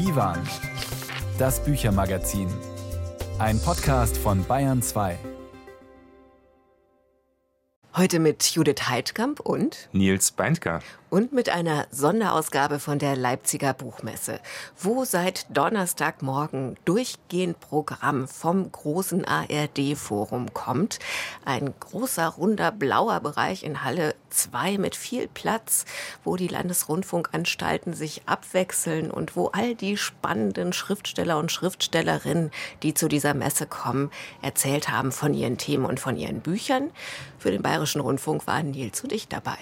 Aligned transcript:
Divan, 0.00 0.38
das 1.38 1.62
Büchermagazin. 1.62 2.48
Ein 3.38 3.60
Podcast 3.60 4.16
von 4.16 4.42
Bayern 4.46 4.80
2. 4.80 5.18
Heute 7.94 8.18
mit 8.18 8.42
Judith 8.44 8.88
Heidkamp 8.88 9.40
und 9.40 9.90
Nils 9.92 10.32
Beindker. 10.32 10.80
Und 11.10 11.32
mit 11.32 11.48
einer 11.48 11.88
Sonderausgabe 11.90 12.78
von 12.78 13.00
der 13.00 13.16
Leipziger 13.16 13.74
Buchmesse, 13.74 14.38
wo 14.78 15.04
seit 15.04 15.44
Donnerstagmorgen 15.50 16.76
durchgehend 16.84 17.58
Programm 17.58 18.28
vom 18.28 18.70
großen 18.70 19.24
ARD-Forum 19.24 20.54
kommt. 20.54 21.00
Ein 21.44 21.74
großer, 21.80 22.28
runder, 22.28 22.70
blauer 22.70 23.18
Bereich 23.18 23.64
in 23.64 23.82
Halle 23.82 24.14
2 24.28 24.78
mit 24.78 24.94
viel 24.94 25.26
Platz, 25.26 25.84
wo 26.22 26.36
die 26.36 26.46
Landesrundfunkanstalten 26.46 27.92
sich 27.92 28.22
abwechseln 28.26 29.10
und 29.10 29.34
wo 29.34 29.48
all 29.48 29.74
die 29.74 29.96
spannenden 29.96 30.72
Schriftsteller 30.72 31.38
und 31.38 31.50
Schriftstellerinnen, 31.50 32.52
die 32.84 32.94
zu 32.94 33.08
dieser 33.08 33.34
Messe 33.34 33.66
kommen, 33.66 34.12
erzählt 34.42 34.88
haben 34.88 35.10
von 35.10 35.34
ihren 35.34 35.58
Themen 35.58 35.86
und 35.86 35.98
von 35.98 36.16
ihren 36.16 36.40
Büchern. 36.40 36.92
Für 37.36 37.50
den 37.50 37.62
Bayerischen 37.62 38.00
Rundfunk 38.00 38.46
waren 38.46 38.70
Nils 38.70 39.02
und 39.02 39.10
ich 39.10 39.26
dabei. 39.26 39.58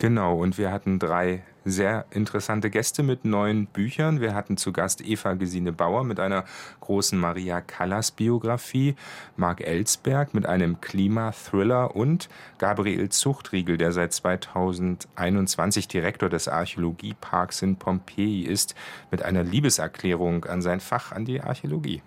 Genau, 0.00 0.38
und 0.38 0.56
wir 0.56 0.72
hatten 0.72 0.98
drei 0.98 1.42
sehr 1.64 2.06
interessante 2.10 2.70
Gäste 2.70 3.02
mit 3.02 3.24
neuen 3.24 3.66
Büchern. 3.66 4.20
Wir 4.20 4.34
hatten 4.34 4.56
zu 4.56 4.72
Gast 4.72 5.00
Eva 5.00 5.34
Gesine 5.34 5.72
Bauer 5.72 6.04
mit 6.04 6.20
einer 6.20 6.44
großen 6.80 7.18
Maria 7.18 7.60
Callas 7.60 8.10
Biografie, 8.10 8.96
Marc 9.36 9.60
Ellsberg 9.60 10.34
mit 10.34 10.46
einem 10.46 10.80
Klimathriller 10.80 11.94
und 11.94 12.28
Gabriel 12.58 13.08
Zuchtriegel, 13.08 13.76
der 13.76 13.92
seit 13.92 14.12
2021 14.12 15.88
Direktor 15.88 16.28
des 16.28 16.48
Archäologieparks 16.48 17.62
in 17.62 17.76
Pompeji 17.76 18.42
ist, 18.42 18.74
mit 19.10 19.22
einer 19.22 19.42
Liebeserklärung 19.42 20.44
an 20.46 20.62
sein 20.62 20.80
Fach, 20.80 21.12
an 21.12 21.24
die 21.24 21.40
Archäologie. 21.40 22.02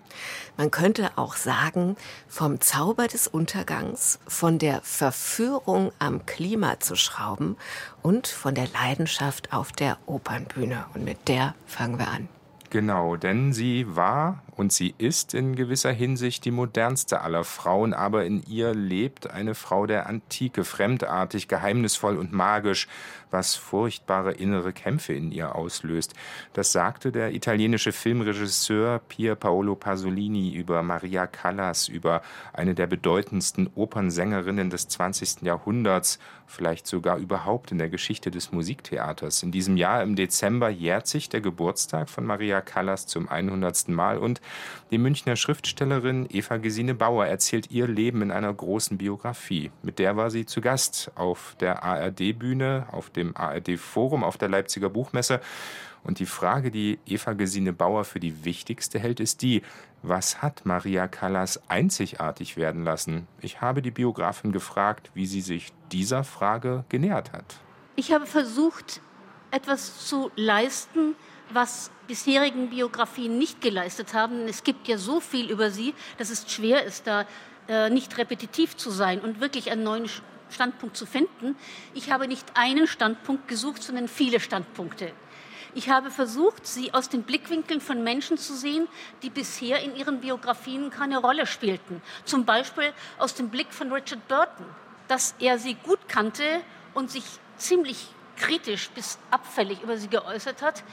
Man 0.56 0.70
könnte 0.70 1.10
auch 1.16 1.36
sagen, 1.36 1.96
vom 2.28 2.60
Zauber 2.60 3.06
des 3.06 3.26
Untergangs, 3.26 4.18
von 4.26 4.58
der 4.58 4.80
Verführung 4.82 5.92
am 5.98 6.26
Klima 6.26 6.80
zu 6.80 6.96
schrauben 6.96 7.56
und 8.04 8.28
von 8.28 8.54
der 8.54 8.68
Leidenschaft 8.68 9.52
auf 9.52 9.72
der 9.72 9.96
Opernbühne. 10.06 10.84
Und 10.94 11.04
mit 11.04 11.26
der 11.26 11.54
fangen 11.66 11.98
wir 11.98 12.08
an. 12.08 12.28
Genau, 12.68 13.16
denn 13.16 13.52
sie 13.52 13.96
war 13.96 14.42
und 14.56 14.72
sie 14.72 14.94
ist 14.98 15.34
in 15.34 15.56
gewisser 15.56 15.92
Hinsicht 15.92 16.44
die 16.44 16.50
modernste 16.50 17.20
aller 17.20 17.44
Frauen, 17.44 17.92
aber 17.92 18.24
in 18.24 18.42
ihr 18.46 18.74
lebt 18.74 19.30
eine 19.30 19.54
Frau 19.54 19.86
der 19.86 20.06
Antike, 20.06 20.64
fremdartig, 20.64 21.48
geheimnisvoll 21.48 22.16
und 22.16 22.32
magisch, 22.32 22.88
was 23.30 23.56
furchtbare 23.56 24.32
innere 24.32 24.72
Kämpfe 24.72 25.12
in 25.12 25.32
ihr 25.32 25.56
auslöst. 25.56 26.14
Das 26.52 26.70
sagte 26.70 27.10
der 27.10 27.34
italienische 27.34 27.90
Filmregisseur 27.90 29.00
Pier 29.00 29.34
Paolo 29.34 29.74
Pasolini 29.74 30.54
über 30.54 30.82
Maria 30.84 31.26
Callas, 31.26 31.88
über 31.88 32.22
eine 32.52 32.74
der 32.74 32.86
bedeutendsten 32.86 33.68
Opernsängerinnen 33.74 34.70
des 34.70 34.86
20. 34.86 35.42
Jahrhunderts, 35.42 36.20
vielleicht 36.46 36.86
sogar 36.86 37.18
überhaupt 37.18 37.72
in 37.72 37.78
der 37.78 37.88
Geschichte 37.88 38.30
des 38.30 38.52
Musiktheaters. 38.52 39.42
In 39.42 39.50
diesem 39.50 39.76
Jahr 39.76 40.02
im 40.02 40.14
Dezember 40.14 40.68
jährt 40.68 41.08
sich 41.08 41.28
der 41.28 41.40
Geburtstag 41.40 42.08
von 42.08 42.24
Maria 42.24 42.60
Callas 42.60 43.06
zum 43.08 43.28
100. 43.28 43.88
Mal 43.88 44.18
und 44.18 44.40
die 44.90 44.98
Münchner 44.98 45.36
Schriftstellerin 45.36 46.28
Eva 46.30 46.58
Gesine 46.58 46.94
Bauer 46.94 47.26
erzählt 47.26 47.70
ihr 47.70 47.88
Leben 47.88 48.22
in 48.22 48.30
einer 48.30 48.52
großen 48.52 48.98
Biografie. 48.98 49.70
Mit 49.82 49.98
der 49.98 50.16
war 50.16 50.30
sie 50.30 50.46
zu 50.46 50.60
Gast 50.60 51.10
auf 51.14 51.56
der 51.58 51.82
ARD-Bühne, 51.82 52.86
auf 52.92 53.10
dem 53.10 53.36
ARD-Forum, 53.36 54.22
auf 54.22 54.36
der 54.36 54.48
Leipziger 54.48 54.90
Buchmesse. 54.90 55.40
Und 56.04 56.18
die 56.18 56.26
Frage, 56.26 56.70
die 56.70 56.98
Eva 57.06 57.32
Gesine 57.32 57.72
Bauer 57.72 58.04
für 58.04 58.20
die 58.20 58.44
wichtigste 58.44 58.98
hält, 58.98 59.20
ist 59.20 59.40
die, 59.40 59.62
was 60.02 60.42
hat 60.42 60.66
Maria 60.66 61.08
Callas 61.08 61.60
einzigartig 61.68 62.58
werden 62.58 62.84
lassen? 62.84 63.26
Ich 63.40 63.62
habe 63.62 63.80
die 63.80 63.90
Biografin 63.90 64.52
gefragt, 64.52 65.10
wie 65.14 65.26
sie 65.26 65.40
sich 65.40 65.72
dieser 65.90 66.22
Frage 66.22 66.84
genähert 66.90 67.32
hat. 67.32 67.56
Ich 67.96 68.12
habe 68.12 68.26
versucht, 68.26 69.00
etwas 69.50 70.06
zu 70.06 70.30
leisten, 70.36 71.14
was 71.50 71.90
bisherigen 72.06 72.70
Biografien 72.70 73.38
nicht 73.38 73.60
geleistet 73.60 74.14
haben. 74.14 74.48
Es 74.48 74.64
gibt 74.64 74.88
ja 74.88 74.98
so 74.98 75.20
viel 75.20 75.50
über 75.50 75.70
sie, 75.70 75.94
dass 76.18 76.30
es 76.30 76.50
schwer 76.50 76.84
ist, 76.84 77.06
da 77.06 77.26
äh, 77.68 77.90
nicht 77.90 78.16
repetitiv 78.18 78.76
zu 78.76 78.90
sein 78.90 79.20
und 79.20 79.40
wirklich 79.40 79.70
einen 79.70 79.84
neuen 79.84 80.08
Standpunkt 80.50 80.96
zu 80.96 81.06
finden. 81.06 81.56
Ich 81.94 82.10
habe 82.10 82.28
nicht 82.28 82.46
einen 82.54 82.86
Standpunkt 82.86 83.48
gesucht, 83.48 83.82
sondern 83.82 84.08
viele 84.08 84.40
Standpunkte. 84.40 85.12
Ich 85.76 85.88
habe 85.88 86.10
versucht, 86.12 86.66
sie 86.66 86.94
aus 86.94 87.08
den 87.08 87.24
Blickwinkeln 87.24 87.80
von 87.80 88.04
Menschen 88.04 88.38
zu 88.38 88.54
sehen, 88.54 88.86
die 89.22 89.30
bisher 89.30 89.82
in 89.82 89.96
ihren 89.96 90.20
Biografien 90.20 90.90
keine 90.90 91.18
Rolle 91.18 91.46
spielten. 91.46 92.00
Zum 92.24 92.44
Beispiel 92.44 92.92
aus 93.18 93.34
dem 93.34 93.48
Blick 93.48 93.72
von 93.72 93.92
Richard 93.92 94.26
Burton, 94.28 94.66
dass 95.08 95.34
er 95.40 95.58
sie 95.58 95.74
gut 95.74 95.98
kannte 96.06 96.44
und 96.94 97.10
sich 97.10 97.24
ziemlich 97.56 98.06
kritisch 98.36 98.90
bis 98.90 99.18
abfällig 99.30 99.82
über 99.82 99.96
sie 99.96 100.08
geäußert 100.08 100.62
hat 100.62 100.84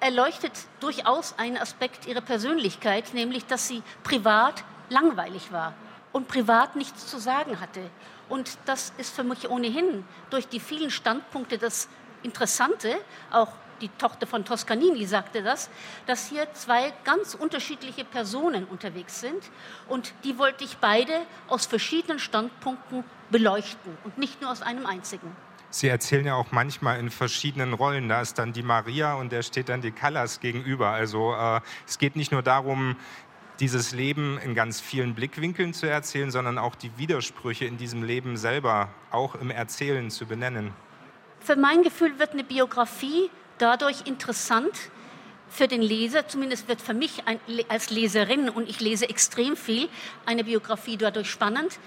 erleuchtet 0.00 0.52
durchaus 0.80 1.38
einen 1.38 1.56
Aspekt 1.56 2.06
ihrer 2.06 2.20
Persönlichkeit, 2.20 3.14
nämlich 3.14 3.46
dass 3.46 3.68
sie 3.68 3.82
privat 4.02 4.64
langweilig 4.88 5.52
war 5.52 5.74
und 6.12 6.28
privat 6.28 6.76
nichts 6.76 7.06
zu 7.06 7.18
sagen 7.18 7.60
hatte. 7.60 7.90
Und 8.28 8.58
das 8.66 8.92
ist 8.98 9.14
für 9.14 9.24
mich 9.24 9.48
ohnehin 9.48 10.04
durch 10.30 10.48
die 10.48 10.60
vielen 10.60 10.90
Standpunkte 10.90 11.58
das 11.58 11.88
Interessante, 12.22 12.96
auch 13.30 13.48
die 13.80 13.88
Tochter 13.90 14.26
von 14.26 14.44
Toscanini 14.44 15.06
sagte 15.06 15.42
das, 15.42 15.70
dass 16.06 16.28
hier 16.28 16.52
zwei 16.52 16.92
ganz 17.04 17.34
unterschiedliche 17.34 18.04
Personen 18.04 18.64
unterwegs 18.64 19.20
sind 19.20 19.42
und 19.88 20.12
die 20.24 20.36
wollte 20.36 20.64
ich 20.64 20.78
beide 20.78 21.12
aus 21.46 21.66
verschiedenen 21.66 22.18
Standpunkten 22.18 23.04
beleuchten 23.30 23.96
und 24.04 24.18
nicht 24.18 24.40
nur 24.40 24.50
aus 24.50 24.62
einem 24.62 24.84
einzigen. 24.84 25.36
Sie 25.70 25.88
erzählen 25.88 26.24
ja 26.24 26.34
auch 26.34 26.50
manchmal 26.50 26.98
in 26.98 27.10
verschiedenen 27.10 27.74
Rollen. 27.74 28.08
Da 28.08 28.20
ist 28.22 28.38
dann 28.38 28.52
die 28.52 28.62
Maria 28.62 29.14
und 29.14 29.32
der 29.32 29.42
steht 29.42 29.68
dann 29.68 29.82
die 29.82 29.90
Callas 29.90 30.40
gegenüber. 30.40 30.88
Also 30.88 31.34
äh, 31.34 31.60
es 31.86 31.98
geht 31.98 32.16
nicht 32.16 32.32
nur 32.32 32.42
darum, 32.42 32.96
dieses 33.60 33.92
Leben 33.92 34.38
in 34.38 34.54
ganz 34.54 34.80
vielen 34.80 35.14
Blickwinkeln 35.14 35.74
zu 35.74 35.86
erzählen, 35.86 36.30
sondern 36.30 36.58
auch 36.58 36.74
die 36.74 36.96
Widersprüche 36.96 37.64
in 37.64 37.76
diesem 37.76 38.02
Leben 38.02 38.36
selber 38.36 38.90
auch 39.10 39.34
im 39.34 39.50
Erzählen 39.50 40.10
zu 40.10 40.26
benennen. 40.26 40.72
Für 41.40 41.56
mein 41.56 41.82
Gefühl 41.82 42.18
wird 42.18 42.32
eine 42.32 42.44
Biografie 42.44 43.30
dadurch 43.58 44.06
interessant 44.06 44.90
für 45.48 45.66
den 45.66 45.82
Leser, 45.82 46.28
zumindest 46.28 46.68
wird 46.68 46.80
für 46.80 46.94
mich 46.94 47.22
als 47.68 47.90
Leserin, 47.90 48.48
und 48.48 48.68
ich 48.68 48.80
lese 48.80 49.08
extrem 49.08 49.56
viel, 49.56 49.88
eine 50.26 50.44
Biografie 50.44 50.96
dadurch 50.96 51.30
spannend, 51.30 51.78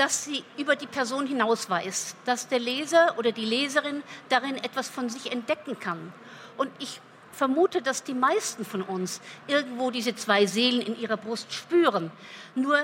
dass 0.00 0.24
sie 0.24 0.42
über 0.56 0.76
die 0.76 0.86
Person 0.86 1.26
hinausweist, 1.26 2.16
dass 2.24 2.48
der 2.48 2.58
Leser 2.58 3.18
oder 3.18 3.32
die 3.32 3.44
Leserin 3.44 4.02
darin 4.30 4.56
etwas 4.56 4.88
von 4.88 5.10
sich 5.10 5.30
entdecken 5.30 5.78
kann. 5.78 6.14
Und 6.56 6.70
ich 6.78 7.02
vermute, 7.32 7.82
dass 7.82 8.02
die 8.02 8.14
meisten 8.14 8.64
von 8.64 8.80
uns 8.80 9.20
irgendwo 9.46 9.90
diese 9.90 10.16
zwei 10.16 10.46
Seelen 10.46 10.80
in 10.80 10.98
ihrer 10.98 11.18
Brust 11.18 11.52
spüren. 11.52 12.10
Nur 12.54 12.78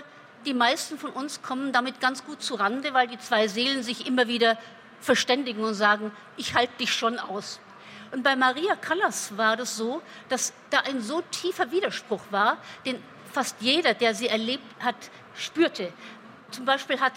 die 0.44 0.53
meisten 0.53 0.99
von 0.99 1.10
uns 1.10 1.41
kommen 1.41 1.72
damit 1.72 2.00
ganz 2.00 2.22
gut 2.22 2.43
zu 2.43 2.55
Rande, 2.55 2.93
weil 2.93 3.09
die 3.09 3.19
zwei 3.19 3.49
Seelen 3.49 3.82
sich 3.82 4.06
immer 4.06 4.28
wieder 4.28 4.59
verständigen 5.00 5.65
und 5.65 5.72
sagen, 5.72 6.12
ich 6.37 6.53
halte 6.53 6.76
dich 6.81 6.93
schon 6.93 7.19
aus. 7.19 7.60
Und 8.12 8.25
bei 8.25 8.37
Maria 8.37 8.76
Callas 8.76 9.38
war 9.38 9.56
das 9.56 9.75
so, 9.75 10.03
dass 10.28 10.53
da 10.69 10.81
ein 10.81 11.00
so 11.00 11.22
tiefer 11.31 11.71
Widerspruch 11.71 12.25
war, 12.31 12.59
den 12.84 13.03
fast 13.32 13.56
jeder, 13.60 13.94
der 13.94 14.15
sie 14.15 14.28
erlebt 14.28 14.65
hat, 14.81 14.97
spürte. 15.34 15.93
Zum 16.56 16.65
Beispiel 16.65 16.99
hat 17.00 17.12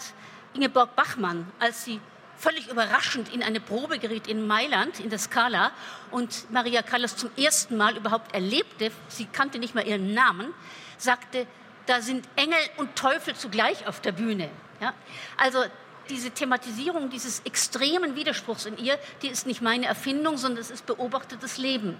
Ingeborg 0.52 0.94
Bachmann, 0.96 1.50
als 1.60 1.86
sie 1.86 1.98
völlig 2.36 2.68
überraschend 2.68 3.32
in 3.32 3.42
eine 3.42 3.58
Probe 3.58 3.98
geriet 3.98 4.26
in 4.26 4.46
Mailand, 4.46 5.00
in 5.00 5.08
der 5.08 5.18
Scala, 5.18 5.72
und 6.10 6.50
Maria 6.52 6.82
Callas 6.82 7.16
zum 7.16 7.30
ersten 7.38 7.78
Mal 7.78 7.96
überhaupt 7.96 8.34
erlebte, 8.34 8.92
sie 9.08 9.24
kannte 9.24 9.58
nicht 9.58 9.74
mal 9.74 9.86
ihren 9.86 10.12
Namen, 10.12 10.52
sagte, 10.98 11.46
da 11.86 12.02
sind 12.02 12.28
Engel 12.36 12.58
und 12.76 12.96
Teufel 12.96 13.34
zugleich 13.34 13.86
auf 13.86 14.00
der 14.02 14.12
Bühne. 14.12 14.50
Ja? 14.78 14.92
Also 15.38 15.64
diese 16.10 16.32
Thematisierung 16.32 17.08
dieses 17.08 17.40
extremen 17.40 18.16
Widerspruchs 18.16 18.66
in 18.66 18.76
ihr, 18.76 18.98
die 19.22 19.28
ist 19.28 19.46
nicht 19.46 19.62
meine 19.62 19.86
Erfindung, 19.86 20.36
sondern 20.36 20.60
es 20.60 20.70
ist 20.70 20.84
beobachtetes 20.84 21.56
Leben. 21.56 21.98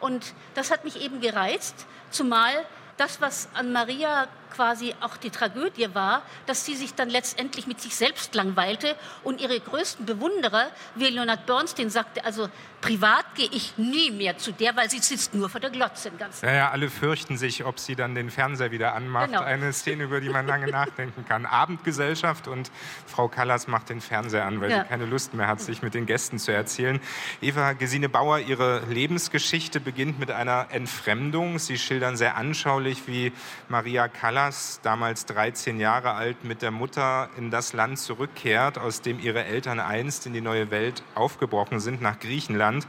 Und 0.00 0.32
das 0.54 0.70
hat 0.70 0.84
mich 0.84 1.02
eben 1.02 1.20
gereizt, 1.20 1.84
zumal 2.10 2.64
das, 2.96 3.20
was 3.20 3.50
an 3.52 3.72
Maria 3.72 4.26
quasi 4.50 4.94
auch 5.00 5.16
die 5.16 5.30
Tragödie 5.30 5.88
war, 5.94 6.22
dass 6.46 6.64
sie 6.64 6.74
sich 6.74 6.94
dann 6.94 7.08
letztendlich 7.10 7.66
mit 7.66 7.80
sich 7.80 7.94
selbst 7.96 8.34
langweilte 8.34 8.96
und 9.24 9.40
ihre 9.40 9.58
größten 9.60 10.06
Bewunderer, 10.06 10.66
wie 10.94 11.06
Leonard 11.06 11.46
Bernstein 11.46 11.90
sagte, 11.90 12.24
also 12.24 12.48
privat 12.80 13.34
gehe 13.34 13.48
ich 13.50 13.76
nie 13.76 14.10
mehr 14.12 14.38
zu 14.38 14.52
der, 14.52 14.76
weil 14.76 14.88
sie 14.88 14.98
sitzt 15.00 15.34
nur 15.34 15.48
vor 15.48 15.60
der 15.60 15.70
Glotze 15.70 16.10
den 16.10 16.18
ganzen 16.18 16.46
Ja, 16.46 16.52
ja, 16.54 16.70
alle 16.70 16.88
fürchten 16.90 17.36
sich, 17.36 17.64
ob 17.64 17.80
sie 17.80 17.96
dann 17.96 18.14
den 18.14 18.30
Fernseher 18.30 18.70
wieder 18.70 18.94
anmacht. 18.94 19.26
Genau. 19.28 19.42
Eine 19.42 19.72
Szene, 19.72 20.04
über 20.04 20.20
die 20.20 20.28
man 20.28 20.46
lange 20.46 20.66
nachdenken 20.70 21.24
kann. 21.26 21.44
Abendgesellschaft 21.44 22.46
und 22.46 22.70
Frau 23.06 23.26
Callas 23.28 23.66
macht 23.66 23.88
den 23.88 24.00
Fernseher 24.00 24.44
an, 24.46 24.60
weil 24.60 24.70
Ja. 24.70 24.82
sie 24.82 24.88
keine 24.88 25.06
Lust 25.06 25.34
mehr 25.34 25.48
hat, 25.48 25.60
sich 25.60 25.82
mit 25.82 25.94
den 25.94 26.06
Gästen 26.06 26.38
zu 26.38 26.52
erzählen. 26.52 27.00
Eva 27.40 27.72
Gesine 27.72 28.08
Bauer, 28.08 28.38
ihre 28.38 28.80
Lebensgeschichte 28.88 29.80
beginnt 29.80 30.20
mit 30.20 30.30
einer 30.30 30.68
Entfremdung. 30.70 31.58
Sie 31.58 31.78
schildern 31.78 32.16
sehr 32.16 32.36
anschaulich, 32.36 33.02
wie 33.06 33.32
Maria 33.68 34.06
Callas, 34.06 34.37
damals 34.82 35.26
13 35.26 35.80
Jahre 35.80 36.12
alt, 36.12 36.44
mit 36.44 36.62
der 36.62 36.70
Mutter 36.70 37.28
in 37.36 37.50
das 37.50 37.72
Land 37.72 37.98
zurückkehrt, 37.98 38.78
aus 38.78 39.02
dem 39.02 39.18
ihre 39.18 39.44
Eltern 39.44 39.80
einst 39.80 40.26
in 40.26 40.32
die 40.32 40.40
neue 40.40 40.70
Welt 40.70 41.02
aufgebrochen 41.16 41.80
sind, 41.80 42.00
nach 42.00 42.20
Griechenland. 42.20 42.86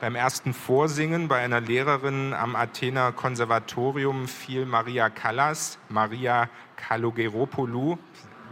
Beim 0.00 0.14
ersten 0.14 0.54
Vorsingen 0.54 1.28
bei 1.28 1.38
einer 1.38 1.60
Lehrerin 1.60 2.32
am 2.32 2.56
Athener 2.56 3.12
Konservatorium 3.12 4.26
fiel 4.26 4.64
Maria 4.64 5.10
Callas, 5.10 5.78
Maria 5.90 6.48
Kalogeropoulou, 6.76 7.98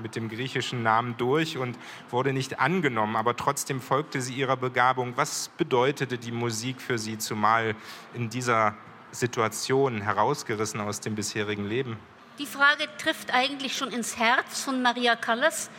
mit 0.02 0.14
dem 0.14 0.28
griechischen 0.28 0.82
Namen 0.82 1.16
durch 1.16 1.56
und 1.56 1.78
wurde 2.10 2.34
nicht 2.34 2.60
angenommen, 2.60 3.16
aber 3.16 3.36
trotzdem 3.36 3.80
folgte 3.80 4.20
sie 4.20 4.34
ihrer 4.34 4.58
Begabung. 4.58 5.14
Was 5.16 5.50
bedeutete 5.56 6.18
die 6.18 6.32
Musik 6.32 6.82
für 6.82 6.98
Sie, 6.98 7.16
zumal 7.16 7.74
in 8.12 8.28
dieser 8.28 8.74
Situation 9.12 10.02
herausgerissen 10.02 10.80
aus 10.80 11.00
dem 11.00 11.14
bisherigen 11.14 11.66
Leben? 11.66 11.96
Die 12.40 12.46
Frage 12.46 12.88
trifft 12.98 13.32
eigentlich 13.32 13.76
schon 13.76 13.92
ins 13.92 14.16
Herz 14.16 14.60
von 14.60 14.82
Maria 14.82 15.14
Callas, 15.14 15.70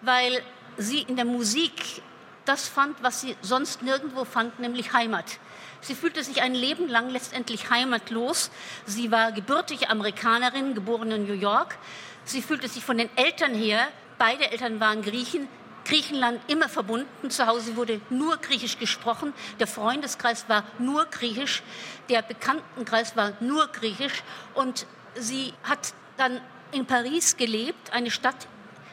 weil 0.00 0.42
sie 0.78 1.02
in 1.02 1.16
der 1.16 1.26
Musik 1.26 2.00
das 2.46 2.66
fand, 2.66 3.02
was 3.02 3.20
sie 3.20 3.36
sonst 3.42 3.82
nirgendwo 3.82 4.24
fand, 4.24 4.58
nämlich 4.58 4.94
Heimat. 4.94 5.38
Sie 5.82 5.94
fühlte 5.94 6.24
sich 6.24 6.40
ein 6.40 6.54
Leben 6.54 6.88
lang 6.88 7.10
letztendlich 7.10 7.68
heimatlos. 7.68 8.50
Sie 8.86 9.10
war 9.10 9.32
gebürtige 9.32 9.90
Amerikanerin, 9.90 10.74
geboren 10.74 11.10
in 11.10 11.26
New 11.26 11.34
York. 11.34 11.76
Sie 12.24 12.40
fühlte 12.40 12.68
sich 12.68 12.82
von 12.82 12.96
den 12.96 13.10
Eltern 13.16 13.54
her, 13.54 13.86
beide 14.16 14.50
Eltern 14.50 14.80
waren 14.80 15.02
Griechen, 15.02 15.46
Griechenland 15.84 16.40
immer 16.48 16.70
verbunden. 16.70 17.30
Zu 17.30 17.46
Hause 17.46 17.76
wurde 17.76 18.00
nur 18.08 18.38
Griechisch 18.38 18.78
gesprochen. 18.78 19.34
Der 19.60 19.66
Freundeskreis 19.66 20.48
war 20.48 20.64
nur 20.78 21.04
Griechisch. 21.04 21.62
Der 22.08 22.22
Bekanntenkreis 22.22 23.14
war 23.14 23.32
nur 23.40 23.66
Griechisch. 23.66 24.22
Und 24.54 24.86
sie 25.14 25.52
hat 25.64 25.94
dann 26.16 26.40
in 26.72 26.86
Paris 26.86 27.36
gelebt, 27.36 27.92
eine 27.92 28.10
Stadt, 28.10 28.48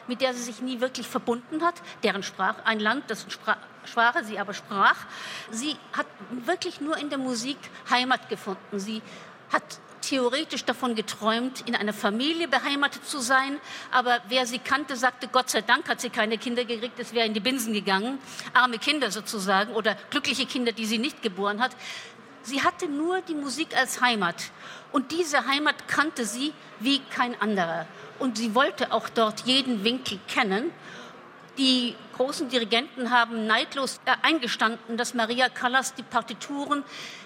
mit 0.06 0.20
der 0.20 0.34
sie 0.34 0.42
sich 0.42 0.60
nie 0.60 0.80
wirklich 0.80 1.06
verbunden 1.06 1.62
hat, 1.62 1.74
deren 2.02 2.22
Sprache, 2.22 2.64
ein 2.66 2.80
Land, 2.80 3.08
dessen 3.10 3.30
Spra 3.30 3.56
Sprache 3.86 4.24
sie 4.24 4.38
aber 4.38 4.52
sprach. 4.52 4.96
Sie 5.50 5.74
hat 5.94 6.06
wirklich 6.44 6.82
nur 6.82 6.98
in 6.98 7.08
der 7.08 7.18
Musik 7.18 7.56
Heimat 7.88 8.28
gefunden. 8.28 8.78
Sie 8.78 9.00
hat 9.50 9.62
theoretisch 10.02 10.64
davon 10.64 10.94
geträumt, 10.94 11.66
in 11.66 11.74
einer 11.74 11.92
Familie 11.92 12.48
beheimatet 12.48 13.06
zu 13.06 13.20
sein. 13.20 13.58
Aber 13.90 14.20
wer 14.28 14.46
sie 14.46 14.58
kannte, 14.58 14.96
sagte, 14.96 15.28
Gott 15.28 15.50
sei 15.50 15.62
Dank 15.62 15.88
hat 15.88 16.00
sie 16.00 16.10
keine 16.10 16.38
Kinder 16.38 16.64
gekriegt, 16.64 16.98
es 16.98 17.12
wäre 17.14 17.26
in 17.26 17.34
die 17.34 17.40
Binsen 17.40 17.72
gegangen. 17.72 18.18
Arme 18.52 18.78
Kinder 18.78 19.10
sozusagen 19.10 19.72
oder 19.72 19.96
glückliche 20.10 20.46
Kinder, 20.46 20.72
die 20.72 20.86
sie 20.86 20.98
nicht 20.98 21.22
geboren 21.22 21.60
hat. 21.60 21.72
Sie 22.42 22.62
hatte 22.62 22.88
nur 22.88 23.20
die 23.22 23.34
Musik 23.34 23.76
als 23.76 24.00
Heimat. 24.00 24.50
Und 24.92 25.12
diese 25.12 25.46
Heimat 25.46 25.88
kannte 25.88 26.24
sie 26.24 26.52
wie 26.80 27.00
kein 27.10 27.40
anderer. 27.40 27.86
Und 28.18 28.38
sie 28.38 28.54
wollte 28.54 28.92
auch 28.92 29.08
dort 29.08 29.40
jeden 29.40 29.84
Winkel 29.84 30.18
kennen. 30.26 30.72
Die 31.58 31.94
großen 32.16 32.48
Dirigenten 32.48 33.10
haben 33.10 33.46
neidlos 33.46 34.00
äh, 34.04 34.14
eingestanden, 34.22 34.96
dass 34.96 35.14
Maria 35.14 35.48
Callas 35.48 35.94
die 35.94 36.02
Partituren 36.02 36.84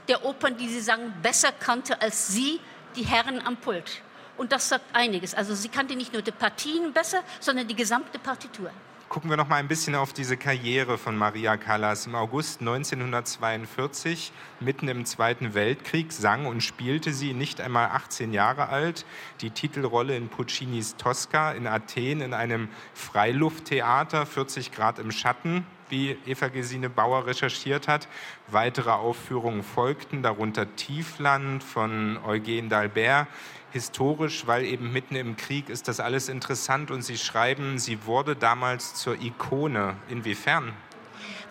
der 0.09 0.25
Opern, 0.25 0.57
die 0.57 0.69
sie 0.69 0.81
sang, 0.81 1.13
besser 1.23 1.53
kannte 1.53 2.01
als 2.01 2.29
sie, 2.29 2.61
die 2.97 3.05
Herren 3.05 3.45
am 3.45 3.57
Pult. 3.57 4.03
Und 4.37 4.53
das 4.53 4.69
sagt 4.69 4.85
einiges. 4.95 5.35
Also 5.35 5.55
sie 5.55 5.69
kannte 5.69 5.95
nicht 5.95 6.13
nur 6.13 6.23
die 6.23 6.33
Partien 6.33 6.93
besser, 6.93 7.23
sondern 7.41 7.69
die 7.69 7.77
gesamte 7.77 8.19
Partitur. 8.19 8.71
Gucken 9.15 9.31
wir 9.31 9.37
noch 9.37 9.49
mal 9.49 9.59
ein 9.59 9.69
bisschen 9.69 9.95
auf 9.95 10.13
diese 10.13 10.37
Karriere 10.37 10.99
von 10.99 11.17
Maria 11.17 11.57
Callas. 11.57 12.09
Im 12.09 12.17
August 12.17 12.59
1942, 12.59 14.33
mitten 14.59 14.89
im 14.89 15.05
Zweiten 15.05 15.55
Weltkrieg, 15.55 16.11
sang 16.11 16.47
und 16.47 16.65
spielte 16.65 17.13
sie 17.13 17.33
nicht 17.33 17.61
einmal 17.61 17.91
18 17.91 18.33
Jahre 18.33 18.71
alt 18.71 19.07
die 19.41 19.51
Titelrolle 19.51 20.17
in 20.17 20.31
Puccinis 20.31 20.97
Tosca 20.97 21.53
in 21.53 21.69
Athen 21.69 22.23
in 22.23 22.35
einem 22.35 22.69
Freilufttheater, 22.95 24.27
40 24.27 24.73
Grad 24.73 24.99
im 24.99 25.13
Schatten, 25.13 25.65
wie 25.89 26.17
Eva 26.27 26.49
Gesine 26.49 26.91
Bauer 26.91 27.25
recherchiert 27.29 27.87
hat. 27.87 28.09
Weitere 28.49 28.91
Aufführungen 28.91 29.63
folgten, 29.63 30.25
darunter 30.25 30.75
Tiefland 30.75 31.63
von 31.63 32.19
Eugen 32.27 32.69
d'Albert. 32.69 33.29
Historisch, 33.75 34.47
weil 34.47 34.65
eben 34.65 34.93
mitten 34.93 35.17
im 35.17 35.37
Krieg 35.37 35.69
ist 35.69 35.88
das 35.88 35.99
alles 35.99 36.29
interessant 36.29 36.93
und 36.93 37.03
Sie 37.03 37.19
schreiben, 37.19 37.81
sie 37.81 38.06
wurde 38.06 38.37
damals 38.37 38.94
zur 38.94 39.21
Ikone. 39.21 39.97
Inwiefern? 40.09 40.73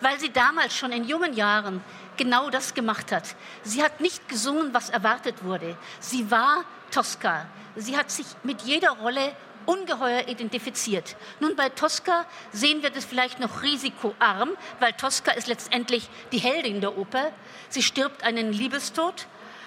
Weil 0.00 0.18
sie 0.18 0.32
damals 0.32 0.74
schon 0.74 0.90
in 0.90 1.04
jungen 1.04 1.34
Jahren 1.34 1.84
genau 2.16 2.48
das 2.48 2.72
gemacht 2.72 3.12
hat. 3.12 3.36
Sie 3.62 3.82
hat 3.82 4.00
nicht 4.00 4.26
gesungen, 4.26 4.72
was 4.72 4.88
erwartet 4.88 5.44
wurde. 5.44 5.76
Sie 6.00 6.30
war 6.30 6.64
Tosca. 6.90 7.44
Sie 7.76 7.94
hat 7.94 8.10
sich 8.10 8.24
mit 8.42 8.62
jeder 8.62 8.92
Rolle 8.92 9.36
ungeheuer 9.66 10.26
identifiziert. 10.26 11.16
Nun, 11.40 11.56
bei 11.56 11.68
Tosca 11.68 12.24
sehen 12.52 12.82
wir 12.82 12.88
das 12.88 13.04
vielleicht 13.04 13.38
noch 13.38 13.60
risikoarm, 13.62 14.52
weil 14.80 14.94
Tosca 14.94 15.32
ist 15.32 15.46
letztendlich 15.46 16.08
die 16.32 16.38
Heldin 16.38 16.80
der 16.80 16.96
Oper. 16.96 17.32
Sie 17.68 17.82
stirbt 17.82 18.22
einen 18.22 18.50
Liebestod. 18.50 19.26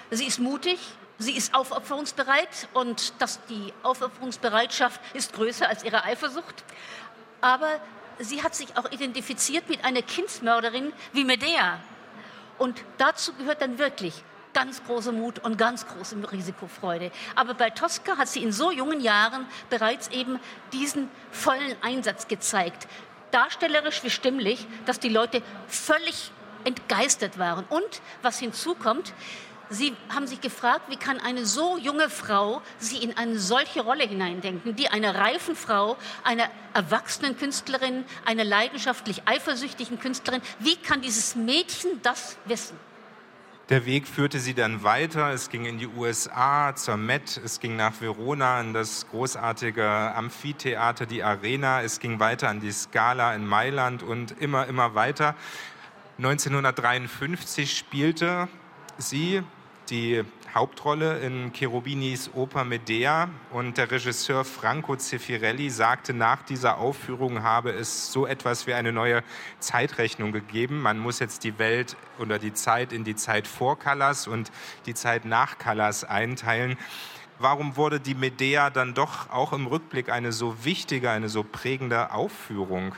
Sie 0.09 0.25
ist 0.25 0.39
mutig. 0.39 0.79
Sie 1.19 1.35
ist 1.35 1.55
aufopferungsbereit 1.55 2.67
und 2.73 3.13
das, 3.19 3.39
die 3.49 3.73
Aufopferungsbereitschaft 3.81 5.01
ist 5.15 5.33
größer 5.33 5.67
als 5.67 5.83
ihre 5.83 6.03
Eifersucht. 6.03 6.63
Aber 7.41 7.79
sie 8.19 8.43
hat 8.43 8.53
sich 8.53 8.77
auch 8.77 8.91
identifiziert 8.91 9.67
mit 9.67 9.83
einer 9.83 10.03
Kindsmörderin 10.03 10.93
wie 11.13 11.23
Medea. 11.23 11.79
Und 12.59 12.83
dazu 12.97 13.33
gehört 13.33 13.61
dann 13.61 13.79
wirklich 13.79 14.23
ganz 14.53 14.83
großer 14.83 15.11
Mut 15.11 15.39
und 15.39 15.57
ganz 15.57 15.85
große 15.87 16.15
Risikofreude. 16.31 17.11
Aber 17.35 17.53
bei 17.53 17.69
Tosca 17.69 18.17
hat 18.17 18.27
sie 18.27 18.41
in 18.41 18.51
so 18.51 18.71
jungen 18.71 19.01
Jahren 19.01 19.45
bereits 19.69 20.07
eben 20.09 20.39
diesen 20.73 21.09
vollen 21.31 21.75
Einsatz 21.81 22.27
gezeigt. 22.27 22.87
Darstellerisch 23.31 24.03
wie 24.03 24.09
stimmlich, 24.09 24.65
dass 24.85 24.99
die 24.99 25.09
Leute 25.09 25.41
völlig 25.67 26.31
entgeistert 26.63 27.37
waren. 27.37 27.65
Und 27.69 28.01
was 28.23 28.39
hinzukommt, 28.39 29.13
Sie 29.69 29.93
haben 30.13 30.27
sich 30.27 30.39
gefragt, 30.39 30.89
wie 30.89 30.95
kann 30.95 31.19
eine 31.19 31.45
so 31.45 31.77
junge 31.77 32.09
Frau 32.09 32.61
sie 32.77 32.97
in 32.97 33.17
eine 33.17 33.37
solche 33.37 33.81
Rolle 33.81 34.05
hineindenken, 34.05 34.75
die 34.75 34.87
einer 34.87 35.15
reifen 35.15 35.55
Frau, 35.55 35.97
einer 36.23 36.49
erwachsenen 36.73 37.37
Künstlerin, 37.37 38.05
einer 38.25 38.45
leidenschaftlich 38.45 39.23
eifersüchtigen 39.25 39.99
Künstlerin, 39.99 40.41
wie 40.59 40.77
kann 40.77 41.01
dieses 41.01 41.35
Mädchen 41.35 42.01
das 42.01 42.37
wissen? 42.45 42.77
Der 43.69 43.85
Weg 43.85 44.07
führte 44.07 44.39
sie 44.39 44.53
dann 44.53 44.83
weiter. 44.83 45.31
Es 45.31 45.49
ging 45.49 45.65
in 45.65 45.77
die 45.77 45.87
USA, 45.87 46.73
zur 46.73 46.95
Met, 46.95 47.41
es 47.43 47.59
ging 47.59 47.75
nach 47.75 47.99
Verona 47.99 48.61
in 48.61 48.73
das 48.73 49.05
großartige 49.09 49.85
Amphitheater, 49.85 51.05
die 51.05 51.21
Arena, 51.21 51.81
es 51.81 51.99
ging 51.99 52.21
weiter 52.21 52.47
an 52.47 52.61
die 52.61 52.71
Scala 52.71 53.35
in 53.35 53.45
Mailand 53.45 54.03
und 54.03 54.39
immer, 54.39 54.67
immer 54.67 54.95
weiter. 54.95 55.35
1953 56.17 57.77
spielte 57.77 58.47
sie 58.97 59.43
die 59.89 60.23
Hauptrolle 60.53 61.19
in 61.19 61.51
Cherubinis 61.53 62.31
Oper 62.33 62.63
Medea 62.63 63.29
und 63.51 63.77
der 63.77 63.91
Regisseur 63.91 64.43
Franco 64.43 64.95
Zeffirelli 64.95 65.69
sagte, 65.69 66.13
nach 66.13 66.41
dieser 66.43 66.77
Aufführung 66.77 67.43
habe 67.43 67.71
es 67.71 68.11
so 68.11 68.25
etwas 68.25 68.65
wie 68.65 68.73
eine 68.73 68.91
neue 68.91 69.23
Zeitrechnung 69.59 70.31
gegeben. 70.31 70.81
Man 70.81 70.99
muss 70.99 71.19
jetzt 71.19 71.43
die 71.43 71.59
Welt 71.59 71.95
oder 72.17 72.39
die 72.39 72.53
Zeit 72.53 72.91
in 72.91 73.03
die 73.03 73.15
Zeit 73.15 73.47
vor 73.47 73.77
Callas 73.77 74.27
und 74.27 74.51
die 74.85 74.93
Zeit 74.93 75.25
nach 75.25 75.57
Callas 75.57 76.03
einteilen. 76.03 76.77
Warum 77.39 77.75
wurde 77.75 77.99
die 77.99 78.15
Medea 78.15 78.69
dann 78.69 78.93
doch 78.93 79.29
auch 79.29 79.53
im 79.53 79.67
Rückblick 79.67 80.09
eine 80.09 80.31
so 80.31 80.65
wichtige, 80.65 81.11
eine 81.11 81.29
so 81.29 81.43
prägende 81.43 82.11
Aufführung? 82.11 82.95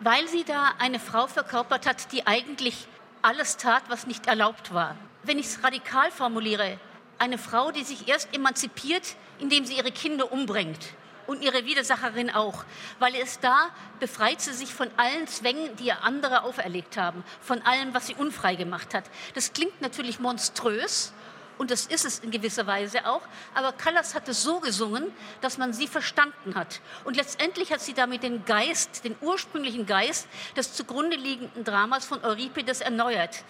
Weil 0.00 0.28
sie 0.28 0.44
da 0.44 0.72
eine 0.78 0.98
Frau 0.98 1.28
verkörpert 1.28 1.86
hat, 1.86 2.12
die 2.12 2.26
eigentlich 2.26 2.88
alles 3.22 3.56
tat, 3.56 3.84
was 3.88 4.06
nicht 4.06 4.26
erlaubt 4.26 4.74
war 4.74 4.96
wenn 5.24 5.38
ich 5.38 5.46
es 5.46 5.62
radikal 5.62 6.10
formuliere, 6.10 6.78
eine 7.18 7.38
Frau, 7.38 7.70
die 7.70 7.84
sich 7.84 8.08
erst 8.08 8.34
emanzipiert, 8.34 9.16
indem 9.38 9.64
sie 9.64 9.76
ihre 9.76 9.92
Kinder 9.92 10.32
umbringt 10.32 10.94
und 11.26 11.42
ihre 11.42 11.64
Widersacherin 11.64 12.30
auch, 12.30 12.64
weil 12.98 13.14
es 13.14 13.40
da 13.40 13.70
befreit 14.00 14.40
sie 14.40 14.52
sich 14.52 14.74
von 14.74 14.88
allen 14.96 15.26
Zwängen, 15.26 15.74
die 15.76 15.86
ihr 15.86 16.02
andere 16.02 16.42
auferlegt 16.42 16.96
haben, 16.96 17.24
von 17.40 17.62
allem, 17.62 17.94
was 17.94 18.06
sie 18.06 18.14
unfrei 18.14 18.56
gemacht 18.56 18.94
hat. 18.94 19.04
Das 19.34 19.52
klingt 19.52 19.80
natürlich 19.80 20.18
monströs 20.18 21.12
und 21.56 21.70
das 21.70 21.86
ist 21.86 22.04
es 22.04 22.18
in 22.18 22.30
gewisser 22.30 22.66
Weise 22.66 23.06
auch, 23.06 23.22
aber 23.54 23.72
Callas 23.72 24.14
hat 24.14 24.28
es 24.28 24.42
so 24.42 24.58
gesungen, 24.58 25.12
dass 25.40 25.56
man 25.56 25.72
sie 25.72 25.86
verstanden 25.86 26.56
hat. 26.56 26.80
Und 27.04 27.16
letztendlich 27.16 27.72
hat 27.72 27.80
sie 27.80 27.94
damit 27.94 28.24
den 28.24 28.44
Geist, 28.44 29.04
den 29.04 29.14
ursprünglichen 29.20 29.86
Geist 29.86 30.26
des 30.56 30.74
zugrunde 30.74 31.16
liegenden 31.16 31.62
Dramas 31.62 32.04
von 32.04 32.24
Euripides 32.24 32.80
erneuert. 32.80 33.44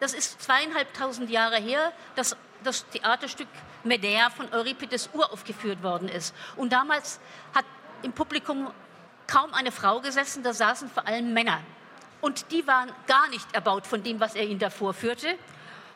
Das 0.00 0.12
ist 0.12 0.42
zweieinhalbtausend 0.42 1.30
Jahre 1.30 1.56
her, 1.56 1.92
dass 2.14 2.36
das 2.62 2.86
Theaterstück 2.88 3.48
Medea 3.84 4.30
von 4.30 4.52
Euripides 4.52 5.10
uraufgeführt 5.12 5.82
worden 5.82 6.08
ist. 6.08 6.34
Und 6.56 6.72
damals 6.72 7.20
hat 7.54 7.64
im 8.02 8.12
Publikum 8.12 8.70
kaum 9.26 9.54
eine 9.54 9.72
Frau 9.72 10.00
gesessen, 10.00 10.42
da 10.42 10.52
saßen 10.52 10.90
vor 10.90 11.06
allem 11.06 11.32
Männer. 11.32 11.60
Und 12.20 12.50
die 12.50 12.66
waren 12.66 12.90
gar 13.06 13.28
nicht 13.28 13.54
erbaut 13.54 13.86
von 13.86 14.02
dem, 14.02 14.20
was 14.20 14.34
er 14.34 14.44
ihnen 14.44 14.58
da 14.58 14.70
vorführte. 14.70 15.38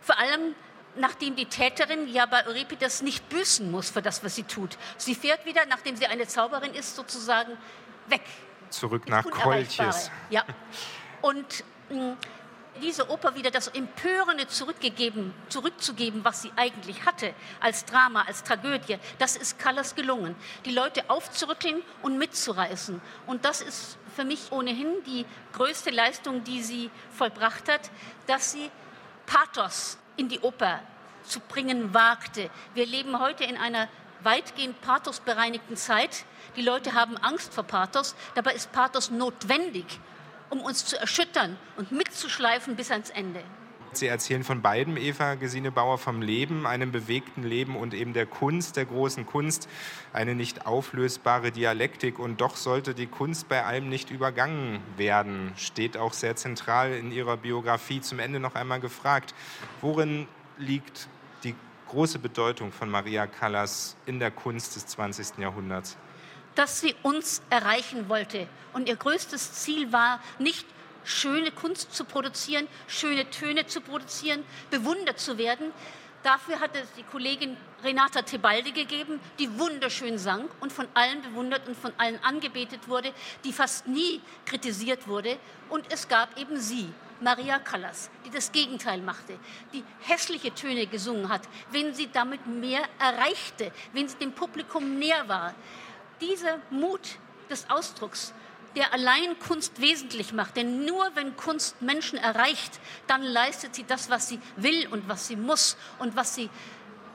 Vor 0.01 0.19
allem 0.19 0.55
nachdem 0.97 1.37
die 1.37 1.47
Täterin 1.47 2.09
ja 2.09 2.27
bei 2.27 2.47
Euripides 2.47 3.03
nicht 3.03 3.29
büßen 3.29 3.71
muss 3.71 3.91
für 3.91 4.03
das, 4.03 4.25
was 4.25 4.35
sie 4.35 4.43
tut. 4.43 4.77
Sie 4.97 5.15
fährt 5.15 5.45
wieder, 5.47 5.65
nachdem 5.67 5.97
sie 5.97 6.07
eine 6.07 6.27
Zauberin 6.27 6.75
ist, 6.75 6.97
sozusagen 6.97 7.57
weg. 8.09 8.23
Zurück 8.71 9.09
nach 9.09 9.25
Kolchis. 9.25 10.11
Ja. 10.31 10.45
Und 11.23 11.65
mh, 11.91 12.17
diese 12.81 13.11
Oper 13.11 13.35
wieder 13.35 13.51
das 13.51 13.69
Empörende 13.69 14.47
zurückgegeben, 14.47 15.35
zurückzugeben, 15.49 16.25
was 16.25 16.43
sie 16.43 16.53
eigentlich 16.57 17.05
hatte, 17.07 17.35
als 17.61 17.85
Drama, 17.85 18.23
als 18.23 18.43
Tragödie, 18.43 18.99
das 19.19 19.37
ist 19.37 19.59
Callas 19.59 19.95
gelungen. 19.95 20.35
Die 20.65 20.73
Leute 20.73 21.09
aufzurütteln 21.09 21.83
und 22.03 22.19
mitzureißen. 22.19 23.01
Und 23.27 23.45
das 23.45 23.61
ist 23.61 23.99
für 24.17 24.25
mich 24.25 24.53
ohnehin 24.53 25.03
die 25.07 25.25
größte 25.53 25.91
Leistung, 25.91 26.45
die 26.45 26.63
sie 26.63 26.91
vollbracht 27.13 27.69
hat, 27.69 27.91
dass 28.27 28.53
sie 28.53 28.71
Pathos 29.27 29.99
in 30.17 30.29
die 30.29 30.41
Oper 30.41 30.81
zu 31.25 31.41
bringen 31.41 31.95
wagte. 31.95 32.51
Wir 32.75 32.87
leben 32.87 33.21
heute 33.21 33.45
in 33.45 33.57
einer 33.57 33.89
weitgehend 34.23 34.81
pathosbereinigten 34.81 35.77
Zeit. 35.77 36.25
Die 36.57 36.63
Leute 36.63 36.95
haben 36.95 37.17
Angst 37.17 37.55
vor 37.55 37.65
Pathos. 37.65 38.15
Dabei 38.35 38.55
ist 38.55 38.73
Pathos 38.73 39.11
notwendig, 39.11 39.87
um 40.51 40.61
uns 40.61 40.85
zu 40.85 40.99
erschüttern 40.99 41.57
und 41.77 41.93
mitzuschleifen 41.93 42.77
bis 42.77 42.91
ans 42.91 43.11
Ende. 43.11 43.43
Sie 43.93 44.07
erzählen 44.07 44.45
von 44.45 44.63
beiden, 44.63 44.97
Eva 44.97 45.35
Gesine 45.35 45.73
Bauer, 45.73 45.99
vom 45.99 46.23
Leben, 46.23 46.65
einem 46.65 46.93
bewegten 46.93 47.43
Leben 47.43 47.75
und 47.75 47.93
eben 47.93 48.13
der 48.13 48.25
Kunst, 48.27 48.77
der 48.77 48.85
großen 48.85 49.27
Kunst, 49.27 49.69
eine 50.13 50.37
nicht 50.37 50.65
auflösbare 50.65 51.51
Dialektik. 51.51 52.21
Und 52.21 52.41
doch 52.41 52.55
sollte 52.55 52.95
die 52.95 53.09
Kunst 53.09 53.49
bei 53.49 53.65
allem 53.65 53.89
nicht 53.89 54.11
übergangen 54.11 54.81
werden, 54.97 55.53
steht 55.57 55.97
auch 55.97 56.13
sehr 56.13 56.37
zentral 56.37 56.93
in 56.93 57.11
Ihrer 57.11 57.37
Biografie. 57.37 58.01
Zum 58.01 58.21
Ende 58.21 58.39
noch 58.39 58.55
einmal 58.55 58.79
gefragt, 58.79 59.35
worin 59.81 60.29
liegt 60.57 61.09
die 61.43 61.57
große 61.89 62.21
Bedeutung 62.21 62.71
von 62.71 62.91
Maria 62.91 63.27
Callas 63.27 63.97
in 64.07 64.21
der 64.21 64.31
Kunst 64.31 64.77
des 64.77 64.87
20. 64.87 65.39
Jahrhunderts? 65.39 65.97
Dass 66.61 66.79
sie 66.79 66.95
uns 67.03 67.41
erreichen 67.49 68.11
wollte. 68.11 68.47
Und 68.75 68.87
ihr 68.87 68.97
größtes 68.97 69.55
Ziel 69.55 69.95
war 69.95 70.21
nicht, 70.39 70.67
schöne 71.05 71.53
Kunst 71.53 71.95
zu 71.95 72.05
produzieren, 72.05 72.69
schöne 72.87 73.31
Töne 73.31 73.67
zu 73.67 73.81
produzieren, 73.81 74.45
bewundert 74.71 75.19
zu 75.19 75.39
werden. 75.39 75.73
Dafür 76.23 76.61
hat 76.61 76.77
es 76.77 76.93
die 76.99 77.03
Kollegin 77.03 77.57
Renata 77.83 78.21
Tebaldi 78.21 78.73
gegeben, 78.73 79.21
die 79.39 79.59
wunderschön 79.59 80.19
sang 80.19 80.51
und 80.61 80.71
von 80.71 80.87
allen 80.93 81.23
bewundert 81.23 81.67
und 81.67 81.79
von 81.79 81.95
allen 81.97 82.23
angebetet 82.23 82.89
wurde, 82.89 83.15
die 83.43 83.55
fast 83.55 83.87
nie 83.87 84.21
kritisiert 84.45 85.09
wurde. 85.09 85.39
Und 85.71 85.91
es 85.91 86.09
gab 86.09 86.39
eben 86.39 86.61
sie, 86.61 86.93
Maria 87.23 87.59
Callas, 87.59 88.11
die 88.27 88.31
das 88.31 88.53
Gegenteil 88.53 89.01
machte, 89.01 89.39
die 89.73 89.83
hässliche 90.01 90.55
Töne 90.55 90.87
gesungen 90.87 91.31
hat, 91.31 91.43
wenn 91.71 91.95
sie 91.95 92.11
damit 92.13 92.47
mehr 92.47 92.83
erreichte, 92.99 93.73
wenn 93.95 94.09
sie 94.09 94.17
dem 94.17 94.33
Publikum 94.33 94.99
näher 94.99 95.27
war. 95.27 95.55
Dieser 96.21 96.59
Mut 96.71 97.01
des 97.49 97.69
Ausdrucks 97.71 98.33
der 98.77 98.93
allein 98.93 99.39
Kunst 99.39 99.81
wesentlich 99.81 100.33
macht. 100.33 100.57
Denn 100.57 100.85
nur 100.85 101.11
wenn 101.15 101.37
Kunst 101.37 101.81
Menschen 101.83 102.19
erreicht, 102.19 102.81
dann 103.07 103.23
leistet 103.23 103.75
sie 103.75 103.85
das, 103.85 104.11
was 104.11 104.29
sie 104.29 104.41
will 104.57 104.87
und 104.89 105.09
was 105.09 105.27
sie 105.27 105.37
muss 105.37 105.77
und 105.99 106.17
was 106.17 106.35
sie 106.35 106.49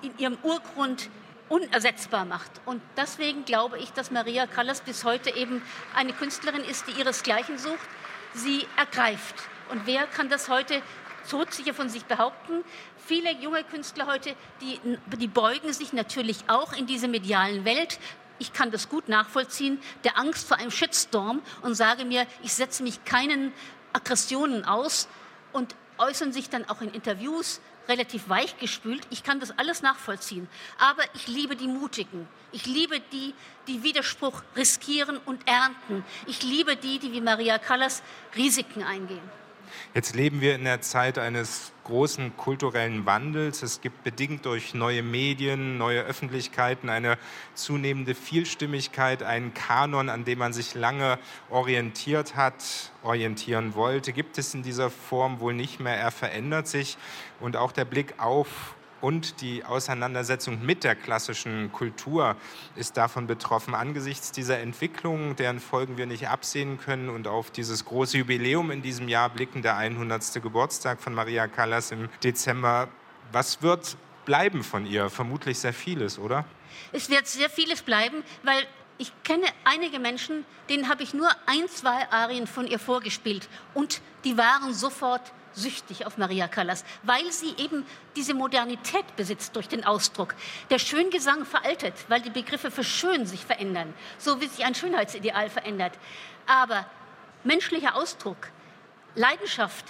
in 0.01 0.17
ihrem 0.17 0.37
Urgrund 0.43 1.09
unersetzbar 1.47 2.25
macht. 2.25 2.51
Und 2.65 2.81
deswegen 2.97 3.45
glaube 3.45 3.77
ich, 3.77 3.91
dass 3.93 4.11
Maria 4.11 4.47
Callas 4.47 4.81
bis 4.81 5.03
heute 5.03 5.29
eben 5.35 5.61
eine 5.95 6.13
Künstlerin 6.13 6.63
ist, 6.63 6.87
die 6.87 6.99
ihresgleichen 6.99 7.57
sucht. 7.57 7.87
Sie 8.33 8.65
ergreift. 8.75 9.35
Und 9.69 9.85
wer 9.85 10.07
kann 10.07 10.29
das 10.29 10.49
heute 10.49 10.81
todsicher 11.29 11.73
von 11.73 11.89
sich 11.89 12.05
behaupten? 12.05 12.63
Viele 12.97 13.31
junge 13.31 13.63
Künstler 13.63 14.07
heute, 14.07 14.35
die, 14.61 14.79
die 15.17 15.27
beugen 15.27 15.71
sich 15.71 15.93
natürlich 15.93 16.43
auch 16.47 16.73
in 16.73 16.87
diese 16.87 17.07
medialen 17.07 17.63
Welt, 17.63 17.99
ich 18.39 18.53
kann 18.53 18.71
das 18.71 18.89
gut 18.89 19.09
nachvollziehen, 19.09 19.79
der 20.03 20.17
Angst 20.17 20.47
vor 20.47 20.57
einem 20.57 20.71
Shitstorm 20.71 21.41
und 21.61 21.75
sage 21.75 22.05
mir, 22.05 22.25
ich 22.43 22.53
setze 22.53 22.83
mich 22.83 23.03
keinen 23.05 23.53
Aggressionen 23.93 24.65
aus 24.65 25.07
und 25.53 25.75
äußern 25.97 26.33
sich 26.33 26.49
dann 26.49 26.67
auch 26.69 26.81
in 26.81 26.91
Interviews 26.91 27.61
relativ 27.87 28.29
weichgespült. 28.29 29.05
Ich 29.09 29.23
kann 29.23 29.39
das 29.39 29.57
alles 29.57 29.81
nachvollziehen. 29.81 30.47
Aber 30.79 31.03
ich 31.13 31.27
liebe 31.27 31.55
die 31.55 31.67
Mutigen. 31.67 32.27
Ich 32.51 32.65
liebe 32.65 32.99
die, 33.11 33.33
die 33.67 33.83
Widerspruch 33.83 34.43
riskieren 34.55 35.17
und 35.25 35.47
ernten. 35.47 36.03
Ich 36.25 36.43
liebe 36.43 36.75
die, 36.75 36.99
die 36.99 37.13
wie 37.13 37.21
Maria 37.21 37.57
Callas 37.57 38.01
Risiken 38.35 38.83
eingehen. 38.83 39.21
Jetzt 39.93 40.15
leben 40.15 40.41
wir 40.41 40.55
in 40.55 40.63
der 40.63 40.81
Zeit 40.81 41.17
eines 41.17 41.71
großen 41.85 42.35
kulturellen 42.35 43.05
Wandels. 43.05 43.63
Es 43.63 43.79
gibt 43.79 44.03
bedingt 44.03 44.45
durch 44.45 44.73
neue 44.73 45.01
Medien, 45.01 45.77
neue 45.77 46.01
Öffentlichkeiten 46.01 46.89
eine 46.89 47.17
zunehmende 47.53 48.13
Vielstimmigkeit, 48.13 49.23
einen 49.23 49.53
Kanon, 49.53 50.09
an 50.09 50.25
dem 50.25 50.39
man 50.39 50.51
sich 50.51 50.75
lange 50.75 51.17
orientiert 51.49 52.35
hat, 52.35 52.91
orientieren 53.03 53.75
wollte, 53.75 54.11
gibt 54.11 54.37
es 54.37 54.53
in 54.53 54.63
dieser 54.63 54.89
Form 54.89 55.39
wohl 55.39 55.53
nicht 55.53 55.79
mehr. 55.79 55.95
Er 55.95 56.11
verändert 56.11 56.67
sich 56.67 56.97
und 57.39 57.55
auch 57.55 57.71
der 57.71 57.85
Blick 57.85 58.15
auf 58.17 58.74
und 59.01 59.41
die 59.41 59.63
Auseinandersetzung 59.63 60.65
mit 60.65 60.83
der 60.83 60.95
klassischen 60.95 61.71
Kultur 61.71 62.35
ist 62.75 62.97
davon 62.97 63.27
betroffen. 63.27 63.75
Angesichts 63.75 64.31
dieser 64.31 64.59
Entwicklung, 64.59 65.35
deren 65.35 65.59
Folgen 65.59 65.97
wir 65.97 66.05
nicht 66.05 66.29
absehen 66.29 66.79
können 66.79 67.09
und 67.09 67.27
auf 67.27 67.51
dieses 67.51 67.85
große 67.85 68.17
Jubiläum 68.17 68.71
in 68.71 68.81
diesem 68.81 69.07
Jahr 69.07 69.29
blicken, 69.29 69.61
der 69.61 69.77
100. 69.77 70.41
Geburtstag 70.41 71.01
von 71.01 71.13
Maria 71.13 71.47
Callas 71.47 71.91
im 71.91 72.09
Dezember, 72.23 72.87
was 73.31 73.61
wird 73.61 73.97
bleiben 74.25 74.63
von 74.63 74.85
ihr? 74.85 75.09
Vermutlich 75.09 75.59
sehr 75.59 75.73
vieles, 75.73 76.19
oder? 76.19 76.45
Es 76.91 77.09
wird 77.09 77.27
sehr 77.27 77.49
vieles 77.49 77.81
bleiben, 77.81 78.23
weil 78.43 78.65
ich 78.97 79.11
kenne 79.23 79.45
einige 79.65 79.99
Menschen, 79.99 80.45
denen 80.69 80.89
habe 80.89 81.03
ich 81.03 81.13
nur 81.13 81.29
ein, 81.45 81.67
zwei 81.67 82.09
Arien 82.11 82.47
von 82.47 82.65
ihr 82.65 82.79
vorgespielt 82.79 83.49
und 83.73 84.01
die 84.23 84.37
waren 84.37 84.73
sofort 84.73 85.33
süchtig 85.55 86.05
auf 86.05 86.17
Maria 86.17 86.47
Callas, 86.47 86.83
weil 87.03 87.31
sie 87.31 87.55
eben 87.57 87.85
diese 88.15 88.33
Modernität 88.33 89.15
besitzt 89.15 89.55
durch 89.55 89.67
den 89.67 89.85
Ausdruck. 89.85 90.35
Der 90.69 90.79
Schöngesang 90.79 91.45
veraltet, 91.45 91.93
weil 92.07 92.21
die 92.21 92.29
Begriffe 92.29 92.71
für 92.71 92.83
schön 92.83 93.25
sich 93.25 93.45
verändern, 93.45 93.93
so 94.17 94.41
wie 94.41 94.47
sich 94.47 94.65
ein 94.65 94.75
Schönheitsideal 94.75 95.49
verändert. 95.49 95.93
Aber 96.45 96.85
menschlicher 97.43 97.95
Ausdruck, 97.95 98.49
Leidenschaft, 99.15 99.85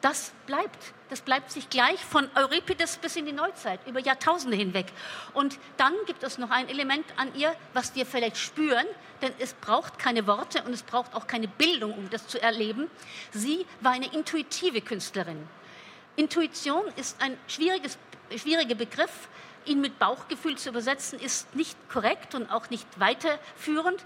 das 0.00 0.32
bleibt. 0.46 0.94
Das 1.08 1.20
bleibt 1.20 1.50
sich 1.50 1.68
gleich 1.68 1.98
von 2.04 2.28
Euripides 2.36 2.96
bis 2.98 3.16
in 3.16 3.26
die 3.26 3.32
Neuzeit, 3.32 3.80
über 3.86 4.00
Jahrtausende 4.00 4.56
hinweg. 4.56 4.86
Und 5.34 5.58
dann 5.76 5.92
gibt 6.06 6.22
es 6.22 6.38
noch 6.38 6.50
ein 6.50 6.68
Element 6.68 7.04
an 7.16 7.34
ihr, 7.34 7.54
was 7.72 7.94
wir 7.94 8.06
vielleicht 8.06 8.36
spüren, 8.36 8.86
denn 9.20 9.32
es 9.38 9.54
braucht 9.54 9.98
keine 9.98 10.26
Worte 10.26 10.62
und 10.62 10.72
es 10.72 10.82
braucht 10.82 11.14
auch 11.14 11.26
keine 11.26 11.48
Bildung, 11.48 11.92
um 11.92 12.08
das 12.10 12.28
zu 12.28 12.40
erleben. 12.40 12.88
Sie 13.32 13.66
war 13.80 13.92
eine 13.92 14.12
intuitive 14.12 14.80
Künstlerin. 14.80 15.48
Intuition 16.16 16.84
ist 16.96 17.20
ein 17.20 17.36
schwieriges, 17.48 17.98
schwieriger 18.36 18.74
Begriff. 18.74 19.28
Ihn 19.66 19.80
mit 19.80 19.98
Bauchgefühl 19.98 20.56
zu 20.56 20.70
übersetzen, 20.70 21.18
ist 21.18 21.54
nicht 21.54 21.76
korrekt 21.90 22.34
und 22.34 22.50
auch 22.50 22.70
nicht 22.70 22.86
weiterführend. 22.98 24.02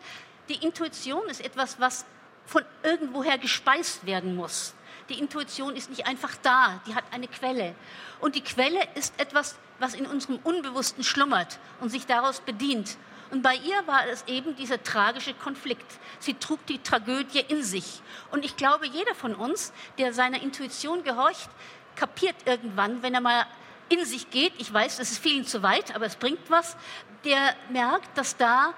Die 0.48 0.64
Intuition 0.64 1.28
ist 1.28 1.44
etwas, 1.44 1.78
was 1.78 2.04
von 2.46 2.64
irgendwoher 2.82 3.38
gespeist 3.38 4.04
werden 4.04 4.34
muss. 4.34 4.74
Die 5.08 5.18
Intuition 5.18 5.76
ist 5.76 5.90
nicht 5.90 6.06
einfach 6.06 6.34
da, 6.42 6.80
die 6.86 6.94
hat 6.94 7.04
eine 7.10 7.28
Quelle. 7.28 7.74
Und 8.20 8.34
die 8.34 8.40
Quelle 8.40 8.80
ist 8.94 9.12
etwas, 9.18 9.56
was 9.78 9.94
in 9.94 10.06
unserem 10.06 10.38
Unbewussten 10.42 11.04
schlummert 11.04 11.58
und 11.80 11.90
sich 11.90 12.06
daraus 12.06 12.40
bedient. 12.40 12.96
Und 13.30 13.42
bei 13.42 13.56
ihr 13.56 13.86
war 13.86 14.06
es 14.06 14.24
eben 14.26 14.54
dieser 14.56 14.82
tragische 14.82 15.34
Konflikt. 15.34 15.98
Sie 16.20 16.34
trug 16.34 16.64
die 16.66 16.78
Tragödie 16.78 17.44
in 17.48 17.62
sich. 17.62 18.00
Und 18.30 18.44
ich 18.44 18.56
glaube, 18.56 18.86
jeder 18.86 19.14
von 19.14 19.34
uns, 19.34 19.72
der 19.98 20.12
seiner 20.12 20.40
Intuition 20.42 21.02
gehorcht, 21.02 21.50
kapiert 21.96 22.36
irgendwann, 22.46 23.02
wenn 23.02 23.14
er 23.14 23.20
mal 23.20 23.46
in 23.88 24.04
sich 24.04 24.30
geht, 24.30 24.52
ich 24.58 24.72
weiß, 24.72 24.96
das 24.96 25.10
ist 25.10 25.18
vielen 25.18 25.46
zu 25.46 25.62
weit, 25.62 25.94
aber 25.94 26.06
es 26.06 26.16
bringt 26.16 26.48
was, 26.48 26.76
der 27.24 27.54
merkt, 27.70 28.16
dass 28.16 28.36
da 28.36 28.72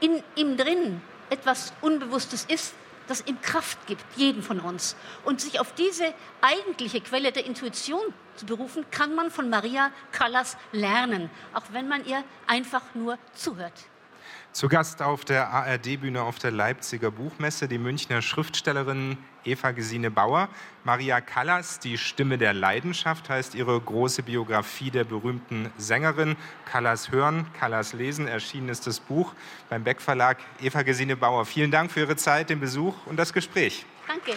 in 0.00 0.22
ihm 0.36 0.56
drin 0.56 1.00
etwas 1.30 1.72
Unbewusstes 1.80 2.44
ist, 2.44 2.74
das 3.06 3.26
ihm 3.26 3.40
Kraft 3.40 3.86
gibt, 3.86 4.04
jeden 4.16 4.42
von 4.42 4.60
uns. 4.60 4.96
Und 5.24 5.40
sich 5.40 5.60
auf 5.60 5.74
diese 5.74 6.12
eigentliche 6.40 7.00
Quelle 7.00 7.32
der 7.32 7.46
Intuition 7.46 8.02
zu 8.36 8.46
berufen, 8.46 8.84
kann 8.90 9.14
man 9.14 9.30
von 9.30 9.50
Maria 9.50 9.90
Callas 10.10 10.56
lernen, 10.72 11.30
auch 11.54 11.64
wenn 11.72 11.88
man 11.88 12.04
ihr 12.04 12.24
einfach 12.46 12.82
nur 12.94 13.18
zuhört. 13.34 13.74
Zu 14.52 14.68
Gast 14.68 15.00
auf 15.00 15.24
der 15.24 15.48
ARD-Bühne 15.48 16.22
auf 16.22 16.38
der 16.38 16.50
Leipziger 16.50 17.10
Buchmesse 17.10 17.68
die 17.68 17.78
Münchner 17.78 18.20
Schriftstellerin 18.20 19.16
Eva 19.46 19.70
Gesine 19.70 20.10
Bauer. 20.10 20.50
Maria 20.84 21.22
Callas, 21.22 21.78
die 21.78 21.96
Stimme 21.96 22.36
der 22.36 22.52
Leidenschaft, 22.52 23.30
heißt 23.30 23.54
ihre 23.54 23.80
große 23.80 24.22
Biografie 24.22 24.90
der 24.90 25.04
berühmten 25.04 25.72
Sängerin. 25.78 26.36
Callas 26.66 27.10
hören, 27.10 27.46
Callas 27.58 27.94
lesen, 27.94 28.28
erschienen 28.28 28.68
ist 28.68 28.86
das 28.86 29.00
Buch 29.00 29.32
beim 29.70 29.84
Beck 29.84 30.02
Verlag. 30.02 30.36
Eva 30.60 30.82
Gesine 30.82 31.16
Bauer, 31.16 31.46
vielen 31.46 31.70
Dank 31.70 31.90
für 31.90 32.00
Ihre 32.00 32.16
Zeit, 32.16 32.50
den 32.50 32.60
Besuch 32.60 32.94
und 33.06 33.16
das 33.16 33.32
Gespräch. 33.32 33.86
Danke. 34.06 34.32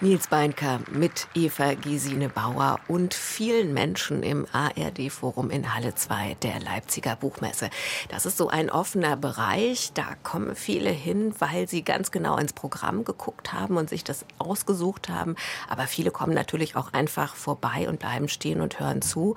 Nils 0.00 0.28
Beinker 0.28 0.78
mit 0.92 1.26
Eva 1.34 1.74
Gesine 1.74 2.28
Bauer 2.28 2.78
und 2.86 3.14
vielen 3.14 3.74
Menschen 3.74 4.22
im 4.22 4.46
ARD-Forum 4.52 5.50
in 5.50 5.74
Halle 5.74 5.92
2 5.92 6.36
der 6.40 6.60
Leipziger 6.60 7.16
Buchmesse. 7.16 7.68
Das 8.08 8.24
ist 8.24 8.36
so 8.36 8.48
ein 8.48 8.70
offener 8.70 9.16
Bereich. 9.16 9.90
Da 9.94 10.14
kommen 10.22 10.54
viele 10.54 10.90
hin, 10.90 11.34
weil 11.40 11.68
sie 11.68 11.82
ganz 11.82 12.12
genau 12.12 12.36
ins 12.36 12.52
Programm 12.52 13.02
geguckt 13.02 13.52
haben 13.52 13.76
und 13.76 13.90
sich 13.90 14.04
das 14.04 14.24
ausgesucht 14.38 15.08
haben. 15.08 15.34
Aber 15.68 15.88
viele 15.88 16.12
kommen 16.12 16.32
natürlich 16.32 16.76
auch 16.76 16.92
einfach 16.92 17.34
vorbei 17.34 17.88
und 17.88 17.98
bleiben 17.98 18.28
stehen 18.28 18.60
und 18.60 18.78
hören 18.78 19.02
zu 19.02 19.34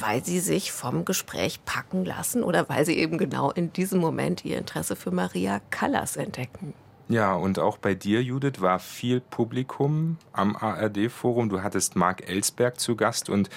weil 0.00 0.24
sie 0.24 0.38
sich 0.38 0.70
vom 0.70 1.04
Gespräch 1.04 1.64
packen 1.64 2.04
lassen 2.04 2.44
oder 2.44 2.68
weil 2.68 2.84
sie 2.84 2.96
eben 2.96 3.18
genau 3.18 3.50
in 3.50 3.72
diesem 3.72 3.98
Moment 3.98 4.44
ihr 4.44 4.58
Interesse 4.58 4.94
für 4.94 5.10
Maria 5.10 5.60
Callas 5.70 6.14
entdecken. 6.14 6.72
Ja, 7.08 7.34
und 7.34 7.58
auch 7.58 7.78
bei 7.78 7.94
dir, 7.94 8.22
Judith, 8.22 8.60
war 8.60 8.78
viel 8.78 9.20
Publikum 9.20 10.18
am 10.32 10.56
ARD-Forum. 10.56 11.48
Du 11.48 11.62
hattest 11.62 11.96
Marc 11.96 12.28
Ellsberg 12.28 12.78
zu 12.78 12.96
Gast 12.96 13.30
und 13.30 13.48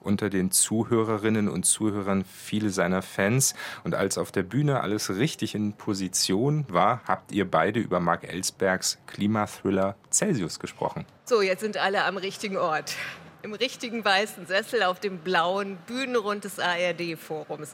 unter 0.00 0.30
den 0.30 0.50
Zuhörerinnen 0.50 1.48
und 1.48 1.64
Zuhörern 1.64 2.24
viele 2.24 2.70
seiner 2.70 3.02
Fans. 3.02 3.54
Und 3.84 3.94
als 3.94 4.18
auf 4.18 4.32
der 4.32 4.42
Bühne 4.42 4.80
alles 4.80 5.10
richtig 5.10 5.54
in 5.54 5.74
Position 5.74 6.64
war, 6.68 7.00
habt 7.06 7.30
ihr 7.30 7.48
beide 7.48 7.78
über 7.78 8.00
Marc 8.00 8.24
Ellsbergs 8.24 8.98
Klimathriller 9.06 9.94
Celsius 10.10 10.58
gesprochen. 10.58 11.04
So, 11.24 11.40
jetzt 11.40 11.60
sind 11.60 11.76
alle 11.76 12.04
am 12.04 12.16
richtigen 12.16 12.56
Ort 12.56 12.96
im 13.42 13.54
richtigen 13.54 14.04
weißen 14.04 14.46
Sessel 14.46 14.82
auf 14.82 15.00
dem 15.00 15.18
blauen 15.18 15.76
Bühnenrund 15.86 16.44
des 16.44 16.58
ARD-Forums. 16.58 17.72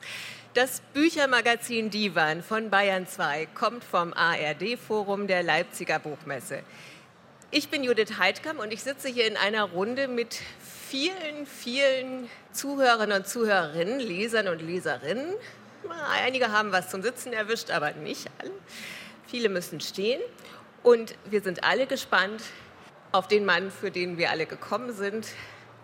Das 0.55 0.83
Büchermagazin 0.93 1.91
Divan 1.91 2.41
von 2.41 2.71
Bayern 2.71 3.09
2 3.09 3.47
kommt 3.57 3.83
vom 3.83 4.13
ARD-Forum 4.13 5.27
der 5.27 5.43
Leipziger 5.43 5.99
Buchmesse. 5.99 6.61
Ich 7.51 7.71
bin 7.71 7.83
Judith 7.83 8.21
Heidkamp 8.21 8.61
und 8.61 8.73
ich 8.73 8.85
sitze 8.85 9.09
hier 9.09 9.27
in 9.27 9.37
einer 9.37 9.65
Runde 9.65 10.07
mit 10.07 10.41
vielen, 10.89 11.45
vielen 11.45 12.31
Zuhörerinnen 12.53 13.17
und 13.17 13.27
Zuhörerinnen, 13.27 13.99
Lesern 13.99 14.47
und 14.47 14.63
Leserinnen. 14.63 15.35
Einige 16.23 16.53
haben 16.53 16.71
was 16.71 16.89
zum 16.89 17.03
Sitzen 17.03 17.33
erwischt, 17.33 17.73
aber 17.73 17.91
nicht 17.91 18.31
alle. 18.39 18.53
Viele 19.27 19.49
müssen 19.49 19.81
stehen. 19.81 20.21
Und 20.85 21.17
wir 21.25 21.41
sind 21.41 21.65
alle 21.65 21.89
gespannt 21.89 22.45
auf 23.11 23.27
den 23.27 23.45
Mann, 23.45 23.73
für 23.73 23.91
den 23.91 24.19
wir 24.19 24.31
alle 24.31 24.47
gekommen 24.47 24.93
sind, 24.93 25.27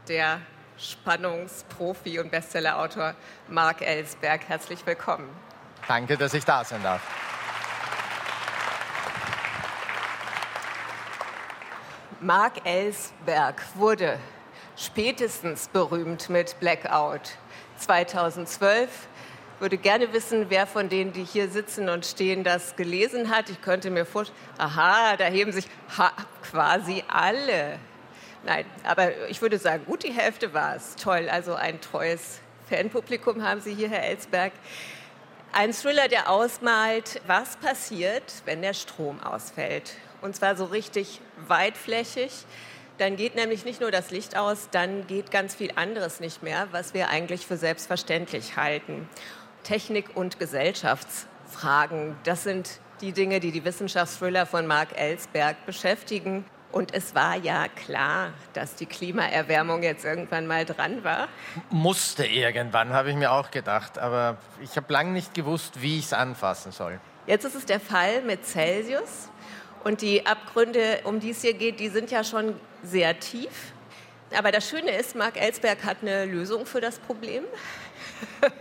der 0.07 0.41
Spannungsprofi 0.81 2.19
und 2.19 2.31
Bestsellerautor 2.31 3.15
Marc 3.49 3.83
Ellsberg. 3.83 4.49
Herzlich 4.49 4.87
willkommen. 4.87 5.29
Danke, 5.87 6.17
dass 6.17 6.33
ich 6.35 6.45
da 6.45 6.65
sein 6.65 6.83
darf. 6.83 7.03
Marc 12.21 12.67
Ellsberg 12.67 13.63
wurde 13.75 14.19
spätestens 14.77 15.69
berühmt 15.69 16.29
mit 16.31 16.59
Blackout 16.61 17.37
2012. 17.79 19.09
Ich 19.55 19.61
würde 19.61 19.77
gerne 19.77 20.13
wissen, 20.13 20.47
wer 20.49 20.67
von 20.67 20.89
denen, 20.89 21.13
die 21.13 21.25
hier 21.25 21.49
sitzen 21.49 21.89
und 21.91 22.07
stehen, 22.07 22.45
das 22.45 22.77
gelesen 22.77 23.31
hat. 23.31 23.51
Ich 23.51 23.61
könnte 23.61 23.91
mir 23.91 24.07
vorstellen, 24.07 24.39
aha, 24.59 25.17
da 25.19 25.27
heben 25.27 25.53
sich 25.53 25.69
ha, 25.99 26.13
quasi 26.43 27.05
alle 27.09 27.79
Nein, 28.45 28.65
aber 28.85 29.29
ich 29.29 29.43
würde 29.43 29.59
sagen, 29.59 29.85
gut 29.85 30.03
die 30.03 30.13
Hälfte 30.13 30.55
war 30.55 30.77
es. 30.77 30.97
Toll, 30.97 31.29
also 31.29 31.55
ein 31.55 31.81
treues 31.81 32.41
Fanpublikum 32.69 33.43
haben 33.43 33.61
Sie 33.61 33.75
hier, 33.75 33.91
Herr 33.91 34.05
Ellsberg. 34.05 34.53
Ein 35.53 35.73
Thriller, 35.73 36.09
der 36.09 36.31
ausmalt, 36.31 37.21
was 37.27 37.57
passiert, 37.57 38.23
wenn 38.45 38.63
der 38.63 38.73
Strom 38.73 39.21
ausfällt. 39.21 39.95
Und 40.23 40.37
zwar 40.37 40.57
so 40.57 40.67
richtig 40.67 41.21
weitflächig. 41.49 42.31
Dann 42.99 43.17
geht 43.17 43.35
nämlich 43.35 43.65
nicht 43.65 43.81
nur 43.81 43.91
das 43.91 44.11
Licht 44.11 44.37
aus, 44.37 44.69
dann 44.71 45.07
geht 45.07 45.31
ganz 45.31 45.55
viel 45.55 45.73
anderes 45.75 46.21
nicht 46.21 46.43
mehr, 46.43 46.69
was 46.71 46.95
wir 46.95 47.09
eigentlich 47.09 47.47
für 47.47 47.57
selbstverständlich 47.57 48.57
halten. 48.57 49.09
Technik- 49.65 50.15
und 50.15 50.39
Gesellschaftsfragen, 50.39 52.17
das 52.25 52.43
sind 52.45 52.81
die 53.01 53.13
Dinge, 53.13 53.41
die 53.41 53.53
die 53.53 53.65
Wissenschaftsthriller 53.65 54.47
von 54.47 54.67
Mark 54.67 54.97
Ellsberg 54.97 55.65
beschäftigen. 55.67 56.45
Und 56.73 56.95
es 56.95 57.15
war 57.15 57.37
ja 57.37 57.67
klar, 57.69 58.33
dass 58.53 58.77
die 58.77 58.87
Klimaerwärmung 58.87 59.83
jetzt 59.83 60.05
irgendwann 60.05 60.47
mal 60.47 60.65
dran 60.65 61.03
war. 61.03 61.29
Musste 61.71 62.25
irgendwann, 62.25 62.93
habe 62.93 63.11
ich 63.11 63.17
mir 63.17 63.33
auch 63.33 63.51
gedacht. 63.51 63.99
Aber 63.99 64.37
ich 64.63 64.77
habe 64.77 64.93
lange 64.93 65.11
nicht 65.11 65.35
gewusst, 65.35 65.83
wie 65.83 65.99
ich 65.99 66.07
es 66.07 66.13
anfassen 66.13 66.71
soll. 66.71 67.01
Jetzt 67.27 67.45
ist 67.45 67.57
es 67.57 67.67
der 67.67 67.81
Fall 67.81 68.23
mit 68.23 68.47
Celsius. 68.47 69.29
Und 69.83 70.03
die 70.03 70.27
Abgründe, 70.27 71.01
um 71.05 71.21
die 71.21 71.31
es 71.31 71.43
hier 71.43 71.55
geht, 71.55 71.81
die 71.81 71.89
sind 71.89 72.11
ja 72.11 72.23
schon 72.23 72.55
sehr 72.83 73.19
tief. 73.19 73.73
Aber 74.37 74.53
das 74.53 74.69
Schöne 74.69 74.93
ist, 74.93 75.17
Mark 75.17 75.41
Ellsberg 75.41 75.83
hat 75.85 75.99
eine 76.03 76.25
Lösung 76.27 76.67
für 76.67 76.81
das 76.81 76.99
Problem. 77.01 77.45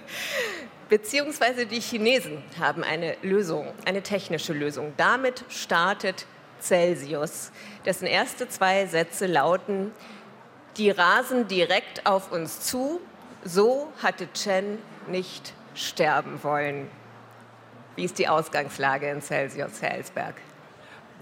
Beziehungsweise 0.89 1.67
die 1.67 1.79
Chinesen 1.79 2.41
haben 2.59 2.83
eine 2.83 3.15
Lösung, 3.21 3.71
eine 3.85 4.01
technische 4.01 4.53
Lösung. 4.53 4.93
Damit 4.97 5.43
startet 5.49 6.25
Celsius, 6.61 7.51
dessen 7.85 8.05
erste 8.05 8.47
zwei 8.49 8.85
Sätze 8.85 9.25
lauten, 9.25 9.91
die 10.77 10.91
rasen 10.91 11.47
direkt 11.47 12.05
auf 12.05 12.31
uns 12.31 12.61
zu, 12.61 13.01
so 13.43 13.91
hatte 14.01 14.31
Chen 14.33 14.79
nicht 15.07 15.53
sterben 15.75 16.43
wollen. 16.43 16.89
Wie 17.95 18.03
ist 18.03 18.17
die 18.17 18.27
Ausgangslage 18.27 19.09
in 19.09 19.21
Celsius, 19.21 19.81
Herr 19.81 19.95
Ellsberg? 19.95 20.35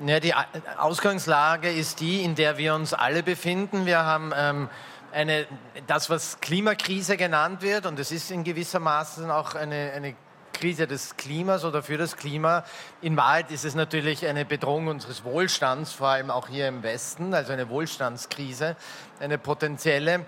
Ja, 0.05 0.19
die 0.19 0.33
Ausgangslage 0.77 1.71
ist 1.71 2.01
die, 2.01 2.23
in 2.23 2.35
der 2.35 2.57
wir 2.57 2.75
uns 2.75 2.93
alle 2.93 3.23
befinden. 3.23 3.87
Wir 3.87 4.05
haben 4.05 4.31
ähm, 4.35 4.69
eine, 5.11 5.47
das, 5.87 6.09
was 6.09 6.39
Klimakrise 6.39 7.17
genannt 7.17 7.63
wird, 7.63 7.87
und 7.87 7.99
es 7.99 8.11
ist 8.11 8.29
in 8.29 8.43
gewisser 8.43 8.79
Maße 8.79 9.33
auch 9.33 9.55
eine, 9.55 9.91
eine 9.95 10.15
Krise 10.57 10.87
des 10.87 11.15
Klimas 11.17 11.63
oder 11.63 11.83
für 11.83 11.97
das 11.97 12.17
Klima. 12.17 12.63
In 13.01 13.15
Wahrheit 13.15 13.51
ist 13.51 13.63
es 13.63 13.75
natürlich 13.75 14.25
eine 14.25 14.43
Bedrohung 14.43 14.87
unseres 14.87 15.23
Wohlstands, 15.23 15.93
vor 15.93 16.07
allem 16.07 16.31
auch 16.31 16.47
hier 16.47 16.67
im 16.67 16.81
Westen, 16.81 17.35
also 17.35 17.53
eine 17.53 17.69
Wohlstandskrise, 17.69 18.75
eine 19.19 19.37
potenzielle. 19.37 20.25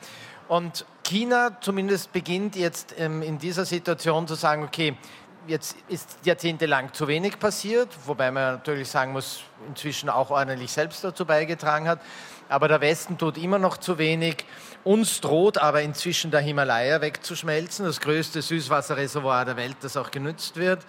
Und 0.47 0.85
China 1.03 1.57
zumindest 1.61 2.13
beginnt 2.13 2.55
jetzt 2.55 2.93
ähm, 2.99 3.23
in 3.23 3.39
dieser 3.39 3.65
Situation 3.65 4.27
zu 4.27 4.35
sagen, 4.35 4.63
okay, 4.63 4.95
jetzt 5.47 5.75
ist 5.87 6.19
jahrzehntelang 6.23 6.93
zu 6.93 7.07
wenig 7.07 7.39
passiert, 7.39 7.89
wobei 8.05 8.29
man 8.29 8.55
natürlich 8.55 8.89
sagen 8.89 9.11
muss, 9.11 9.41
inzwischen 9.67 10.09
auch 10.09 10.29
ordentlich 10.29 10.71
selbst 10.71 11.03
dazu 11.03 11.25
beigetragen 11.25 11.87
hat. 11.87 12.01
Aber 12.49 12.67
der 12.67 12.81
Westen 12.81 13.17
tut 13.17 13.37
immer 13.37 13.59
noch 13.59 13.77
zu 13.77 13.97
wenig. 13.99 14.43
Uns 14.83 15.21
droht 15.21 15.59
aber 15.59 15.81
inzwischen 15.83 16.31
der 16.31 16.39
Himalaya 16.41 16.99
wegzuschmelzen, 16.99 17.85
das 17.85 18.01
größte 18.01 18.41
Süßwasserreservoir 18.41 19.45
der 19.45 19.55
Welt, 19.55 19.77
das 19.81 19.95
auch 19.95 20.09
genützt 20.09 20.57
wird. 20.57 20.85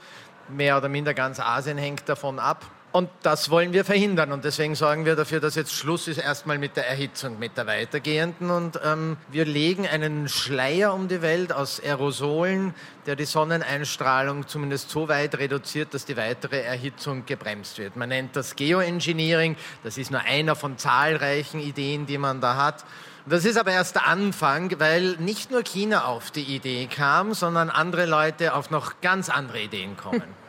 Mehr 0.49 0.79
oder 0.79 0.88
minder 0.88 1.14
ganz 1.14 1.38
Asien 1.38 1.77
hängt 1.77 2.09
davon 2.09 2.38
ab. 2.38 2.64
Und 2.92 3.09
das 3.22 3.50
wollen 3.50 3.72
wir 3.72 3.85
verhindern. 3.85 4.33
Und 4.33 4.44
deswegen 4.44 4.74
sorgen 4.74 5.05
wir 5.05 5.14
dafür, 5.14 5.38
dass 5.38 5.55
jetzt 5.55 5.72
Schluss 5.72 6.09
ist 6.09 6.18
erstmal 6.18 6.59
mit 6.59 6.76
der 6.76 6.88
Erhitzung, 6.88 7.38
mit 7.38 7.57
der 7.57 7.68
weitergehenden. 7.68 8.50
Und 8.50 8.81
ähm, 8.85 9.16
wir 9.31 9.44
legen 9.44 9.87
einen 9.87 10.29
Schleier 10.29 10.92
um 10.92 11.07
die 11.07 11.22
Welt 11.22 11.53
aus 11.53 11.81
Aerosolen, 11.81 12.74
der 13.07 13.14
die 13.14 13.26
Sonneneinstrahlung 13.26 14.48
zumindest 14.48 14.90
so 14.90 15.09
weit 15.09 15.38
reduziert, 15.38 15.94
dass 15.94 16.05
die 16.05 16.16
weitere 16.16 16.62
Erhitzung 16.62 17.26
gebremst 17.26 17.79
wird. 17.79 17.94
Man 17.94 18.09
nennt 18.09 18.35
das 18.35 18.57
Geoengineering. 18.57 19.57
Das 19.85 19.96
ist 19.96 20.11
nur 20.11 20.22
einer 20.22 20.57
von 20.57 20.76
zahlreichen 20.76 21.61
Ideen, 21.61 22.07
die 22.07 22.18
man 22.18 22.40
da 22.40 22.57
hat. 22.57 22.85
Das 23.24 23.44
ist 23.44 23.57
aber 23.57 23.70
erst 23.70 23.94
der 23.94 24.09
Anfang, 24.09 24.81
weil 24.81 25.16
nicht 25.18 25.53
nur 25.53 25.62
China 25.62 26.07
auf 26.07 26.33
die 26.33 26.42
Idee 26.42 26.88
kam, 26.88 27.35
sondern 27.35 27.70
andere 27.70 28.07
Leute 28.07 28.55
auf 28.55 28.70
noch 28.70 29.00
ganz 29.00 29.29
andere 29.29 29.61
Ideen 29.61 29.96
kommen. 29.96 30.24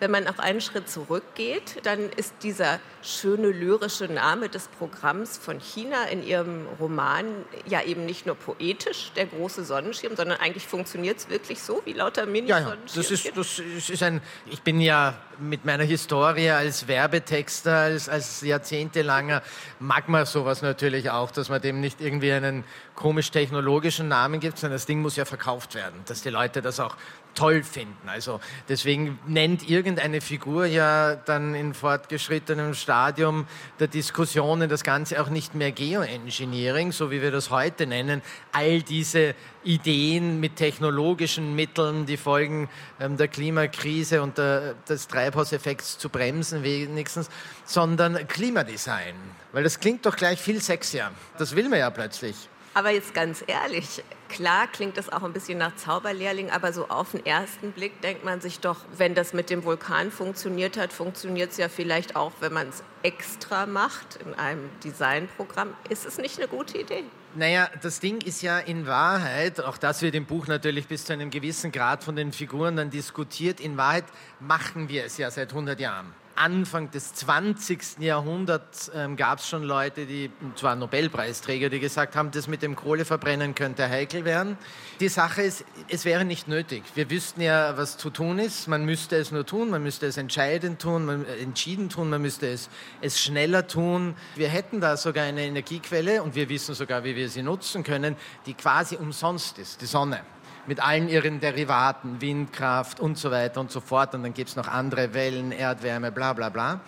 Wenn 0.00 0.10
man 0.10 0.26
auch 0.28 0.38
einen 0.38 0.60
Schritt 0.60 0.88
zurückgeht, 0.88 1.80
dann 1.82 2.10
ist 2.10 2.34
dieser 2.42 2.80
schöne 3.02 3.48
lyrische 3.48 4.06
Name 4.06 4.48
des 4.48 4.68
Programms 4.68 5.38
von 5.38 5.60
China 5.60 6.04
in 6.04 6.24
ihrem 6.24 6.66
Roman 6.80 7.26
ja 7.66 7.82
eben 7.82 8.06
nicht 8.06 8.26
nur 8.26 8.34
poetisch, 8.34 9.12
der 9.16 9.26
große 9.26 9.64
Sonnenschirm, 9.64 10.16
sondern 10.16 10.38
eigentlich 10.38 10.66
funktioniert 10.66 11.18
es 11.18 11.28
wirklich 11.28 11.62
so 11.62 11.82
wie 11.84 11.92
lauter 11.92 12.26
mini 12.26 12.48
ja, 12.48 12.60
ja. 12.60 12.76
Das 12.94 13.10
ist, 13.10 13.36
das 13.36 13.58
ist 13.58 14.02
ein, 14.02 14.20
ich 14.46 14.62
bin 14.62 14.80
ja 14.80 15.14
mit 15.38 15.64
meiner 15.64 15.84
Historie 15.84 16.50
als 16.50 16.88
Werbetexter, 16.88 17.76
als, 17.76 18.08
als 18.08 18.40
jahrzehntelanger, 18.40 19.42
mag 19.78 20.08
man 20.08 20.26
sowas 20.26 20.62
natürlich 20.62 21.10
auch, 21.10 21.30
dass 21.30 21.48
man 21.48 21.60
dem 21.60 21.80
nicht 21.80 22.00
irgendwie 22.00 22.32
einen 22.32 22.64
komisch 22.94 23.30
technologischen 23.30 24.08
Namen 24.08 24.40
gibt, 24.40 24.58
sondern 24.58 24.74
das 24.74 24.86
Ding 24.86 25.00
muss 25.00 25.16
ja 25.16 25.24
verkauft 25.24 25.74
werden, 25.74 26.00
dass 26.06 26.22
die 26.22 26.30
Leute 26.30 26.62
das 26.62 26.80
auch 26.80 26.96
toll 27.34 27.62
finden. 27.62 28.08
Also 28.08 28.40
deswegen 28.68 29.18
nennt 29.26 29.68
irgendeine 29.68 30.20
Figur 30.20 30.66
ja 30.66 31.14
dann 31.14 31.54
in 31.54 31.74
fortgeschrittenem 31.74 32.74
Stadium 32.74 33.46
der 33.78 33.88
Diskussionen 33.88 34.68
das 34.68 34.82
Ganze 34.82 35.20
auch 35.20 35.28
nicht 35.28 35.54
mehr 35.54 35.72
Geoengineering, 35.72 36.92
so 36.92 37.10
wie 37.10 37.22
wir 37.22 37.30
das 37.30 37.50
heute 37.50 37.86
nennen. 37.86 38.22
All 38.52 38.82
diese 38.82 39.34
Ideen 39.64 40.40
mit 40.40 40.56
technologischen 40.56 41.54
Mitteln, 41.54 42.06
die 42.06 42.16
Folgen 42.16 42.68
ähm, 43.00 43.16
der 43.16 43.28
Klimakrise 43.28 44.22
und 44.22 44.38
der, 44.38 44.74
des 44.88 45.08
Treibhauseffekts 45.08 45.98
zu 45.98 46.08
bremsen 46.08 46.62
wenigstens, 46.62 47.28
sondern 47.64 48.26
Klimadesign. 48.28 49.14
Weil 49.52 49.62
das 49.62 49.80
klingt 49.80 50.04
doch 50.06 50.16
gleich 50.16 50.40
viel 50.40 50.60
sexier. 50.60 51.10
Das 51.38 51.54
will 51.54 51.68
man 51.68 51.78
ja 51.78 51.90
plötzlich. 51.90 52.36
Aber 52.74 52.90
jetzt 52.90 53.14
ganz 53.14 53.42
ehrlich, 53.46 54.02
klar 54.28 54.66
klingt 54.66 54.96
das 54.96 55.10
auch 55.10 55.22
ein 55.22 55.32
bisschen 55.32 55.58
nach 55.58 55.76
Zauberlehrling, 55.76 56.50
aber 56.50 56.72
so 56.72 56.88
auf 56.88 57.12
den 57.12 57.24
ersten 57.24 57.72
Blick 57.72 58.00
denkt 58.02 58.24
man 58.24 58.40
sich 58.40 58.60
doch, 58.60 58.84
wenn 58.96 59.14
das 59.14 59.32
mit 59.32 59.50
dem 59.50 59.64
Vulkan 59.64 60.10
funktioniert 60.10 60.76
hat, 60.76 60.92
funktioniert 60.92 61.52
es 61.52 61.56
ja 61.56 61.68
vielleicht 61.68 62.16
auch, 62.16 62.32
wenn 62.40 62.52
man 62.52 62.68
es 62.68 62.82
extra 63.02 63.66
macht 63.66 64.18
in 64.24 64.34
einem 64.34 64.68
Designprogramm. 64.84 65.74
Ist 65.88 66.06
es 66.06 66.18
nicht 66.18 66.38
eine 66.38 66.48
gute 66.48 66.78
Idee? 66.78 67.04
Naja, 67.34 67.68
das 67.82 68.00
Ding 68.00 68.20
ist 68.22 68.42
ja 68.42 68.58
in 68.58 68.86
Wahrheit, 68.86 69.60
auch 69.60 69.76
das 69.76 70.02
wird 70.02 70.14
im 70.14 70.24
Buch 70.24 70.46
natürlich 70.46 70.88
bis 70.88 71.04
zu 71.04 71.12
einem 71.12 71.30
gewissen 71.30 71.72
Grad 71.72 72.02
von 72.02 72.16
den 72.16 72.32
Figuren 72.32 72.76
dann 72.76 72.90
diskutiert, 72.90 73.60
in 73.60 73.76
Wahrheit 73.76 74.06
machen 74.40 74.88
wir 74.88 75.04
es 75.04 75.18
ja 75.18 75.30
seit 75.30 75.50
100 75.50 75.78
Jahren. 75.78 76.14
Anfang 76.38 76.90
des 76.90 77.14
20. 77.14 77.98
Jahrhunderts 77.98 78.90
ähm, 78.94 79.16
gab 79.16 79.40
es 79.40 79.48
schon 79.48 79.62
Leute, 79.62 80.06
die, 80.06 80.30
zwar 80.54 80.76
Nobelpreisträger, 80.76 81.68
die 81.68 81.80
gesagt 81.80 82.16
haben, 82.16 82.30
das 82.30 82.48
mit 82.48 82.62
dem 82.62 82.76
Kohleverbrennen 82.76 83.54
könnte 83.54 83.88
heikel 83.88 84.24
werden. 84.24 84.56
Die 85.00 85.08
Sache 85.08 85.42
ist, 85.42 85.64
es 85.88 86.04
wäre 86.04 86.24
nicht 86.24 86.48
nötig. 86.48 86.84
Wir 86.94 87.10
wüssten 87.10 87.40
ja, 87.40 87.76
was 87.76 87.98
zu 87.98 88.10
tun 88.10 88.38
ist. 88.38 88.68
Man 88.68 88.84
müsste 88.84 89.16
es 89.16 89.32
nur 89.32 89.44
tun, 89.44 89.70
man 89.70 89.82
müsste 89.82 90.06
es 90.06 90.16
entscheidend 90.16 90.80
tun, 90.80 91.04
man, 91.04 91.24
äh, 91.26 91.38
entschieden 91.38 91.88
tun, 91.88 92.08
man 92.08 92.22
müsste 92.22 92.48
es, 92.48 92.70
es 93.00 93.20
schneller 93.20 93.66
tun. 93.66 94.14
Wir 94.36 94.48
hätten 94.48 94.80
da 94.80 94.96
sogar 94.96 95.24
eine 95.24 95.42
Energiequelle 95.42 96.22
und 96.22 96.34
wir 96.34 96.48
wissen 96.48 96.74
sogar, 96.74 97.04
wie 97.04 97.16
wir 97.16 97.28
sie 97.28 97.42
nutzen 97.42 97.82
können, 97.82 98.16
die 98.46 98.54
quasi 98.54 98.96
umsonst 98.96 99.58
ist, 99.58 99.80
die 99.82 99.86
Sonne 99.86 100.20
mit 100.68 100.80
allen 100.80 101.08
ihren 101.08 101.40
Derivaten, 101.40 102.20
Windkraft 102.20 103.00
und 103.00 103.16
so 103.16 103.30
weiter 103.30 103.58
und 103.58 103.70
so 103.70 103.80
fort. 103.80 104.14
Und 104.14 104.22
dann 104.22 104.34
gibt 104.34 104.50
es 104.50 104.56
noch 104.56 104.68
andere 104.68 105.14
Wellen, 105.14 105.50
Erdwärme, 105.50 106.12
bla 106.12 106.34
bla 106.34 106.50
bla. 106.50 106.80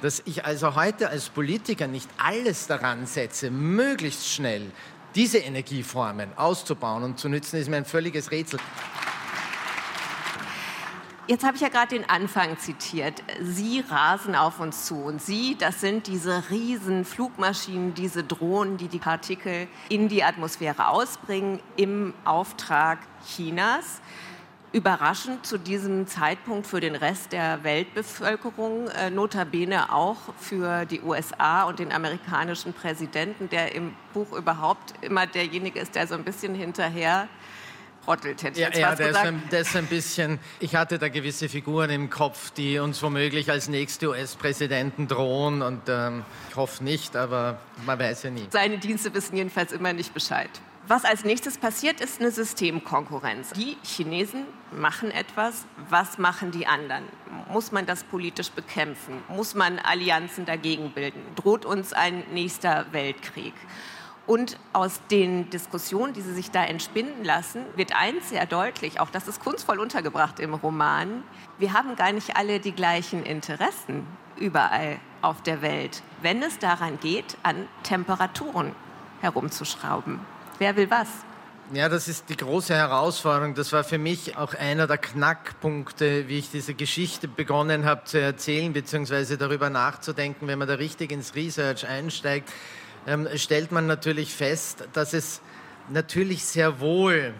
Dass 0.00 0.22
ich 0.24 0.44
also 0.44 0.76
heute 0.76 1.10
als 1.10 1.28
Politiker 1.28 1.88
nicht 1.88 2.08
alles 2.16 2.68
daran 2.68 3.06
setze, 3.06 3.50
möglichst 3.50 4.28
schnell 4.28 4.70
diese 5.16 5.38
Energieformen 5.38 6.30
auszubauen 6.36 7.02
und 7.02 7.18
zu 7.18 7.28
nützen, 7.28 7.58
ist 7.58 7.68
mir 7.68 7.78
ein 7.78 7.84
völliges 7.84 8.30
Rätsel. 8.30 8.60
Jetzt 11.28 11.44
habe 11.44 11.56
ich 11.56 11.60
ja 11.60 11.68
gerade 11.68 11.88
den 11.88 12.08
Anfang 12.08 12.56
zitiert. 12.56 13.22
Sie 13.42 13.84
rasen 13.86 14.34
auf 14.34 14.60
uns 14.60 14.86
zu. 14.86 14.94
Und 14.94 15.20
Sie, 15.20 15.58
das 15.58 15.78
sind 15.78 16.06
diese 16.06 16.44
riesen 16.48 17.04
Flugmaschinen, 17.04 17.92
diese 17.92 18.24
Drohnen, 18.24 18.78
die 18.78 18.88
die 18.88 18.98
Partikel 18.98 19.68
in 19.90 20.08
die 20.08 20.24
Atmosphäre 20.24 20.88
ausbringen 20.88 21.60
im 21.76 22.14
Auftrag 22.24 23.00
Chinas. 23.26 24.00
Überraschend 24.72 25.44
zu 25.44 25.58
diesem 25.58 26.06
Zeitpunkt 26.06 26.66
für 26.66 26.80
den 26.80 26.96
Rest 26.96 27.32
der 27.32 27.62
Weltbevölkerung, 27.62 28.88
äh, 28.88 29.10
notabene 29.10 29.92
auch 29.92 30.16
für 30.38 30.86
die 30.86 31.02
USA 31.02 31.64
und 31.64 31.78
den 31.78 31.92
amerikanischen 31.92 32.72
Präsidenten, 32.72 33.50
der 33.50 33.74
im 33.74 33.94
Buch 34.14 34.32
überhaupt 34.32 34.94
immer 35.02 35.26
derjenige 35.26 35.78
ist, 35.78 35.94
der 35.94 36.06
so 36.06 36.14
ein 36.14 36.24
bisschen 36.24 36.54
hinterher 36.54 37.28
rottelt, 38.08 38.42
hätte 38.42 38.58
ich 38.58 38.62
ja, 38.62 38.68
jetzt 38.68 38.78
ja, 38.78 38.94
der 38.94 39.08
gesagt. 39.08 39.24
Ist 39.24 39.32
ein, 39.32 39.42
der 39.50 39.60
ist 39.60 39.76
ein 39.76 39.86
bisschen, 39.86 40.38
ich 40.60 40.74
hatte 40.74 40.98
da 40.98 41.08
gewisse 41.08 41.48
Figuren 41.48 41.90
im 41.90 42.10
Kopf, 42.10 42.50
die 42.50 42.78
uns 42.78 43.02
womöglich 43.02 43.50
als 43.50 43.68
nächste 43.68 44.08
US-Präsidenten 44.08 45.06
drohen 45.06 45.62
und 45.62 45.82
ähm, 45.88 46.24
ich 46.50 46.56
hoffe 46.56 46.82
nicht, 46.82 47.14
aber 47.14 47.60
man 47.86 47.98
weiß 47.98 48.24
ja 48.24 48.30
nie. 48.30 48.46
Seine 48.50 48.78
Dienste 48.78 49.12
wissen 49.14 49.36
jedenfalls 49.36 49.72
immer 49.72 49.92
nicht 49.92 50.14
Bescheid. 50.14 50.50
Was 50.88 51.04
als 51.04 51.22
nächstes 51.22 51.58
passiert, 51.58 52.00
ist 52.00 52.18
eine 52.18 52.30
Systemkonkurrenz. 52.30 53.50
Die 53.50 53.76
Chinesen 53.82 54.46
machen 54.72 55.10
etwas, 55.10 55.66
was 55.90 56.16
machen 56.16 56.50
die 56.50 56.66
anderen? 56.66 57.04
Muss 57.50 57.72
man 57.72 57.84
das 57.84 58.04
politisch 58.04 58.50
bekämpfen? 58.50 59.22
Muss 59.28 59.54
man 59.54 59.78
Allianzen 59.78 60.46
dagegen 60.46 60.92
bilden? 60.92 61.20
Droht 61.36 61.66
uns 61.66 61.92
ein 61.92 62.24
nächster 62.32 62.86
Weltkrieg? 62.92 63.52
Und 64.28 64.58
aus 64.74 65.00
den 65.10 65.48
Diskussionen, 65.48 66.12
die 66.12 66.20
Sie 66.20 66.34
sich 66.34 66.50
da 66.50 66.62
entspinnen 66.62 67.24
lassen, 67.24 67.62
wird 67.76 67.96
eins 67.96 68.28
sehr 68.28 68.44
deutlich, 68.44 69.00
auch 69.00 69.08
das 69.08 69.26
ist 69.26 69.42
kunstvoll 69.42 69.78
untergebracht 69.78 70.38
im 70.38 70.52
Roman, 70.52 71.22
wir 71.58 71.72
haben 71.72 71.96
gar 71.96 72.12
nicht 72.12 72.36
alle 72.36 72.60
die 72.60 72.72
gleichen 72.72 73.24
Interessen 73.24 74.06
überall 74.36 74.98
auf 75.22 75.42
der 75.42 75.62
Welt, 75.62 76.02
wenn 76.20 76.42
es 76.42 76.58
daran 76.58 77.00
geht, 77.00 77.38
an 77.42 77.68
Temperaturen 77.84 78.72
herumzuschrauben. 79.22 80.20
Wer 80.58 80.76
will 80.76 80.90
was? 80.90 81.08
Ja, 81.72 81.88
das 81.88 82.06
ist 82.06 82.28
die 82.28 82.36
große 82.36 82.74
Herausforderung. 82.74 83.54
Das 83.54 83.72
war 83.72 83.82
für 83.82 83.98
mich 83.98 84.36
auch 84.36 84.52
einer 84.54 84.86
der 84.86 84.98
Knackpunkte, 84.98 86.28
wie 86.28 86.38
ich 86.38 86.50
diese 86.50 86.74
Geschichte 86.74 87.28
begonnen 87.28 87.86
habe 87.86 88.04
zu 88.04 88.20
erzählen, 88.20 88.74
beziehungsweise 88.74 89.38
darüber 89.38 89.70
nachzudenken, 89.70 90.48
wenn 90.48 90.58
man 90.58 90.68
da 90.68 90.74
richtig 90.74 91.12
ins 91.12 91.34
Research 91.34 91.86
einsteigt 91.86 92.52
ähm, 93.08 93.26
stellt 93.36 93.72
man 93.72 93.86
natürlich 93.86 94.34
fest, 94.34 94.86
dass 94.92 95.14
es 95.14 95.40
natürlich 95.88 96.44
sehr 96.44 96.78
wohl 96.80 97.32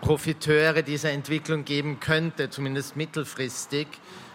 Profiteure 0.00 0.82
dieser 0.82 1.12
Entwicklung 1.12 1.64
geben 1.64 2.00
könnte, 2.00 2.50
zumindest 2.50 2.96
mittelfristig. 2.96 3.86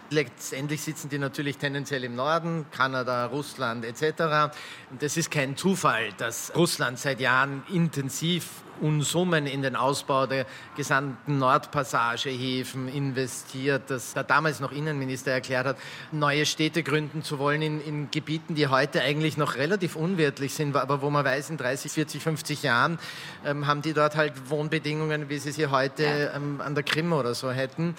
Letztendlich 0.08 0.82
sitzen 0.82 1.08
die 1.08 1.18
natürlich 1.18 1.58
tendenziell 1.58 2.02
im 2.02 2.16
Norden, 2.16 2.66
Kanada, 2.72 3.26
Russland 3.26 3.84
etc. 3.84 4.52
Und 4.90 5.02
es 5.02 5.16
ist 5.16 5.30
kein 5.30 5.56
Zufall, 5.56 6.08
dass 6.16 6.52
Russland 6.56 6.98
seit 6.98 7.20
Jahren 7.20 7.62
intensiv 7.72 8.46
Unsummen 8.80 9.46
in 9.46 9.62
den 9.62 9.76
Ausbau 9.76 10.26
der 10.26 10.46
gesamten 10.76 11.38
Nordpassagehäfen 11.38 12.88
investiert, 12.88 13.90
dass 13.90 14.14
der 14.14 14.24
damals 14.24 14.60
noch 14.60 14.72
Innenminister 14.72 15.32
erklärt 15.32 15.66
hat, 15.66 15.76
neue 16.12 16.46
Städte 16.46 16.82
gründen 16.82 17.22
zu 17.22 17.38
wollen 17.38 17.62
in, 17.62 17.80
in 17.80 18.10
Gebieten, 18.10 18.54
die 18.54 18.68
heute 18.68 19.02
eigentlich 19.02 19.36
noch 19.36 19.56
relativ 19.56 19.96
unwirtlich 19.96 20.54
sind, 20.54 20.76
aber 20.76 21.02
wo 21.02 21.10
man 21.10 21.24
weiß, 21.24 21.50
in 21.50 21.56
30, 21.56 21.92
40, 21.92 22.22
50 22.22 22.62
Jahren 22.62 22.98
ähm, 23.44 23.66
haben 23.66 23.82
die 23.82 23.92
dort 23.92 24.16
halt 24.16 24.50
Wohnbedingungen, 24.50 25.28
wie 25.28 25.38
sie 25.38 25.52
sie 25.52 25.66
heute 25.66 26.04
ja. 26.04 26.34
ähm, 26.34 26.60
an 26.60 26.74
der 26.74 26.84
Krim 26.84 27.12
oder 27.12 27.34
so 27.34 27.50
hätten. 27.50 27.94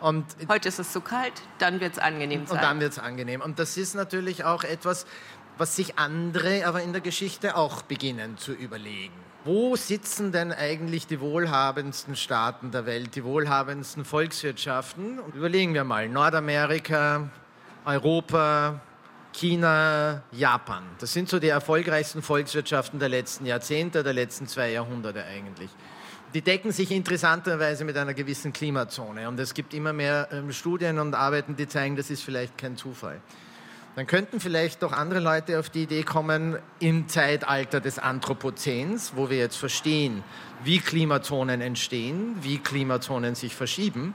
Und 0.00 0.24
Heute 0.48 0.68
ist 0.68 0.78
es 0.78 0.92
zu 0.92 1.00
kalt, 1.00 1.32
dann 1.58 1.80
wird 1.80 1.94
es 1.94 1.98
angenehm 1.98 2.46
sein. 2.46 2.56
Und 2.56 2.62
dann 2.62 2.80
wird 2.80 2.92
es 2.92 2.98
angenehm. 2.98 3.40
Und 3.40 3.58
das 3.58 3.76
ist 3.76 3.94
natürlich 3.94 4.44
auch 4.44 4.62
etwas, 4.62 5.06
was 5.58 5.76
sich 5.76 5.98
andere 5.98 6.66
aber 6.66 6.82
in 6.82 6.92
der 6.92 7.00
Geschichte 7.00 7.56
auch 7.56 7.82
beginnen 7.82 8.36
zu 8.36 8.52
überlegen. 8.52 9.14
Wo 9.46 9.76
sitzen 9.76 10.32
denn 10.32 10.50
eigentlich 10.50 11.06
die 11.06 11.20
wohlhabendsten 11.20 12.16
Staaten 12.16 12.72
der 12.72 12.84
Welt, 12.84 13.14
die 13.14 13.22
wohlhabendsten 13.22 14.04
Volkswirtschaften? 14.04 15.20
Und 15.20 15.36
überlegen 15.36 15.72
wir 15.72 15.84
mal, 15.84 16.08
Nordamerika, 16.08 17.30
Europa, 17.84 18.80
China, 19.32 20.24
Japan. 20.32 20.82
Das 20.98 21.12
sind 21.12 21.28
so 21.28 21.38
die 21.38 21.46
erfolgreichsten 21.46 22.22
Volkswirtschaften 22.22 22.98
der 22.98 23.08
letzten 23.08 23.46
Jahrzehnte, 23.46 24.02
der 24.02 24.14
letzten 24.14 24.48
zwei 24.48 24.72
Jahrhunderte 24.72 25.24
eigentlich 25.24 25.70
die 26.34 26.42
decken 26.42 26.70
sich 26.70 26.90
interessanterweise 26.90 27.84
mit 27.84 27.96
einer 27.96 28.12
gewissen 28.12 28.52
Klimazone. 28.52 29.26
Und 29.26 29.40
es 29.40 29.54
gibt 29.54 29.72
immer 29.72 29.94
mehr 29.94 30.28
ähm, 30.30 30.52
Studien 30.52 30.98
und 30.98 31.14
Arbeiten, 31.14 31.56
die 31.56 31.66
zeigen, 31.66 31.96
das 31.96 32.10
ist 32.10 32.22
vielleicht 32.22 32.58
kein 32.58 32.76
Zufall. 32.76 33.22
Dann 33.96 34.06
könnten 34.06 34.40
vielleicht 34.40 34.82
doch 34.82 34.92
andere 34.92 35.20
Leute 35.20 35.58
auf 35.58 35.70
die 35.70 35.84
Idee 35.84 36.02
kommen, 36.02 36.58
im 36.80 37.08
Zeitalter 37.08 37.80
des 37.80 37.98
Anthropozäns, 37.98 39.12
wo 39.16 39.30
wir 39.30 39.38
jetzt 39.38 39.56
verstehen, 39.56 40.22
wie 40.62 40.80
Klimazonen 40.80 41.62
entstehen, 41.62 42.36
wie 42.42 42.58
Klimazonen 42.58 43.34
sich 43.34 43.56
verschieben, 43.56 44.12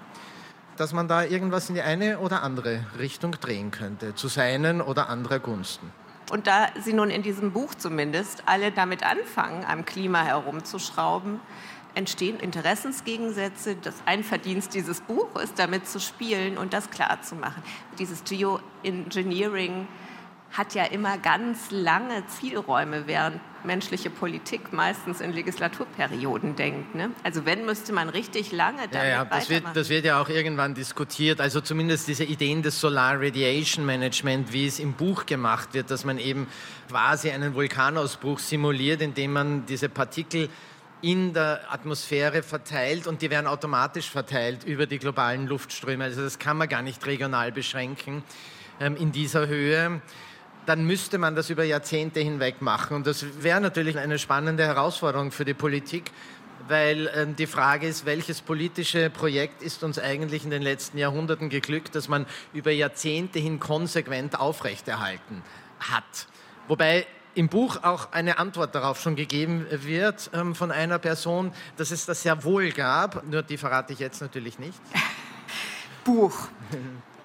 dass 0.78 0.94
man 0.94 1.08
da 1.08 1.24
irgendwas 1.24 1.67
in 1.70 1.74
die 1.74 1.82
eine 1.82 2.20
oder 2.20 2.44
andere 2.44 2.86
Richtung 3.00 3.32
drehen 3.32 3.72
könnte, 3.72 4.13
zu 4.13 4.28
seinen 4.28 4.82
oder 4.82 5.10
anderer 5.10 5.39
Gunsten. 5.39 5.91
Und 6.32 6.46
da 6.46 6.67
Sie 6.80 6.94
nun 6.94 7.10
in 7.10 7.24
diesem 7.24 7.52
Buch 7.52 7.74
zumindest 7.74 8.44
alle 8.46 8.72
damit 8.72 9.04
anfangen, 9.04 9.65
am 9.65 9.84
Klima 9.84 10.22
herumzuschrauben, 10.22 11.39
entstehen 11.95 12.39
Interessensgegensätze. 12.39 13.75
Das 13.75 13.95
ein 14.06 14.23
Verdienst 14.23 14.73
dieses 14.73 15.01
Buches 15.01 15.43
ist, 15.43 15.60
damit 15.60 15.88
zu 15.88 15.99
spielen 15.99 16.58
und 16.58 16.73
das 16.73 16.89
klar 16.89 17.21
zu 17.21 17.36
machen. 17.36 17.62
Dieses 17.99 18.23
Geoengineering 18.23 19.88
hat 20.51 20.73
ja 20.75 20.84
immer 20.84 21.17
ganz 21.17 21.71
lange 21.71 22.25
Zielräume, 22.27 23.08
während 23.08 23.39
menschliche 23.63 24.10
Politik 24.10 24.73
meistens 24.73 25.21
in 25.21 25.32
Legislaturperioden 25.32 26.56
denkt. 26.56 26.95
Ne? 26.95 27.12
Also 27.23 27.45
wenn, 27.45 27.65
müsste 27.65 27.93
man 27.93 28.10
richtig 28.10 28.51
lange 28.51 28.88
damit 28.89 28.93
ja, 28.93 29.06
ja, 29.06 29.25
das 29.25 29.49
wird, 29.49 29.63
das 29.73 29.89
wird 29.89 30.04
ja 30.04 30.19
auch 30.21 30.27
irgendwann 30.27 30.73
diskutiert. 30.73 31.39
Also 31.39 31.62
zumindest 31.62 32.08
diese 32.08 32.23
Ideen 32.23 32.63
des 32.63 32.82
Solar 32.82 33.21
Radiation 33.21 33.86
Management, 33.86 34.51
wie 34.51 34.65
es 34.65 34.80
im 34.80 34.93
Buch 34.93 35.25
gemacht 35.25 35.73
wird, 35.73 35.89
dass 35.89 36.04
man 36.04 36.17
eben 36.17 36.47
quasi 36.89 37.32
einen 37.32 37.54
Vulkanausbruch 37.54 38.39
simuliert, 38.39 39.01
indem 39.01 39.34
man 39.34 39.65
diese 39.67 39.88
Partikel 39.88 40.49
in 41.02 41.34
der 41.34 41.62
Atmosphäre 41.72 42.44
verteilt 42.44 43.08
und 43.08 43.22
die 43.22 43.30
werden 43.30 43.48
automatisch 43.48 44.10
verteilt 44.10 44.64
über 44.64 44.86
die 44.86 45.00
globalen 45.00 45.48
Luftströme. 45.48 46.04
Also 46.04 46.22
das 46.22 46.40
kann 46.40 46.58
man 46.58 46.70
gar 46.70 46.82
nicht 46.82 47.06
regional 47.06 47.52
beschränken 47.52 48.24
ähm, 48.80 48.96
in 48.96 49.12
dieser 49.12 49.48
Höhe 49.48 50.02
dann 50.66 50.86
müsste 50.86 51.18
man 51.18 51.36
das 51.36 51.50
über 51.50 51.64
Jahrzehnte 51.64 52.20
hinweg 52.20 52.62
machen. 52.62 52.96
Und 52.96 53.08
das 53.08 53.26
wäre 53.44 53.62
natürlich 53.62 53.98
eine 53.98 54.20
spannende 54.20 54.64
Herausforderung 54.64 55.32
für 55.32 55.46
die 55.46 55.54
Politik, 55.54 56.12
weil 56.68 57.08
äh, 57.08 57.28
die 57.28 57.48
Frage 57.48 57.88
ist, 57.88 58.06
welches 58.06 58.42
politische 58.42 59.10
Projekt 59.10 59.64
ist 59.64 59.84
uns 59.84 59.98
eigentlich 59.98 60.44
in 60.44 60.52
den 60.52 60.62
letzten 60.62 60.98
Jahrhunderten 60.98 61.50
geglückt, 61.50 61.96
das 61.96 62.08
man 62.08 62.26
über 62.54 62.72
Jahrzehnte 62.72 63.40
hin 63.40 63.60
konsequent 63.60 64.40
aufrechterhalten 64.40 65.42
hat. 65.80 66.28
Wobei 66.68 67.08
im 67.36 67.48
Buch 67.48 67.84
auch 67.84 68.12
eine 68.12 68.39
Antwort 68.39 68.76
darauf 68.76 69.02
schon 69.02 69.15
gegeben 69.15 69.65
wird 69.70 70.30
ähm, 70.34 70.56
von 70.56 70.72
einer 70.72 71.00
Person, 71.00 71.54
dass 71.78 71.91
es 71.91 72.06
das 72.06 72.24
sehr 72.24 72.44
wohl 72.44 72.72
gab, 72.72 73.26
nur 73.26 73.41
die 73.44 73.58
verrate 73.58 73.94
ich 73.94 74.00
jetzt 74.00 74.22
natürlich 74.22 74.60
nicht. 74.60 74.80
Buch 76.04 76.48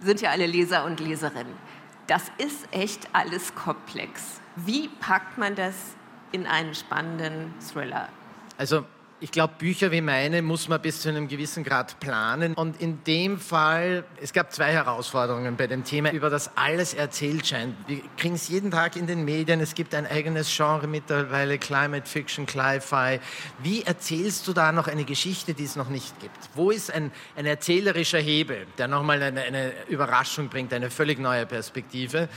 sind 0.00 0.20
ja 0.20 0.30
alle 0.30 0.46
Leser 0.46 0.84
und 0.84 1.00
Leserinnen 1.00 1.54
das 2.06 2.22
ist 2.38 2.68
echt 2.72 3.08
alles 3.12 3.54
komplex. 3.54 4.40
Wie 4.54 4.88
packt 4.88 5.38
man 5.38 5.54
das 5.54 5.74
in 6.32 6.46
einen 6.46 6.74
spannenden 6.74 7.54
Thriller? 7.60 8.08
Also 8.58 8.84
ich 9.26 9.32
glaube, 9.32 9.54
Bücher 9.58 9.90
wie 9.90 10.02
meine 10.02 10.40
muss 10.40 10.68
man 10.68 10.80
bis 10.80 11.00
zu 11.00 11.08
einem 11.08 11.26
gewissen 11.26 11.64
Grad 11.64 11.98
planen. 11.98 12.54
Und 12.54 12.80
in 12.80 13.02
dem 13.02 13.40
Fall, 13.40 14.04
es 14.22 14.32
gab 14.32 14.52
zwei 14.52 14.70
Herausforderungen 14.72 15.56
bei 15.56 15.66
dem 15.66 15.82
Thema, 15.82 16.12
über 16.12 16.30
das 16.30 16.56
alles 16.56 16.94
erzählt 16.94 17.44
scheint. 17.44 17.74
Wir 17.88 18.02
kriegen 18.16 18.36
es 18.36 18.46
jeden 18.46 18.70
Tag 18.70 18.94
in 18.94 19.08
den 19.08 19.24
Medien. 19.24 19.58
Es 19.58 19.74
gibt 19.74 19.96
ein 19.96 20.06
eigenes 20.06 20.56
Genre 20.56 20.86
mittlerweile, 20.86 21.58
Climate 21.58 22.08
Fiction, 22.08 22.46
Cli-Fi. 22.46 23.18
Wie 23.58 23.82
erzählst 23.82 24.46
du 24.46 24.52
da 24.52 24.70
noch 24.70 24.86
eine 24.86 25.02
Geschichte, 25.04 25.54
die 25.54 25.64
es 25.64 25.74
noch 25.74 25.88
nicht 25.88 26.20
gibt? 26.20 26.38
Wo 26.54 26.70
ist 26.70 26.94
ein, 26.94 27.10
ein 27.34 27.46
erzählerischer 27.46 28.20
Hebel, 28.20 28.68
der 28.78 28.86
nochmal 28.86 29.20
eine, 29.20 29.42
eine 29.42 29.72
Überraschung 29.88 30.50
bringt, 30.50 30.72
eine 30.72 30.88
völlig 30.88 31.18
neue 31.18 31.46
Perspektive? 31.46 32.28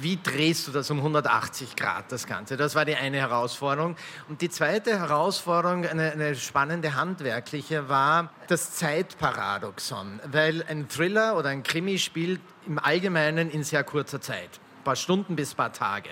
Wie 0.00 0.18
drehst 0.22 0.66
du 0.66 0.72
das 0.72 0.90
um 0.90 0.98
180 0.98 1.76
Grad, 1.76 2.10
das 2.10 2.26
Ganze? 2.26 2.56
Das 2.56 2.74
war 2.74 2.84
die 2.84 2.96
eine 2.96 3.18
Herausforderung. 3.18 3.96
Und 4.28 4.40
die 4.40 4.48
zweite 4.48 4.98
Herausforderung, 4.98 5.84
eine, 5.86 6.12
eine 6.12 6.34
spannende 6.36 6.94
handwerkliche, 6.94 7.88
war 7.88 8.32
das 8.48 8.72
Zeitparadoxon. 8.72 10.20
Weil 10.30 10.64
ein 10.68 10.88
Thriller 10.88 11.36
oder 11.36 11.50
ein 11.50 11.62
Krimi 11.62 11.98
spielt 11.98 12.40
im 12.66 12.78
Allgemeinen 12.78 13.50
in 13.50 13.62
sehr 13.62 13.84
kurzer 13.84 14.20
Zeit. 14.20 14.60
Ein 14.80 14.84
paar 14.84 14.96
Stunden 14.96 15.36
bis 15.36 15.52
ein 15.52 15.56
paar 15.56 15.72
Tage. 15.72 16.10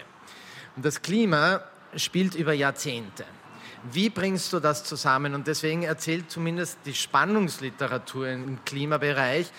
Und 0.76 0.84
das 0.84 1.00
Klima 1.00 1.62
spielt 1.96 2.34
über 2.34 2.52
Jahrzehnte. 2.52 3.24
Wie 3.90 4.10
bringst 4.10 4.52
du 4.52 4.60
das 4.60 4.84
zusammen? 4.84 5.34
Und 5.34 5.48
deswegen 5.48 5.82
erzählt 5.82 6.30
zumindest 6.30 6.78
die 6.86 6.94
Spannungsliteratur 6.94 8.28
im 8.28 8.64
Klimabereich, 8.64 9.50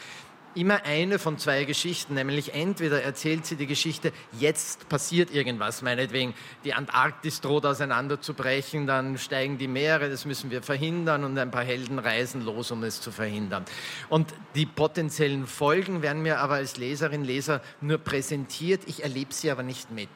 immer 0.56 0.86
eine 0.86 1.20
von 1.20 1.38
zwei 1.38 1.64
Geschichten, 1.66 2.14
nämlich 2.14 2.54
entweder 2.54 3.02
erzählt 3.04 3.46
sie 3.46 3.56
die 3.56 3.68
Geschichte, 3.68 4.12
jetzt 4.40 4.88
passiert 4.90 5.34
irgendwas, 5.34 5.82
meinetwegen 5.82 6.34
die 6.64 6.74
Antarktis 6.74 7.42
droht 7.42 7.66
auseinanderzubrechen, 7.66 8.88
dann 8.88 9.18
steigen 9.18 9.58
die 9.58 9.68
Meere, 9.68 10.10
das 10.10 10.26
müssen 10.26 10.52
wir 10.52 10.62
verhindern 10.62 11.24
und 11.24 11.38
ein 11.38 11.52
paar 11.52 11.64
Helden 11.64 12.00
reisen 12.00 12.44
los, 12.44 12.72
um 12.72 12.84
es 12.84 13.02
zu 13.02 13.12
verhindern. 13.12 13.66
Und 14.10 14.34
die 14.56 14.66
potenziellen 14.66 15.48
Folgen 15.48 16.02
werden 16.02 16.22
mir 16.22 16.40
aber 16.40 16.56
als 16.56 16.78
Leserin, 16.78 17.24
Leser 17.24 17.62
nur 17.82 17.98
präsentiert, 17.98 18.82
ich 18.88 19.04
erlebe 19.04 19.34
sie 19.34 19.52
aber 19.52 19.64
nicht 19.64 19.92
mit. 19.92 20.10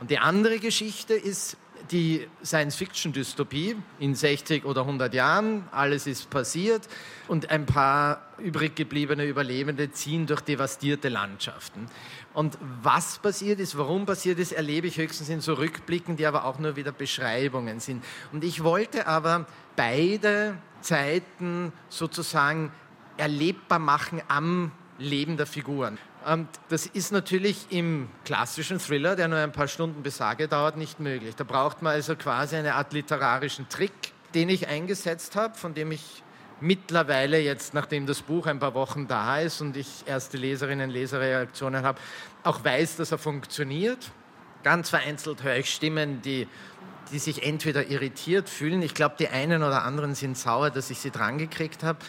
Und 0.00 0.10
die 0.10 0.18
andere 0.18 0.58
Geschichte 0.58 1.14
ist 1.14 1.56
die 1.90 2.28
Science-Fiction-Dystopie 2.44 3.76
in 3.98 4.14
60 4.14 4.64
oder 4.64 4.82
100 4.82 5.12
Jahren, 5.14 5.64
alles 5.70 6.06
ist 6.06 6.30
passiert 6.30 6.88
und 7.26 7.50
ein 7.50 7.66
paar 7.66 8.22
übrig 8.38 8.76
gebliebene 8.76 9.24
Überlebende 9.24 9.90
ziehen 9.90 10.26
durch 10.26 10.40
devastierte 10.40 11.08
Landschaften. 11.08 11.86
Und 12.34 12.56
was 12.82 13.18
passiert 13.18 13.58
ist, 13.60 13.76
warum 13.76 14.06
passiert 14.06 14.38
ist, 14.38 14.52
erlebe 14.52 14.86
ich 14.86 14.98
höchstens 14.98 15.28
in 15.28 15.40
so 15.40 15.54
Rückblicken, 15.54 16.16
die 16.16 16.26
aber 16.26 16.44
auch 16.44 16.58
nur 16.58 16.76
wieder 16.76 16.92
Beschreibungen 16.92 17.80
sind. 17.80 18.04
Und 18.32 18.44
ich 18.44 18.62
wollte 18.62 19.06
aber 19.06 19.46
beide 19.74 20.56
Zeiten 20.80 21.72
sozusagen 21.88 22.72
erlebbar 23.16 23.78
machen 23.78 24.22
am 24.28 24.70
Leben 24.98 25.36
der 25.36 25.46
Figuren. 25.46 25.98
Das 26.68 26.84
ist 26.86 27.10
natürlich 27.10 27.66
im 27.70 28.08
klassischen 28.24 28.78
Thriller, 28.78 29.16
der 29.16 29.28
nur 29.28 29.38
ein 29.38 29.52
paar 29.52 29.68
Stunden 29.68 30.02
bis 30.02 30.18
Sage 30.18 30.46
dauert, 30.46 30.76
nicht 30.76 31.00
möglich. 31.00 31.34
Da 31.36 31.44
braucht 31.44 31.80
man 31.80 31.94
also 31.94 32.16
quasi 32.16 32.56
eine 32.56 32.74
Art 32.74 32.92
literarischen 32.92 33.68
Trick, 33.70 33.92
den 34.34 34.50
ich 34.50 34.68
eingesetzt 34.68 35.36
habe, 35.36 35.54
von 35.54 35.72
dem 35.72 35.90
ich 35.90 36.22
mittlerweile 36.60 37.40
jetzt, 37.40 37.72
nachdem 37.72 38.06
das 38.06 38.20
Buch 38.20 38.46
ein 38.46 38.58
paar 38.58 38.74
Wochen 38.74 39.06
da 39.08 39.38
ist 39.38 39.62
und 39.62 39.76
ich 39.76 40.04
erste 40.06 40.36
Leserinnen 40.36 40.90
Leserreaktionen 40.90 41.84
habe, 41.84 41.98
auch 42.42 42.62
weiß, 42.62 42.96
dass 42.96 43.12
er 43.12 43.18
funktioniert. 43.18 44.10
Ganz 44.64 44.90
vereinzelt 44.90 45.42
höre 45.44 45.56
ich 45.56 45.72
Stimmen, 45.72 46.20
die, 46.20 46.46
die 47.10 47.20
sich 47.20 47.42
entweder 47.44 47.86
irritiert 47.86 48.50
fühlen. 48.50 48.82
Ich 48.82 48.92
glaube, 48.92 49.14
die 49.18 49.28
einen 49.28 49.62
oder 49.62 49.84
anderen 49.84 50.14
sind 50.14 50.36
sauer, 50.36 50.70
dass 50.70 50.90
ich 50.90 50.98
sie 50.98 51.10
drangekriegt 51.10 51.84
habe 51.84 52.00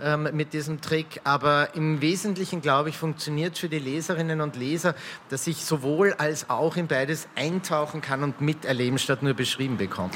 ähm, 0.00 0.28
mit 0.32 0.52
diesem 0.52 0.80
Trick. 0.80 1.20
Aber 1.24 1.74
im 1.74 2.00
Wesentlichen, 2.00 2.60
glaube 2.60 2.88
ich, 2.88 2.96
funktioniert 2.96 3.58
für 3.58 3.68
die 3.68 3.78
Leserinnen 3.78 4.40
und 4.40 4.56
Leser, 4.56 4.94
dass 5.28 5.46
ich 5.46 5.64
sowohl 5.64 6.12
als 6.14 6.50
auch 6.50 6.76
in 6.76 6.86
beides 6.86 7.28
eintauchen 7.34 8.00
kann 8.00 8.22
und 8.22 8.40
miterleben, 8.40 8.98
statt 8.98 9.22
nur 9.22 9.34
beschrieben 9.34 9.76
bekomme 9.76 10.10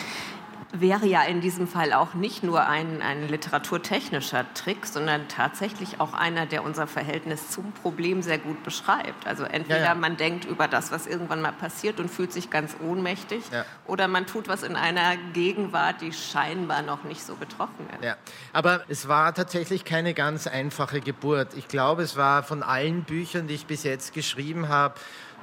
wäre 0.72 1.06
ja 1.06 1.22
in 1.22 1.40
diesem 1.40 1.66
Fall 1.66 1.92
auch 1.92 2.14
nicht 2.14 2.42
nur 2.42 2.66
ein, 2.66 3.02
ein 3.02 3.28
literaturtechnischer 3.28 4.46
Trick, 4.54 4.86
sondern 4.86 5.26
tatsächlich 5.28 6.00
auch 6.00 6.12
einer, 6.12 6.46
der 6.46 6.62
unser 6.62 6.86
Verhältnis 6.86 7.50
zum 7.50 7.72
Problem 7.72 8.22
sehr 8.22 8.38
gut 8.38 8.62
beschreibt. 8.62 9.26
Also 9.26 9.44
entweder 9.44 9.80
ja, 9.80 9.84
ja. 9.86 9.94
man 9.94 10.16
denkt 10.16 10.44
über 10.44 10.68
das, 10.68 10.92
was 10.92 11.06
irgendwann 11.06 11.40
mal 11.40 11.52
passiert 11.52 11.98
und 11.98 12.08
fühlt 12.08 12.32
sich 12.32 12.50
ganz 12.50 12.76
ohnmächtig, 12.80 13.44
ja. 13.52 13.64
oder 13.86 14.06
man 14.06 14.26
tut 14.26 14.48
was 14.48 14.62
in 14.62 14.76
einer 14.76 15.16
Gegenwart, 15.32 16.00
die 16.00 16.12
scheinbar 16.12 16.82
noch 16.82 17.04
nicht 17.04 17.24
so 17.24 17.34
betroffen 17.34 17.88
ist. 17.98 18.04
Ja. 18.04 18.16
Aber 18.52 18.84
es 18.88 19.08
war 19.08 19.34
tatsächlich 19.34 19.84
keine 19.84 20.14
ganz 20.14 20.46
einfache 20.46 21.00
Geburt. 21.00 21.54
Ich 21.54 21.68
glaube, 21.68 22.02
es 22.02 22.16
war 22.16 22.42
von 22.42 22.62
allen 22.62 23.02
Büchern, 23.02 23.48
die 23.48 23.54
ich 23.54 23.66
bis 23.66 23.82
jetzt 23.82 24.12
geschrieben 24.12 24.68
habe, 24.68 24.94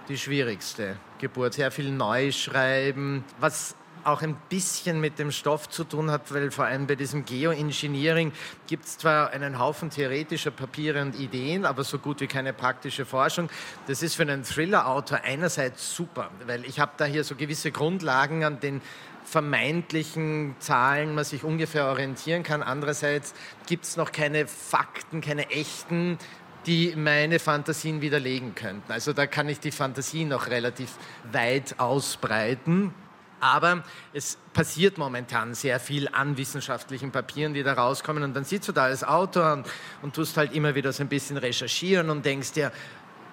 die 0.08 0.18
schwierigste 0.18 0.98
Geburt. 1.18 1.54
Sehr 1.54 1.72
viel 1.72 1.92
Neuschreiben, 1.92 3.26
was 3.40 3.76
auch 4.04 4.22
ein 4.22 4.36
bisschen 4.50 5.02
mit 5.02 5.20
dem 5.20 5.32
Stoff 5.32 5.70
zu 5.70 5.84
tun 5.84 6.12
hat, 6.12 6.34
weil 6.34 6.52
vor 6.52 6.66
allem 6.66 6.88
bei 6.88 6.96
diesem 6.96 7.26
Geoengineering 7.26 8.32
gibt 8.68 8.86
es 8.86 8.98
zwar 8.98 9.32
einen 9.32 9.60
Haufen 9.60 9.90
theoretischer 9.90 10.52
Papiere 10.52 11.02
und 11.02 11.20
Ideen, 11.20 11.66
aber 11.66 11.84
so 11.84 12.00
gut 12.00 12.22
wie 12.22 12.28
keine 12.28 12.54
praktische 12.54 13.06
Forschung. 13.06 13.50
Das 13.88 14.04
ist 14.04 14.16
für 14.16 14.24
einen 14.24 14.44
Thriller-Autor 14.44 15.22
einerseits 15.24 15.96
super, 15.96 16.30
weil 16.46 16.66
ich 16.66 16.80
habe 16.80 16.92
da 16.98 17.06
hier 17.06 17.24
so 17.24 17.36
gewisse 17.36 17.72
Grundlagen, 17.72 18.44
an 18.44 18.60
den 18.60 18.82
vermeintlichen 19.24 20.56
Zahlen 20.60 21.14
man 21.14 21.26
sich 21.26 21.44
ungefähr 21.44 21.88
orientieren 21.88 22.44
kann. 22.44 22.64
Andererseits 22.64 23.34
gibt 23.66 23.84
es 23.84 23.98
noch 23.98 24.14
keine 24.14 24.48
Fakten, 24.48 25.20
keine 25.20 25.50
echten, 25.50 26.18
die 26.66 26.94
meine 26.96 27.40
Fantasien 27.40 28.02
widerlegen 28.02 28.56
könnten. 28.56 28.92
Also 28.92 29.14
da 29.14 29.26
kann 29.28 29.50
ich 29.50 29.60
die 29.60 29.72
Fantasie 29.72 30.26
noch 30.26 30.48
relativ 30.48 30.92
weit 31.32 31.80
ausbreiten. 31.80 32.94
Aber 33.40 33.84
es 34.14 34.38
passiert 34.54 34.98
momentan 34.98 35.54
sehr 35.54 35.80
viel 35.80 36.08
an 36.12 36.38
wissenschaftlichen 36.38 37.12
Papieren, 37.12 37.54
die 37.54 37.64
da 37.64 37.74
rauskommen. 37.74 38.24
Und 38.24 38.34
dann 38.34 38.44
sitzt 38.44 38.68
du 38.68 38.72
da 38.72 38.86
als 38.86 39.04
Autor 39.04 39.54
und, 39.54 39.68
und 40.02 40.16
tust 40.16 40.38
halt 40.38 40.54
immer 40.54 40.76
wieder 40.76 40.92
so 40.92 41.04
ein 41.04 41.10
bisschen 41.10 41.38
recherchieren 41.38 42.10
und 42.10 42.26
denkst 42.26 42.54
dir, 42.54 42.72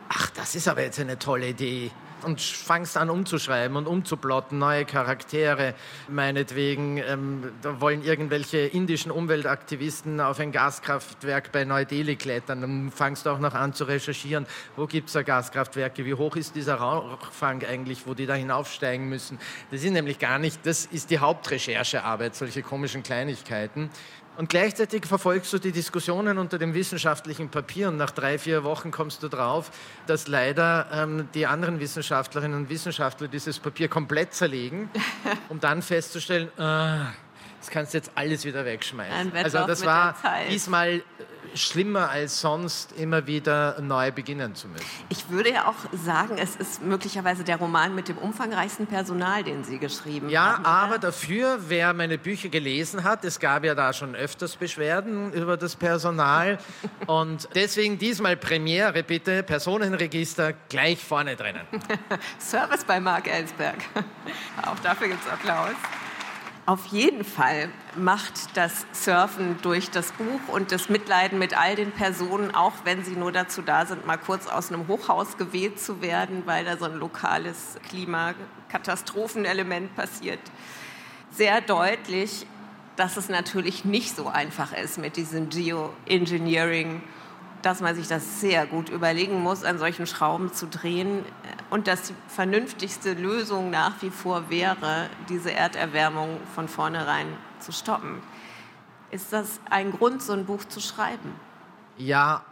ach, 0.09 0.31
das 0.31 0.55
ist 0.55 0.69
aber 0.69 0.83
jetzt 0.83 1.01
eine 1.01 1.19
tolle 1.19 1.49
Idee. 1.49 1.91
und 2.25 2.41
fangst 2.41 2.97
an 2.97 3.11
umzuschreiben 3.11 3.77
und 3.77 3.87
umzuplotten, 3.87 4.59
neue 4.59 4.85
Charaktere, 4.85 5.75
meinetwegen, 6.09 6.99
ähm, 6.99 7.53
da 7.63 7.81
wollen 7.81 8.03
irgendwelche 8.03 8.59
indischen 8.59 9.11
Umweltaktivisten 9.11 10.21
auf 10.21 10.41
ein 10.41 10.53
Gaskraftwerk 10.53 11.53
bei 11.53 11.65
Neu-Delhi 11.65 12.17
klettern, 12.17 12.61
dann 12.61 12.91
fangst 12.91 13.27
du 13.27 13.31
auch 13.31 13.39
noch 13.39 13.55
an 13.55 13.75
zu 13.75 13.85
recherchieren, 13.85 14.47
wo 14.77 14.87
gibt 14.87 15.09
es 15.09 15.13
da 15.13 15.23
Gaskraftwerke, 15.23 16.05
wie 16.05 16.15
hoch 16.15 16.37
ist 16.37 16.55
dieser 16.57 16.77
Rauchfang 16.77 17.63
eigentlich, 17.65 18.07
wo 18.07 18.15
die 18.15 18.27
da 18.27 18.35
hinaufsteigen 18.35 19.09
müssen. 19.09 19.39
Das 19.71 19.83
ist 19.83 19.93
nämlich 19.93 20.19
gar 20.19 20.39
nicht, 20.39 20.65
das 20.65 20.87
ist 20.87 21.11
die 21.11 21.19
Hauptrecherchearbeit, 21.19 22.35
solche 22.35 22.63
komischen 22.63 23.03
Kleinigkeiten. 23.03 23.91
Und 24.37 24.49
gleichzeitig 24.49 25.07
verfolgst 25.07 25.53
du 25.53 25.59
die 25.59 25.71
Diskussionen 25.71 26.39
unter 26.39 26.59
dem 26.59 26.75
wissenschaftlichen 26.75 27.51
Papier 27.51 27.89
und 27.89 27.97
nach 27.97 28.11
drei, 28.11 28.37
vier 28.39 28.65
Wochen 28.65 28.91
kommst 28.91 29.23
du 29.23 29.29
drauf, 29.29 29.71
dass 30.09 30.27
leider 30.27 30.89
ähm, 30.93 31.29
die 31.35 31.47
anderen 31.47 31.79
Wissenschaftlerinnen 31.79 32.57
und 32.59 32.69
Wissenschaftler 32.69 33.29
dieses 33.29 33.61
Papier 33.61 33.89
komplett 33.89 34.35
zerlegen, 34.35 34.91
um 35.49 35.61
dann 35.61 35.83
festzustellen, 35.83 36.49
äh, 36.59 37.05
das 37.65 37.71
kannst 37.71 37.95
du 37.95 37.99
jetzt 37.99 38.11
alles 38.15 38.45
wieder 38.45 38.67
wegschmeißen. 38.67 39.33
Also 39.37 39.67
das 39.67 39.87
war 39.87 40.15
diesmal 40.51 41.03
schlimmer 41.55 42.11
als 42.11 42.41
sonst, 42.41 42.93
immer 42.93 43.27
wieder 43.27 43.81
neu 43.81 44.11
beginnen 44.13 44.55
zu 44.55 44.69
müssen. 44.69 44.85
Ich 45.09 45.31
würde 45.31 45.53
ja 45.53 45.69
auch 45.69 45.75
sagen, 45.93 46.37
es 46.37 46.57
ist 46.57 46.83
möglicherweise 46.83 47.45
der 47.45 47.57
Roman 47.57 47.95
mit 47.95 48.09
dem 48.09 48.19
umfangreichsten 48.19 48.87
Personal, 48.87 49.45
den 49.45 49.65
Sie 49.65 49.79
geschrieben 49.79 50.29
ja, 50.29 50.57
haben. 50.57 50.65
Ja, 50.65 50.69
aber 50.69 50.99
dafür, 50.99 51.59
wer 51.69 51.95
meine 51.95 52.19
Bücher 52.19 52.49
gelesen 52.49 53.05
hat, 53.05 53.25
es 53.25 53.39
gab 53.39 53.65
ja 53.65 53.75
da 53.75 53.93
schon 53.93 54.15
öfters 54.15 54.57
Beschwerden 54.57 55.33
über 55.33 55.57
das 55.57 55.77
Personal. 55.77 56.59
und 57.07 57.49
deswegen 57.55 57.99
diesmal 57.99 58.37
Premiere, 58.37 59.03
bitte, 59.03 59.43
Personenregister 59.43 60.53
gleich 60.69 61.03
vorne 61.03 61.37
drinnen. 61.37 61.67
Service 62.39 62.85
bei 62.85 63.01
Mark 63.01 63.27
Ellsberg. 63.27 63.79
auch 64.67 64.79
dafür 64.81 65.09
gibt 65.09 65.25
es 65.25 65.31
Applaus. 65.31 65.77
Auf 66.67 66.87
jeden 66.87 67.25
Fall 67.25 67.69
macht 67.95 68.57
das 68.57 68.87
Surfen 68.93 69.59
durch 69.61 69.91
das 69.91 70.13
Buch 70.13 70.49
und 70.49 70.73
das 70.73 70.89
Mitleiden 70.89 71.39
mit 71.39 71.55
all 71.59 71.77
den 71.77 71.93
Personen, 71.93 72.55
auch 72.55 72.73
wenn 72.85 73.05
sie 73.05 73.17
nur 73.17 73.33
dazu 73.33 73.61
da 73.61 73.85
sind, 73.85 74.07
mal 74.07 74.17
kurz 74.17 74.47
aus 74.47 74.73
einem 74.73 74.89
Hochhaus 74.89 75.37
geweht 75.37 75.79
zu 75.79 76.01
werden, 76.01 76.45
weil 76.47 76.65
da 76.65 76.79
so 76.79 76.87
ein 76.87 76.95
lokales 76.95 77.77
Klimakatastrophenelement 77.91 79.95
passiert, 79.95 80.41
sehr 81.31 81.61
deutlich, 81.61 82.47
dass 82.97 83.19
es 83.19 83.29
natürlich 83.29 83.85
nicht 83.85 84.17
so 84.17 84.29
einfach 84.29 84.73
ist 84.73 84.97
mit 84.97 85.19
diesem 85.19 85.51
Geoengineering 85.51 87.03
dass 87.65 87.81
man 87.81 87.95
sich 87.95 88.09
das 88.09 88.41
sehr 88.41 88.67
gut 88.67 88.89
überlegen 88.89 89.43
muss, 89.43 89.65
an 89.65 89.79
solchen 89.79 90.07
Schrauben 90.07 90.53
zu 90.53 90.67
drehen 90.67 91.25
und 91.71 91.87
dass 91.87 92.03
die 92.03 92.15
vernünftigste 92.29 93.15
Lösung 93.15 93.71
nach 93.71 94.01
wie 94.03 94.11
vor 94.11 94.51
wäre, 94.51 95.09
diese 95.29 95.53
Erderwärmung 95.53 96.39
von 96.55 96.69
vornherein 96.69 97.27
zu 97.61 97.73
stoppen. 97.73 98.23
Ist 99.11 99.33
das 99.33 99.61
ein 99.71 99.93
Grund, 99.93 100.23
so 100.23 100.33
ein 100.33 100.45
Buch 100.45 100.65
zu 100.65 100.81
schreiben? 100.81 101.33
Ja, 101.97 102.45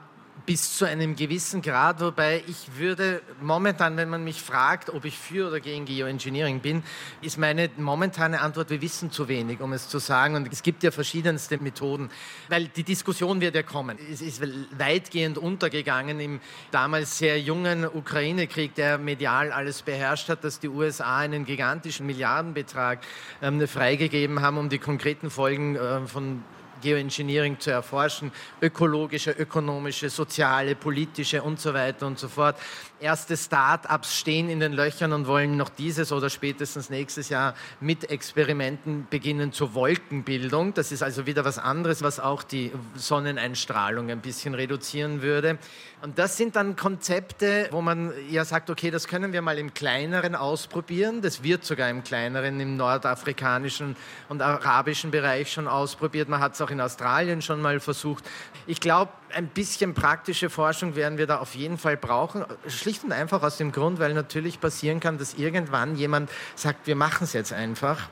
bis 0.45 0.77
zu 0.77 0.85
einem 0.85 1.15
gewissen 1.15 1.63
Grad, 1.63 2.01
wobei 2.01 2.43
ich 2.47 2.77
würde 2.77 3.23
momentan, 3.41 3.97
wenn 3.97 4.09
man 4.09 4.25
mich 4.25 4.43
fragt, 4.43 4.91
ob 4.91 5.05
ich 5.05 5.17
für 5.17 5.49
oder 5.49 5.61
gegen 5.61 5.85
Geoengineering 5.85 6.61
bin, 6.61 6.83
ist 7.21 7.39
meine 7.39 7.71
momentane 7.77 8.41
Antwort, 8.41 8.71
wir 8.71 8.83
wissen 8.83 9.11
zu 9.11 9.29
wenig, 9.29 9.61
um 9.61 9.73
es 9.73 9.89
zu 9.89 9.99
sagen. 9.99 10.35
Und 10.35 10.53
es 10.53 10.63
gibt 10.63 10.83
ja 10.83 10.91
verschiedenste 10.91 11.59
Methoden, 11.59 12.11
weil 12.49 12.67
die 12.67 12.83
Diskussion 12.83 13.41
wird 13.41 13.55
ja 13.55 13.63
kommen. 13.63 13.99
Es 14.11 14.21
ist 14.21 14.43
weitgehend 14.77 15.39
untergegangen 15.39 16.19
im 16.19 16.41
damals 16.71 17.19
sehr 17.19 17.41
jungen 17.41 17.85
Ukraine-Krieg, 17.85 18.75
der 18.75 18.99
medial 18.99 19.53
alles 19.53 19.83
beherrscht 19.83 20.29
hat, 20.29 20.43
dass 20.45 20.59
die 20.59 20.69
USA 20.69 21.19
einen 21.19 21.45
gigantischen 21.45 22.07
Milliardenbetrag 22.07 22.99
ähm, 23.41 23.67
freigegeben 23.69 24.41
haben, 24.43 24.59
um 24.59 24.69
die 24.69 24.79
konkreten 24.79 25.31
Folgen 25.31 25.77
äh, 25.77 26.07
von 26.07 26.43
Geoengineering 26.83 27.59
zu 27.59 27.71
erforschen, 27.71 28.31
ökologische, 28.61 29.31
ökonomische, 29.31 30.11
soziale, 30.11 30.75
politische 30.75 31.43
und 31.43 31.59
so 31.59 31.73
weiter 31.73 32.07
und 32.07 32.19
so 32.19 32.29
fort. 32.29 32.57
Erste 33.01 33.37
Start-ups 33.37 34.17
stehen 34.17 34.49
in 34.49 34.61
den 34.61 34.73
Löchern 34.73 35.13
und 35.13 35.27
wollen 35.27 35.57
noch 35.57 35.71
dieses 35.71 36.13
oder 36.13 36.31
spätestens 36.31 36.91
nächstes 36.91 37.31
Jahr 37.31 37.55
mit 37.81 38.11
Experimenten 38.11 39.07
beginnen 39.11 39.53
zur 39.53 39.75
Wolkenbildung. 39.75 40.75
Das 40.75 40.93
ist 40.93 41.03
also 41.03 41.27
wieder 41.27 41.45
was 41.45 41.59
anderes, 41.59 42.03
was 42.03 42.21
auch 42.21 42.43
die 42.43 42.71
Sonneneinstrahlung 42.95 44.11
ein 44.11 44.21
bisschen 44.21 44.55
reduzieren 44.55 45.23
würde. 45.23 45.59
Und 46.03 46.19
das 46.19 46.37
sind 46.37 46.57
dann 46.57 46.75
Konzepte, 46.75 47.69
wo 47.71 47.81
man 47.81 48.13
ja 48.29 48.45
sagt, 48.45 48.71
okay, 48.71 48.91
das 48.91 49.07
können 49.07 49.33
wir 49.33 49.41
mal 49.41 49.57
im 49.57 49.73
Kleineren 49.73 50.35
ausprobieren. 50.35 51.23
Das 51.23 51.45
wird 51.45 51.65
sogar 51.65 51.89
im 51.91 52.03
Kleineren, 52.03 52.59
im 52.59 52.77
nordafrikanischen 52.77 53.95
und 54.29 54.43
arabischen 54.43 55.13
Bereich 55.13 55.53
schon 55.53 55.69
ausprobiert. 55.69 56.29
Man 56.29 56.41
hat 56.41 56.55
es 56.55 56.61
auch 56.61 56.72
in 56.73 56.81
Australien 56.81 57.43
schon 57.43 57.61
mal 57.61 57.79
versucht. 57.81 58.29
Ich 58.67 58.81
glaube, 58.81 59.13
ein 59.33 59.47
bisschen 59.47 59.95
praktische 59.95 60.51
Forschung 60.51 60.97
werden 60.97 61.19
wir 61.19 61.27
da 61.27 61.39
auf 61.39 61.55
jeden 61.55 61.79
Fall 61.79 61.97
brauchen. 61.97 62.45
Schlicht 62.67 63.05
und 63.05 63.13
einfach 63.13 63.43
aus 63.43 63.59
dem 63.59 63.73
Grund, 63.73 63.99
weil 64.01 64.15
natürlich 64.15 64.61
passieren 64.61 65.01
kann, 65.01 65.19
dass 65.19 65.35
irgendwann 65.35 65.97
jemand 65.97 66.31
sagt, 66.55 66.87
wir 66.87 66.97
machen 66.97 67.25
es 67.25 67.33
jetzt 67.33 67.53
einfach. 67.53 68.09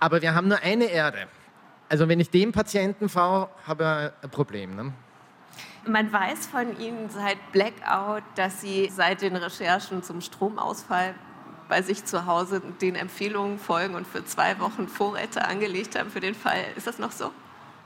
Aber 0.00 0.22
wir 0.22 0.34
haben 0.34 0.48
nur 0.48 0.58
eine 0.58 0.86
Erde. 0.86 1.26
Also 1.88 2.08
wenn 2.08 2.20
ich 2.20 2.30
dem 2.30 2.52
Patienten 2.52 3.08
fahre, 3.08 3.50
habe 3.66 4.12
ich 4.18 4.24
ein 4.24 4.30
Problem. 4.30 4.74
Ne? 4.74 4.92
Man 5.86 6.12
weiß 6.12 6.46
von 6.46 6.78
Ihnen 6.78 7.10
seit 7.10 7.36
Blackout, 7.52 8.22
dass 8.36 8.60
Sie 8.60 8.88
seit 8.88 9.20
den 9.20 9.36
Recherchen 9.36 10.02
zum 10.02 10.20
Stromausfall 10.20 11.14
bei 11.68 11.82
sich 11.82 12.04
zu 12.04 12.26
Hause 12.26 12.60
den 12.80 12.94
Empfehlungen 12.94 13.58
folgen 13.58 13.94
und 13.94 14.06
für 14.06 14.24
zwei 14.24 14.58
Wochen 14.60 14.88
Vorräte 14.88 15.44
angelegt 15.44 15.98
haben 15.98 16.10
für 16.10 16.20
den 16.20 16.34
Fall. 16.34 16.64
Ist 16.76 16.86
das 16.86 16.98
noch 16.98 17.12
so? 17.12 17.30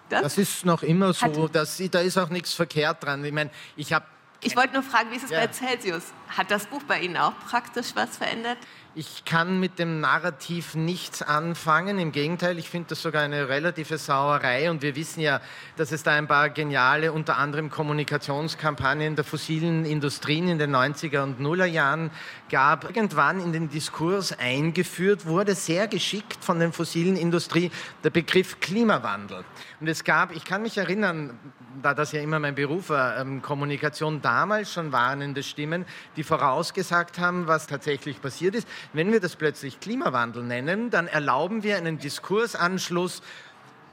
Das, 0.08 0.22
das 0.22 0.38
ist 0.38 0.64
noch 0.64 0.82
immer 0.82 1.12
so. 1.12 1.48
Dass, 1.48 1.82
da 1.90 2.00
ist 2.00 2.16
auch 2.18 2.28
nichts 2.28 2.52
verkehrt 2.52 3.02
dran. 3.02 3.24
Ich 3.24 3.32
meine, 3.32 3.50
ich 3.76 3.92
habe 3.92 4.06
ich 4.42 4.54
wollte 4.54 4.74
nur 4.74 4.82
fragen, 4.82 5.10
wie 5.10 5.16
ist 5.16 5.24
es 5.24 5.30
ja. 5.30 5.40
bei 5.40 5.48
Celsius? 5.48 6.04
Hat 6.28 6.50
das 6.50 6.66
Buch 6.66 6.82
bei 6.86 7.00
Ihnen 7.00 7.16
auch 7.16 7.32
praktisch 7.48 7.94
was 7.94 8.16
verändert? 8.16 8.58
Ich 8.98 9.26
kann 9.26 9.60
mit 9.60 9.78
dem 9.78 10.00
Narrativ 10.00 10.74
nichts 10.74 11.20
anfangen. 11.20 11.98
Im 11.98 12.12
Gegenteil, 12.12 12.58
ich 12.58 12.70
finde 12.70 12.88
das 12.88 13.02
sogar 13.02 13.24
eine 13.24 13.46
relative 13.46 13.98
Sauerei. 13.98 14.70
Und 14.70 14.80
wir 14.80 14.96
wissen 14.96 15.20
ja, 15.20 15.42
dass 15.76 15.92
es 15.92 16.02
da 16.02 16.12
ein 16.12 16.26
paar 16.26 16.48
geniale, 16.48 17.12
unter 17.12 17.36
anderem 17.36 17.68
Kommunikationskampagnen 17.68 19.14
der 19.14 19.26
fossilen 19.26 19.84
Industrien 19.84 20.48
in 20.48 20.58
den 20.58 20.74
90er 20.74 21.24
und 21.24 21.40
Nuller 21.40 21.66
Jahren 21.66 22.10
gab. 22.48 22.84
Irgendwann 22.84 23.38
in 23.40 23.52
den 23.52 23.68
Diskurs 23.68 24.32
eingeführt 24.32 25.26
wurde, 25.26 25.54
sehr 25.54 25.88
geschickt 25.88 26.42
von 26.42 26.58
den 26.58 26.72
fossilen 26.72 27.18
Industrie, 27.18 27.70
der 28.02 28.08
Begriff 28.08 28.60
Klimawandel. 28.60 29.44
Und 29.78 29.88
es 29.88 30.04
gab, 30.04 30.34
ich 30.34 30.46
kann 30.46 30.62
mich 30.62 30.78
erinnern, 30.78 31.38
da 31.82 31.94
das 31.94 32.12
ja 32.12 32.22
immer 32.22 32.38
mein 32.38 32.54
Beruf 32.54 32.88
war, 32.88 33.18
ähm, 33.18 33.42
Kommunikation, 33.42 34.22
damals 34.22 34.72
schon 34.72 34.92
warnende 34.92 35.42
Stimmen, 35.42 35.84
die 36.16 36.22
vorausgesagt 36.22 37.18
haben, 37.18 37.46
was 37.46 37.66
tatsächlich 37.66 38.20
passiert 38.22 38.54
ist. 38.54 38.66
Wenn 38.92 39.12
wir 39.12 39.20
das 39.20 39.36
plötzlich 39.36 39.80
Klimawandel 39.80 40.42
nennen, 40.42 40.90
dann 40.90 41.06
erlauben 41.06 41.62
wir 41.62 41.76
einen 41.76 41.98
Diskursanschluss 41.98 43.22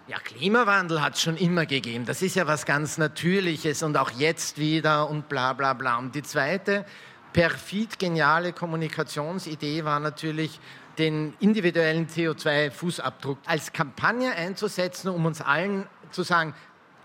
ja, 0.08 0.18
Klimawandel 0.20 1.02
hat 1.02 1.16
es 1.16 1.22
schon 1.22 1.38
immer 1.38 1.66
gegeben. 1.66 2.06
Das 2.06 2.22
ist 2.22 2.36
ja 2.36 2.46
was 2.46 2.66
ganz 2.66 2.98
Natürliches 2.98 3.84
und 3.84 3.96
auch 3.96 4.12
jetzt 4.12 4.58
wieder 4.58 5.10
und 5.10 5.30
bla 5.30 5.54
bla 5.54 5.74
bla. 5.74 5.98
Und 5.98 6.14
die 6.14 6.24
zweite 6.24 6.86
perfid 7.32 8.00
geniale 8.00 8.52
Kommunikationsidee 8.52 9.86
war 9.86 10.02
natürlich, 10.02 10.60
den 10.98 11.34
individuellen 11.40 12.08
CO2-Fußabdruck 12.08 13.38
als 13.46 13.74
Kampagne 13.74 14.32
einzusetzen, 14.34 15.10
um 15.10 15.26
uns 15.26 15.42
allen 15.42 15.88
zu 16.12 16.22
sagen, 16.22 16.54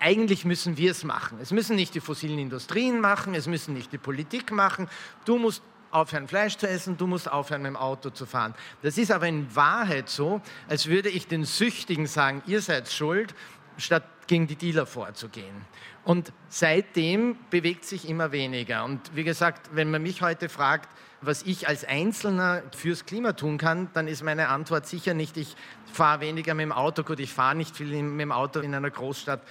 eigentlich 0.01 0.44
müssen 0.44 0.77
wir 0.77 0.90
es 0.90 1.05
machen. 1.05 1.38
Es 1.40 1.53
müssen 1.53 1.74
nicht 1.74 1.94
die 1.94 2.01
fossilen 2.01 2.38
Industrien 2.38 3.01
machen, 3.01 3.35
es 3.35 3.46
müssen 3.46 3.74
nicht 3.74 3.92
die 3.92 3.98
Politik 3.98 4.53
machen. 4.53 4.88
Du 5.24 5.38
musst 5.38 5.62
aufhören, 5.90 6.29
Fleisch 6.29 6.57
zu 6.57 6.68
essen, 6.68 6.96
du 6.96 7.07
musst 7.07 7.31
aufhören, 7.31 7.62
mit 7.62 7.70
dem 7.70 7.77
Auto 7.77 8.11
zu 8.11 8.27
fahren. 8.27 8.55
Das 8.83 8.98
ist 8.98 9.11
aber 9.11 9.27
in 9.27 9.55
Wahrheit 9.55 10.09
so, 10.09 10.40
als 10.68 10.87
würde 10.87 11.09
ich 11.09 11.27
den 11.27 11.44
Süchtigen 11.44 12.07
sagen, 12.07 12.42
ihr 12.46 12.61
seid 12.61 12.88
schuld, 12.90 13.35
statt 13.77 14.05
gegen 14.27 14.46
die 14.46 14.57
Dealer 14.57 14.87
vorzugehen. 14.87 15.64
Und 16.05 16.33
seitdem 16.48 17.37
bewegt 17.51 17.85
sich 17.85 18.09
immer 18.09 18.33
weniger. 18.33 18.85
Und 18.85 19.14
wie 19.14 19.24
gesagt, 19.24 19.70
wenn 19.72 19.90
man 19.90 20.03
mich 20.03 20.22
heute 20.22 20.48
fragt, 20.48 20.88
was 21.20 21.42
ich 21.42 21.66
als 21.66 21.85
Einzelner 21.85 22.62
fürs 22.77 23.05
Klima 23.05 23.33
tun 23.33 23.59
kann, 23.59 23.90
dann 23.92 24.07
ist 24.07 24.22
meine 24.22 24.48
Antwort 24.48 24.87
sicher 24.87 25.14
nicht, 25.14 25.37
ich 25.37 25.57
fahre 25.92 26.20
weniger 26.20 26.55
mit 26.55 26.64
dem 26.64 26.72
Auto. 26.72 27.03
Gut, 27.03 27.18
ich 27.18 27.33
fahre 27.33 27.57
nicht 27.57 27.77
viel 27.77 28.03
mit 28.03 28.20
dem 28.20 28.33
Auto 28.33 28.61
in 28.61 28.74
einer 28.74 28.90
Großstadt, 28.90 29.42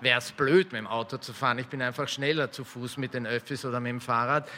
wäre 0.00 0.18
es 0.18 0.32
blöd, 0.32 0.72
mit 0.72 0.80
dem 0.80 0.86
Auto 0.86 1.16
zu 1.16 1.32
fahren. 1.32 1.58
Ich 1.58 1.66
bin 1.66 1.82
einfach 1.82 2.08
schneller 2.08 2.52
zu 2.52 2.64
Fuß 2.64 2.96
mit 2.96 3.14
den 3.14 3.26
Öffis 3.26 3.64
oder 3.64 3.80
mit 3.80 3.90
dem 3.90 4.00
Fahrrad. 4.00 4.48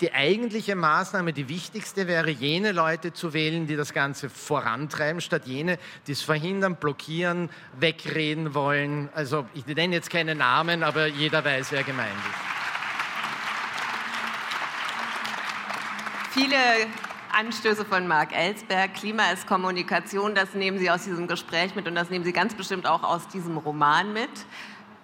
Die 0.00 0.12
eigentliche 0.12 0.76
Maßnahme, 0.76 1.32
die 1.32 1.48
wichtigste, 1.48 2.06
wäre, 2.06 2.28
jene 2.28 2.72
Leute 2.72 3.14
zu 3.14 3.32
wählen, 3.32 3.66
die 3.66 3.76
das 3.76 3.94
Ganze 3.94 4.28
vorantreiben, 4.28 5.22
statt 5.22 5.46
jene, 5.46 5.78
die 6.06 6.12
es 6.12 6.20
verhindern, 6.20 6.76
blockieren, 6.76 7.48
wegreden 7.80 8.52
wollen. 8.52 9.08
Also 9.14 9.46
ich 9.54 9.66
nenne 9.66 9.94
jetzt 9.94 10.10
keine 10.10 10.34
Namen, 10.34 10.82
aber 10.82 11.06
jeder 11.06 11.42
weiß, 11.42 11.72
wer 11.72 11.82
gemeint 11.82 12.10
ist. 12.10 12.56
Viele 16.34 16.56
Anstöße 17.32 17.86
von 17.86 18.06
Marc 18.06 18.36
Ellsberg. 18.36 18.92
Klima 18.92 19.30
ist 19.30 19.46
Kommunikation, 19.46 20.34
das 20.34 20.52
nehmen 20.52 20.78
Sie 20.78 20.90
aus 20.90 21.04
diesem 21.04 21.26
Gespräch 21.26 21.74
mit 21.74 21.88
und 21.88 21.94
das 21.94 22.10
nehmen 22.10 22.26
Sie 22.26 22.32
ganz 22.34 22.54
bestimmt 22.54 22.86
auch 22.86 23.02
aus 23.02 23.28
diesem 23.28 23.56
Roman 23.56 24.12
mit. 24.12 24.28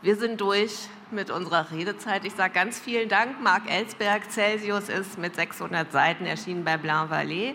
Wir 0.03 0.17
sind 0.17 0.41
durch 0.43 0.89
mit 1.13 1.31
unserer 1.31 1.71
Redezeit. 1.71 2.25
Ich 2.25 2.35
sage 2.35 2.55
ganz 2.55 2.79
vielen 2.79 3.09
Dank. 3.09 3.41
Marc 3.43 3.71
Ellsberg, 3.71 4.31
Celsius 4.31 4.89
ist 4.89 5.19
mit 5.19 5.37
600 5.37 5.93
Seiten 5.93 6.27
erschienen 6.27 6.65
bei 6.65 6.77
Blanc 6.77 7.11
Vallée. 7.13 7.55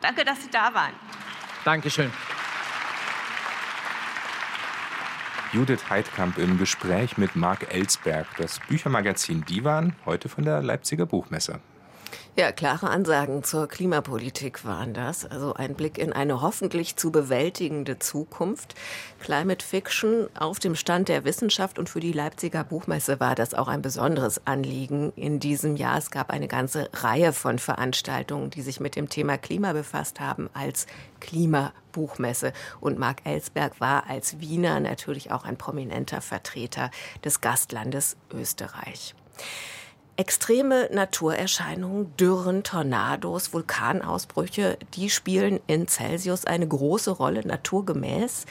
Danke, 0.00 0.24
dass 0.24 0.42
Sie 0.42 0.50
da 0.50 0.74
waren. 0.74 0.94
Dankeschön. 1.64 2.10
Judith 5.52 5.90
Heidkamp 5.90 6.38
im 6.38 6.58
Gespräch 6.58 7.18
mit 7.18 7.36
Marc 7.36 7.72
Ellsberg. 7.72 8.26
Das 8.38 8.58
Büchermagazin 8.60 9.44
Divan, 9.44 9.94
heute 10.06 10.28
von 10.30 10.44
der 10.44 10.62
Leipziger 10.62 11.04
Buchmesse. 11.04 11.60
Ja, 12.34 12.50
klare 12.50 12.88
Ansagen 12.88 13.44
zur 13.44 13.68
Klimapolitik 13.68 14.64
waren 14.64 14.94
das. 14.94 15.26
Also 15.26 15.52
ein 15.52 15.74
Blick 15.74 15.98
in 15.98 16.14
eine 16.14 16.40
hoffentlich 16.40 16.96
zu 16.96 17.12
bewältigende 17.12 17.98
Zukunft. 17.98 18.74
Climate 19.20 19.62
Fiction 19.62 20.30
auf 20.34 20.58
dem 20.58 20.74
Stand 20.74 21.10
der 21.10 21.24
Wissenschaft 21.24 21.78
und 21.78 21.90
für 21.90 22.00
die 22.00 22.12
Leipziger 22.12 22.64
Buchmesse 22.64 23.20
war 23.20 23.34
das 23.34 23.52
auch 23.52 23.68
ein 23.68 23.82
besonderes 23.82 24.46
Anliegen 24.46 25.12
in 25.14 25.40
diesem 25.40 25.76
Jahr. 25.76 25.98
Es 25.98 26.10
gab 26.10 26.30
eine 26.30 26.48
ganze 26.48 26.88
Reihe 26.94 27.34
von 27.34 27.58
Veranstaltungen, 27.58 28.48
die 28.48 28.62
sich 28.62 28.80
mit 28.80 28.96
dem 28.96 29.10
Thema 29.10 29.36
Klima 29.36 29.74
befasst 29.74 30.18
haben 30.18 30.48
als 30.54 30.86
Klimabuchmesse. 31.20 32.54
Und 32.80 32.98
Marc 32.98 33.26
Ellsberg 33.26 33.78
war 33.78 34.08
als 34.08 34.40
Wiener 34.40 34.80
natürlich 34.80 35.32
auch 35.32 35.44
ein 35.44 35.58
prominenter 35.58 36.22
Vertreter 36.22 36.90
des 37.22 37.42
Gastlandes 37.42 38.16
Österreich. 38.32 39.14
Extreme 40.16 40.90
Naturerscheinungen, 40.92 42.14
Dürren, 42.18 42.62
Tornados, 42.64 43.54
Vulkanausbrüche, 43.54 44.76
die 44.92 45.08
spielen 45.08 45.58
in 45.66 45.88
Celsius 45.88 46.44
eine 46.44 46.68
große 46.68 47.12
Rolle 47.12 47.46
naturgemäß. 47.46 48.44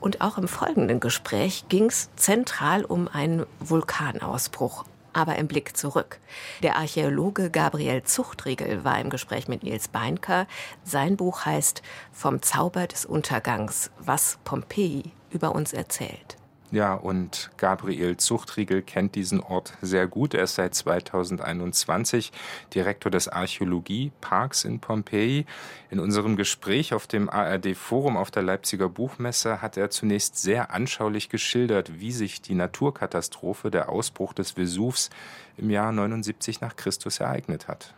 Und 0.00 0.20
auch 0.20 0.38
im 0.38 0.48
folgenden 0.48 0.98
Gespräch 0.98 1.66
ging 1.68 1.86
es 1.86 2.10
zentral 2.16 2.84
um 2.84 3.06
einen 3.06 3.46
Vulkanausbruch. 3.60 4.84
Aber 5.12 5.36
im 5.36 5.46
Blick 5.46 5.76
zurück. 5.76 6.18
Der 6.64 6.76
Archäologe 6.76 7.50
Gabriel 7.50 8.02
Zuchtriegel 8.02 8.82
war 8.82 8.98
im 8.98 9.10
Gespräch 9.10 9.46
mit 9.46 9.62
Nils 9.62 9.86
Beinker. 9.86 10.48
Sein 10.82 11.16
Buch 11.16 11.44
heißt 11.44 11.82
Vom 12.10 12.42
Zauber 12.42 12.88
des 12.88 13.04
Untergangs, 13.04 13.92
was 13.98 14.38
Pompeji 14.42 15.12
über 15.30 15.54
uns 15.54 15.72
erzählt. 15.72 16.38
Ja, 16.72 16.94
und 16.94 17.50
Gabriel 17.58 18.16
Zuchtriegel 18.16 18.80
kennt 18.80 19.14
diesen 19.14 19.40
Ort 19.40 19.74
sehr 19.82 20.06
gut. 20.06 20.32
Er 20.32 20.44
ist 20.44 20.54
seit 20.54 20.74
2021 20.74 22.32
Direktor 22.74 23.10
des 23.10 23.28
Archäologieparks 23.28 24.64
in 24.64 24.80
Pompeji. 24.80 25.44
In 25.90 26.00
unserem 26.00 26.34
Gespräch 26.34 26.94
auf 26.94 27.06
dem 27.06 27.28
ARD-Forum 27.28 28.16
auf 28.16 28.30
der 28.30 28.42
Leipziger 28.42 28.88
Buchmesse 28.88 29.60
hat 29.60 29.76
er 29.76 29.90
zunächst 29.90 30.38
sehr 30.38 30.70
anschaulich 30.70 31.28
geschildert, 31.28 32.00
wie 32.00 32.10
sich 32.10 32.40
die 32.40 32.54
Naturkatastrophe, 32.54 33.70
der 33.70 33.90
Ausbruch 33.90 34.32
des 34.32 34.52
Vesuvs 34.52 35.10
im 35.58 35.68
Jahr 35.68 35.92
79 35.92 36.62
nach 36.62 36.76
Christus 36.76 37.20
ereignet 37.20 37.68
hat. 37.68 37.92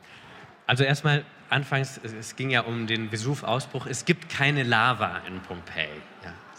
Also 0.67 0.83
erstmal 0.83 1.25
anfangs, 1.49 2.01
es 2.03 2.35
ging 2.35 2.51
ja 2.51 2.63
um 2.63 2.89
den 2.89 3.13
Vesuv-Ausbruch. 3.13 3.87
Es 3.87 4.05
gibt 4.05 4.29
keine 4.29 4.65
Lava 4.65 5.19
in 5.29 5.41
Pompeji. 5.43 6.03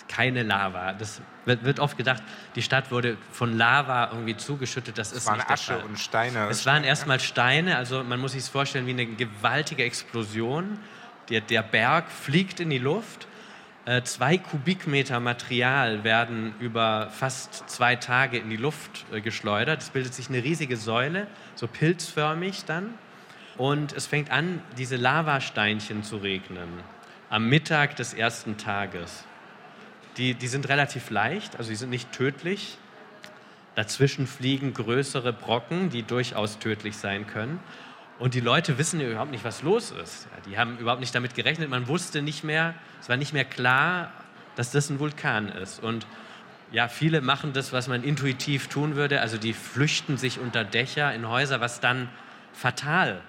Keine 0.08 0.43
Lava. 0.43 0.93
Das 0.93 1.22
wird, 1.45 1.80
oft 1.80 1.97
gedacht, 1.97 2.24
die 2.56 2.62
Stadt 2.62 2.91
wurde 2.91 3.18
von 3.32 3.58
Lava 3.58 4.10
irgendwie 4.12 4.38
zugeschüttet. 4.38 4.97
Das 4.97 5.12
ist 5.12 5.20
es 5.20 5.28
waren 5.28 5.38
nicht 5.38 5.49
Asche 5.49 5.78
und 5.80 5.99
Steine. 5.99 6.47
Es 6.49 6.66
waren 6.66 6.84
erstmal 6.84 7.20
Steine, 7.20 7.78
also 7.78 8.03
man 8.03 8.20
muss 8.20 8.34
sich 8.34 8.41
es 8.41 8.49
vorstellen 8.49 8.88
wie 8.88 8.91
eine 8.91 9.06
gewaltige 9.06 9.84
Explosion. 9.84 10.80
Der, 11.30 11.41
der 11.41 11.64
Berg 11.64 12.10
fliegt 12.12 12.60
in 12.60 12.70
die 12.70 12.78
Luft. 12.78 13.28
Äh, 13.86 14.03
zwei 14.03 14.38
Kubikmeter 14.38 15.20
Material 15.20 16.03
werden 16.03 16.56
über 16.60 17.10
fast 17.12 17.70
zwei 17.70 17.95
Tage 17.95 18.38
in 18.38 18.49
die 18.49 18.58
Luft 18.58 19.06
äh, 19.12 19.22
geschleudert. 19.22 19.82
Es 19.82 19.89
bildet 19.89 20.14
sich 20.14 20.30
eine 20.30 20.43
riesige 20.43 20.78
Säule, 20.78 21.28
so 21.56 21.68
pilzförmig 21.68 22.66
dann. 22.66 22.93
Und 23.58 23.93
es 23.93 24.06
fängt 24.06 24.32
an, 24.32 24.62
diese 24.78 24.97
Lavasteinchen 24.97 26.03
zu 26.03 26.18
regnen 26.18 26.68
am 27.30 27.49
Mittag 27.49 27.95
des 27.95 28.14
ersten 28.14 28.58
Tages. 28.58 29.24
Die, 30.18 30.34
die 30.34 30.47
sind 30.47 30.70
relativ 30.70 31.09
leicht, 31.09 31.57
also 31.57 31.70
die 31.70 31.76
sind 31.76 31.89
nicht 31.89 32.11
tödlich. 32.11 32.78
Dazwischen 33.76 34.28
fliegen 34.28 34.74
größere 34.74 35.34
Brocken, 35.34 35.89
die 35.89 36.03
durchaus 36.03 36.59
tödlich 36.59 36.95
sein 36.95 37.28
können. 37.28 37.59
Und 38.18 38.34
die 38.34 38.39
Leute 38.39 38.78
wissen 38.78 39.01
ja 39.01 39.09
überhaupt 39.09 39.32
nicht, 39.32 39.43
was 39.43 39.61
los 39.61 39.91
ist. 39.91 40.28
Ja, 40.32 40.49
die 40.49 40.57
haben 40.57 40.78
überhaupt 40.78 41.01
nicht 41.01 41.13
damit 41.13 41.36
gerechnet. 41.36 41.70
Man 41.70 41.88
wusste 41.89 42.22
nicht 42.22 42.45
mehr, 42.45 42.74
es 43.01 43.09
war 43.09 43.18
nicht 43.18 43.34
mehr 43.34 43.43
klar, 43.43 44.11
dass 44.55 44.72
das 44.72 44.89
ein 44.89 44.99
Vulkan 44.99 45.49
ist. 45.49 45.84
Und 45.84 46.07
ja, 46.72 46.88
viele 46.88 47.20
machen 47.20 47.51
das, 47.51 47.74
was 47.74 47.89
man 47.89 48.03
intuitiv 48.03 48.68
tun 48.68 48.95
würde. 48.95 49.20
Also 49.20 49.38
die 49.38 49.51
flüchten 49.51 50.18
sich 50.18 50.39
unter 50.39 50.63
Dächer 50.63 51.13
in 51.13 51.28
Häuser, 51.28 51.59
was 51.59 51.82
dann 51.82 52.09
fatal 52.53 53.22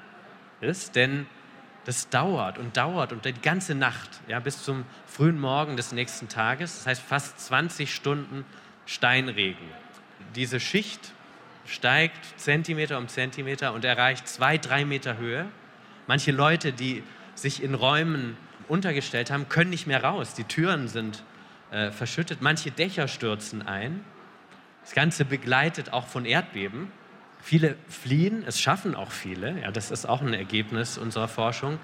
ist. 0.61 0.95
Denn 0.95 1.26
das 1.87 2.09
dauert 2.09 2.59
und 2.59 2.76
dauert 2.76 3.12
und 3.12 3.24
die 3.24 3.32
ganze 3.32 3.76
Nacht, 3.76 4.11
ja, 4.26 4.41
bis 4.41 4.64
zum 4.64 4.84
frühen 5.07 5.41
Morgen 5.41 5.76
des 5.76 5.93
nächsten 5.93 6.28
Tages, 6.28 6.78
das 6.78 6.87
heißt 6.87 7.03
fast 7.03 7.41
20 7.41 7.95
Stunden 7.95 8.45
Steinregen. 8.87 9.68
Diese 10.34 10.59
Schicht 10.59 11.12
steigt 11.64 12.39
Zentimeter 12.39 12.99
um 12.99 13.07
Zentimeter 13.07 13.72
und 13.72 13.84
erreicht 13.84 14.26
zwei, 14.26 14.59
drei 14.59 14.84
Meter 14.84 15.16
Höhe. 15.16 15.47
Manche 16.09 16.32
Leute, 16.32 16.72
die 16.72 17.05
sich 17.37 17.62
in 17.62 17.74
Räumen 17.74 18.37
untergestellt 18.66 19.30
haben, 19.30 19.49
können 19.49 19.70
nicht 19.70 19.87
mehr 19.87 20.03
raus. 20.03 20.34
Die 20.34 20.45
Türen 20.45 20.89
sind 20.89 21.22
äh, 21.70 21.93
verschüttet. 21.93 22.43
Manche 22.43 22.72
Dächer 22.72 23.07
stürzen 23.07 23.66
ein. 23.66 24.05
Das 24.82 24.93
Ganze 24.93 25.24
begleitet 25.24 25.93
auch 25.93 26.07
von 26.07 26.24
Erdbeben. 26.24 26.91
Viele 27.47 27.76
fliehen, 27.88 28.42
es 28.44 28.61
schaffen 28.61 28.97
auch 28.97 29.12
viele, 29.12 29.61
ja, 29.61 29.70
das 29.70 29.92
ist 29.92 30.09
auch 30.09 30.20
ein 30.20 30.34
Ergebnis 30.34 30.99
unserer 30.99 31.28
Forschung. 31.28 31.78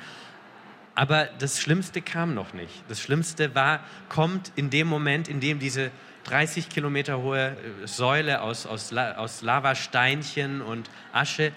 Aber 0.97 1.27
das 1.39 1.61
Schlimmste 1.61 2.03
kam 2.03 2.35
noch 2.35 2.53
nicht. 2.53 2.83
Das 2.89 3.01
Schlimmste 3.01 3.55
war, 3.55 3.79
kommt 4.09 4.51
in 4.57 4.71
dem 4.71 4.89
Moment, 4.89 5.29
in 5.29 5.39
dem 5.39 5.61
diese 5.61 5.93
30 6.25 6.69
Kilometer 6.69 7.23
hohe 7.23 7.51
äh, 7.51 7.87
Säule 7.87 8.41
aus, 8.41 8.67
aus, 8.67 8.93
aus 8.93 9.43
Lavasteinchen 9.43 10.63
und 10.63 10.91
Asche 11.13 11.53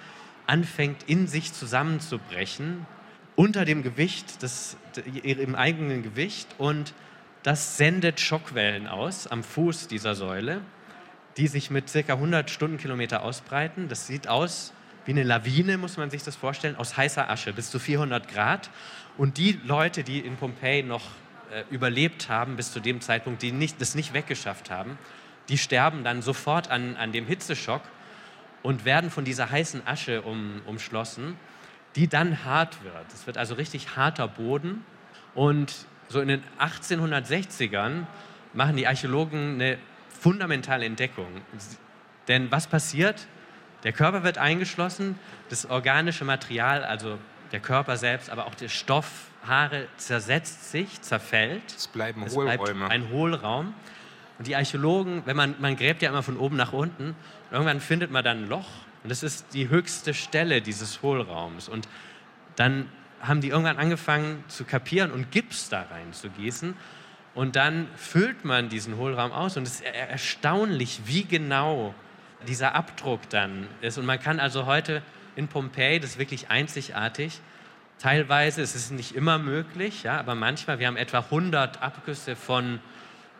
anfängt 0.45 1.01
in 1.07 1.25
sich 1.25 1.51
zusammenzubrechen, 1.51 2.85
unter 3.35 3.65
dem 3.65 3.81
Gewicht, 3.81 4.43
des, 4.43 4.77
im 5.23 5.55
eigenen 5.55 6.03
Gewicht. 6.03 6.47
Und 6.59 6.93
das 7.41 7.77
sendet 7.77 8.19
Schockwellen 8.19 8.85
aus 8.85 9.25
am 9.25 9.43
Fuß 9.43 9.87
dieser 9.87 10.13
Säule 10.13 10.61
die 11.37 11.47
sich 11.47 11.69
mit 11.69 11.91
ca. 11.91 12.13
100 12.13 12.49
Stundenkilometer 12.49 13.23
ausbreiten. 13.23 13.87
Das 13.89 14.07
sieht 14.07 14.27
aus 14.27 14.73
wie 15.05 15.11
eine 15.11 15.23
Lawine, 15.23 15.77
muss 15.77 15.97
man 15.97 16.09
sich 16.09 16.23
das 16.23 16.35
vorstellen, 16.35 16.75
aus 16.75 16.97
heißer 16.97 17.29
Asche 17.29 17.53
bis 17.53 17.69
zu 17.69 17.79
400 17.79 18.27
Grad. 18.27 18.69
Und 19.17 19.37
die 19.37 19.59
Leute, 19.63 20.03
die 20.03 20.19
in 20.19 20.35
Pompeji 20.35 20.83
noch 20.83 21.03
äh, 21.51 21.63
überlebt 21.69 22.29
haben 22.29 22.55
bis 22.55 22.71
zu 22.71 22.79
dem 22.79 23.01
Zeitpunkt, 23.01 23.41
die 23.41 23.51
nicht, 23.51 23.79
das 23.79 23.95
nicht 23.95 24.13
weggeschafft 24.13 24.71
haben, 24.71 24.97
die 25.49 25.57
sterben 25.57 26.03
dann 26.03 26.21
sofort 26.21 26.71
an, 26.71 26.97
an 26.97 27.11
dem 27.11 27.27
Hitzeschock 27.27 27.83
und 28.63 28.83
werden 28.83 29.11
von 29.11 29.25
dieser 29.25 29.51
heißen 29.51 29.85
Asche 29.85 30.23
um, 30.23 30.61
umschlossen, 30.65 31.37
die 31.95 32.07
dann 32.07 32.43
hart 32.43 32.83
wird. 32.83 33.13
Es 33.13 33.27
wird 33.27 33.37
also 33.37 33.55
richtig 33.55 33.95
harter 33.95 34.27
Boden. 34.27 34.83
Und 35.35 35.85
so 36.07 36.19
in 36.19 36.27
den 36.27 36.43
1860ern 36.59 38.05
machen 38.53 38.75
die 38.75 38.87
Archäologen 38.87 39.55
eine 39.55 39.77
fundamentale 40.19 40.85
Entdeckung. 40.85 41.27
Denn 42.27 42.51
was 42.51 42.67
passiert? 42.67 43.27
Der 43.83 43.93
Körper 43.93 44.23
wird 44.23 44.37
eingeschlossen, 44.37 45.19
das 45.49 45.65
organische 45.67 46.25
Material, 46.25 46.83
also 46.83 47.19
der 47.51 47.59
Körper 47.59 47.97
selbst, 47.97 48.29
aber 48.29 48.47
auch 48.47 48.55
der 48.55 48.69
Stoff, 48.69 49.29
Haare 49.45 49.87
zersetzt 49.97 50.71
sich, 50.71 51.01
zerfällt. 51.01 51.63
Es 51.67 51.87
bleiben 51.87 52.23
es 52.23 52.35
Hohlräume. 52.35 52.57
Bleibt 52.57 52.91
ein 52.91 53.09
Hohlraum. 53.09 53.73
Und 54.37 54.47
die 54.47 54.55
Archäologen, 54.55 55.21
wenn 55.25 55.37
man, 55.37 55.55
man 55.59 55.75
gräbt 55.77 56.01
ja 56.01 56.09
immer 56.09 56.23
von 56.23 56.37
oben 56.37 56.57
nach 56.57 56.73
unten, 56.73 57.15
irgendwann 57.51 57.79
findet 57.79 58.11
man 58.11 58.23
dann 58.23 58.43
ein 58.43 58.49
Loch 58.49 58.67
und 59.03 59.09
das 59.09 59.21
ist 59.21 59.53
die 59.53 59.69
höchste 59.69 60.15
Stelle 60.15 60.61
dieses 60.61 61.03
Hohlraums. 61.03 61.69
Und 61.69 61.87
dann 62.55 62.89
haben 63.21 63.39
die 63.39 63.49
irgendwann 63.49 63.77
angefangen 63.77 64.43
zu 64.47 64.65
kapieren 64.65 65.11
und 65.11 65.31
Gips 65.31 65.69
da 65.69 65.83
rein 65.83 66.11
zu 66.11 66.29
gießen 66.29 66.75
und 67.35 67.57
dann 67.57 67.87
füllt 67.97 68.45
man 68.45 68.69
diesen 68.69 68.97
Hohlraum 68.97 69.31
aus 69.31 69.57
und 69.57 69.63
es 69.63 69.75
ist 69.75 69.85
erstaunlich, 69.85 71.01
wie 71.05 71.25
genau 71.25 71.93
dieser 72.47 72.73
Abdruck 72.75 73.29
dann 73.29 73.67
ist. 73.81 73.97
Und 73.97 74.05
man 74.05 74.19
kann 74.19 74.39
also 74.39 74.65
heute 74.65 75.01
in 75.35 75.49
Pompeji, 75.49 75.99
das 75.99 76.11
ist 76.11 76.19
wirklich 76.19 76.49
einzigartig, 76.49 77.41
teilweise, 77.99 78.61
es 78.61 78.73
ist 78.73 78.91
nicht 78.91 79.15
immer 79.15 79.37
möglich, 79.37 80.03
ja, 80.03 80.17
aber 80.17 80.33
manchmal, 80.33 80.79
wir 80.79 80.87
haben 80.87 80.97
etwa 80.97 81.19
100 81.19 81.81
Abgüsse 81.81 82.37
von 82.37 82.79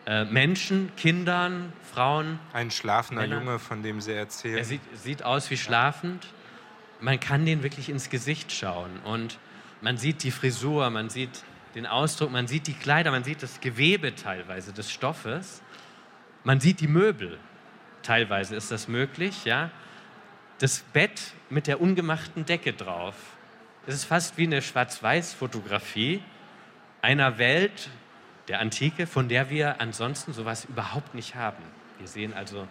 äh, 0.05 0.25
Menschen, 0.25 0.91
Kindern, 0.97 1.71
Frauen. 1.93 2.39
Ein 2.51 2.71
schlafender 2.71 3.25
Junge, 3.25 3.59
von 3.59 3.81
dem 3.81 4.01
sie 4.01 4.13
erzählen. 4.13 4.57
Er 4.57 4.65
sieht, 4.65 4.81
sieht 4.93 5.23
aus 5.23 5.49
wie 5.49 5.57
schlafend. 5.57 6.27
man 6.99 7.19
kann 7.19 7.45
den 7.45 7.63
wirklich 7.63 7.89
ins 7.89 8.09
Gesicht 8.09 8.51
schauen 8.51 8.91
und 9.03 9.39
man 9.81 9.97
sieht 9.97 10.23
die 10.23 10.31
Frisur, 10.31 10.89
man 10.89 11.09
sieht 11.09 11.43
den 11.75 11.85
Ausdruck, 11.85 12.31
man 12.31 12.47
sieht 12.47 12.67
die 12.67 12.73
Kleider, 12.73 13.11
man 13.11 13.23
sieht 13.23 13.43
das 13.43 13.59
Gewebe 13.59 14.15
teilweise 14.15 14.71
des 14.73 14.91
Stoffes, 14.91 15.61
man 16.43 16.59
sieht 16.59 16.79
die 16.79 16.87
Möbel. 16.87 17.37
Teilweise 18.01 18.55
ist 18.55 18.71
das 18.71 18.87
möglich, 18.87 19.45
ja. 19.45 19.71
Das 20.59 20.79
Bett 20.93 21.33
mit 21.49 21.67
der 21.67 21.81
ungemachten 21.81 22.45
Decke 22.45 22.71
drauf. 22.71 23.15
Das 23.85 23.95
ist 23.95 24.05
fast 24.05 24.37
wie 24.37 24.43
eine 24.43 24.61
Schwarz-Weiß-Fotografie 24.61 26.21
einer 27.01 27.37
Welt 27.37 27.89
der 28.47 28.59
Antike, 28.59 29.05
von 29.05 29.27
der 29.27 29.49
wir 29.49 29.81
ansonsten 29.81 30.33
sowas 30.33 30.65
überhaupt 30.65 31.13
nicht 31.13 31.35
haben. 31.35 31.63
Wir 31.99 32.07
sehen 32.07 32.33
also 32.33 32.67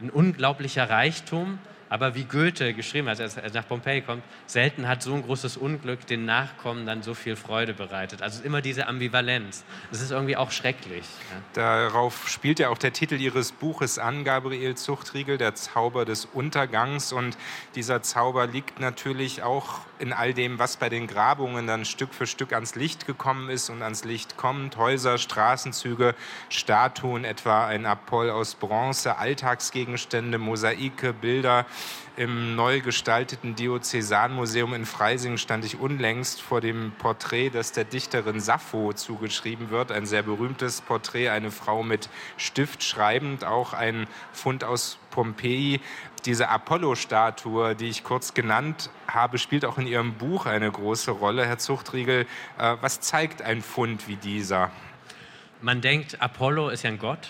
ein 0.00 0.10
unglaublicher 0.10 0.88
Reichtum, 0.88 1.58
aber 1.90 2.14
wie 2.14 2.24
Goethe 2.24 2.74
geschrieben 2.74 3.08
hat, 3.08 3.20
als 3.20 3.36
er 3.36 3.50
nach 3.50 3.66
Pompeji 3.66 4.02
kommt, 4.02 4.22
selten 4.46 4.88
hat 4.88 5.02
so 5.02 5.14
ein 5.14 5.22
großes 5.22 5.56
Unglück 5.56 6.06
den 6.06 6.24
Nachkommen 6.24 6.86
dann 6.86 7.02
so 7.02 7.14
viel 7.14 7.36
Freude 7.36 7.74
bereitet. 7.74 8.22
Also 8.22 8.42
immer 8.42 8.60
diese 8.60 8.86
Ambivalenz. 8.86 9.64
Das 9.90 10.00
ist 10.00 10.10
irgendwie 10.10 10.36
auch 10.36 10.50
schrecklich. 10.50 11.04
Ja. 11.30 11.88
Darauf 11.88 12.28
spielt 12.28 12.58
ja 12.58 12.68
auch 12.68 12.78
der 12.78 12.92
Titel 12.92 13.14
Ihres 13.14 13.52
Buches 13.52 13.98
an, 13.98 14.24
Gabriel 14.24 14.76
Zuchtriegel, 14.76 15.38
der 15.38 15.54
Zauber 15.54 16.04
des 16.04 16.24
Untergangs. 16.26 17.12
Und 17.12 17.36
dieser 17.74 18.02
Zauber 18.02 18.46
liegt 18.46 18.80
natürlich 18.80 19.42
auch 19.42 19.80
in 20.00 20.12
all 20.12 20.34
dem, 20.34 20.58
was 20.58 20.76
bei 20.76 20.88
den 20.88 21.06
Grabungen 21.06 21.66
dann 21.66 21.84
Stück 21.84 22.14
für 22.14 22.26
Stück 22.26 22.52
ans 22.52 22.74
Licht 22.74 23.06
gekommen 23.06 23.50
ist 23.50 23.70
und 23.70 23.82
ans 23.82 24.04
Licht 24.04 24.36
kommt. 24.36 24.76
Häuser, 24.76 25.18
Straßenzüge, 25.18 26.14
Statuen, 26.48 27.24
etwa 27.24 27.66
ein 27.66 27.86
Apoll 27.86 28.30
aus 28.30 28.54
Bronze, 28.54 29.18
Alltagsgegenstände, 29.18 30.38
Mosaike, 30.38 31.12
Bilder. 31.12 31.66
Im 32.18 32.56
neu 32.56 32.80
gestalteten 32.80 33.54
Diözesanmuseum 33.54 34.74
in 34.74 34.86
Freising 34.86 35.36
stand 35.36 35.64
ich 35.64 35.78
unlängst 35.78 36.42
vor 36.42 36.60
dem 36.60 36.90
Porträt, 36.98 37.50
das 37.50 37.70
der 37.70 37.84
Dichterin 37.84 38.40
Sappho 38.40 38.92
zugeschrieben 38.92 39.70
wird. 39.70 39.92
Ein 39.92 40.04
sehr 40.04 40.24
berühmtes 40.24 40.80
Porträt, 40.80 41.28
eine 41.28 41.52
Frau 41.52 41.84
mit 41.84 42.08
Stift 42.36 42.82
schreibend, 42.82 43.44
auch 43.44 43.72
ein 43.72 44.08
Fund 44.32 44.64
aus 44.64 44.98
Pompeji. 45.12 45.80
Diese 46.24 46.48
Apollo-Statue, 46.48 47.76
die 47.76 47.86
ich 47.86 48.02
kurz 48.02 48.34
genannt 48.34 48.90
habe, 49.06 49.38
spielt 49.38 49.64
auch 49.64 49.78
in 49.78 49.86
Ihrem 49.86 50.14
Buch 50.14 50.46
eine 50.46 50.72
große 50.72 51.12
Rolle, 51.12 51.46
Herr 51.46 51.58
Zuchtriegel. 51.58 52.26
Äh, 52.58 52.76
was 52.80 52.98
zeigt 52.98 53.42
ein 53.42 53.62
Fund 53.62 54.08
wie 54.08 54.16
dieser? 54.16 54.72
Man 55.62 55.80
denkt, 55.80 56.20
Apollo 56.20 56.70
ist 56.70 56.82
ja 56.82 56.90
ein 56.90 56.98
Gott, 56.98 57.28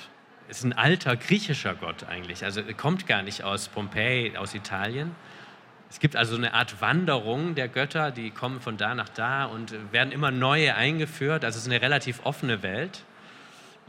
ist 0.48 0.64
ein 0.64 0.72
alter 0.72 1.16
griechischer 1.16 1.74
Gott 1.74 2.04
eigentlich. 2.08 2.44
Also 2.44 2.60
er 2.60 2.74
kommt 2.74 3.06
gar 3.06 3.22
nicht 3.22 3.44
aus 3.44 3.68
Pompeji, 3.68 4.36
aus 4.36 4.54
Italien. 4.54 5.14
Es 5.90 6.00
gibt 6.00 6.16
also 6.16 6.36
eine 6.36 6.54
Art 6.54 6.80
Wanderung 6.80 7.54
der 7.54 7.68
Götter, 7.68 8.10
die 8.10 8.30
kommen 8.30 8.60
von 8.60 8.76
da 8.76 8.94
nach 8.94 9.08
da 9.08 9.44
und 9.44 9.74
werden 9.92 10.12
immer 10.12 10.30
neue 10.30 10.74
eingeführt. 10.74 11.44
Also 11.44 11.58
es 11.58 11.66
ist 11.66 11.72
eine 11.72 11.80
relativ 11.80 12.20
offene 12.24 12.62
Welt. 12.62 13.04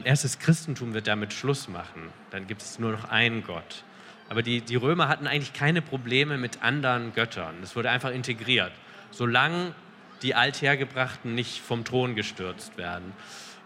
Erst 0.02 0.24
das 0.24 0.38
Christentum 0.38 0.94
wird 0.94 1.06
damit 1.06 1.32
Schluss 1.32 1.68
machen. 1.68 2.08
Dann 2.30 2.46
gibt 2.46 2.62
es 2.62 2.78
nur 2.78 2.92
noch 2.92 3.04
einen 3.04 3.42
Gott. 3.44 3.84
Aber 4.30 4.42
die, 4.42 4.60
die 4.60 4.76
Römer 4.76 5.08
hatten 5.08 5.26
eigentlich 5.26 5.52
keine 5.52 5.82
Probleme 5.82 6.38
mit 6.38 6.62
anderen 6.62 7.12
Göttern. 7.14 7.56
Das 7.60 7.76
wurde 7.76 7.90
einfach 7.90 8.10
integriert, 8.10 8.72
solange 9.10 9.74
die 10.22 10.34
Althergebrachten 10.34 11.34
nicht 11.34 11.60
vom 11.60 11.84
Thron 11.84 12.14
gestürzt 12.14 12.78
werden. 12.78 13.12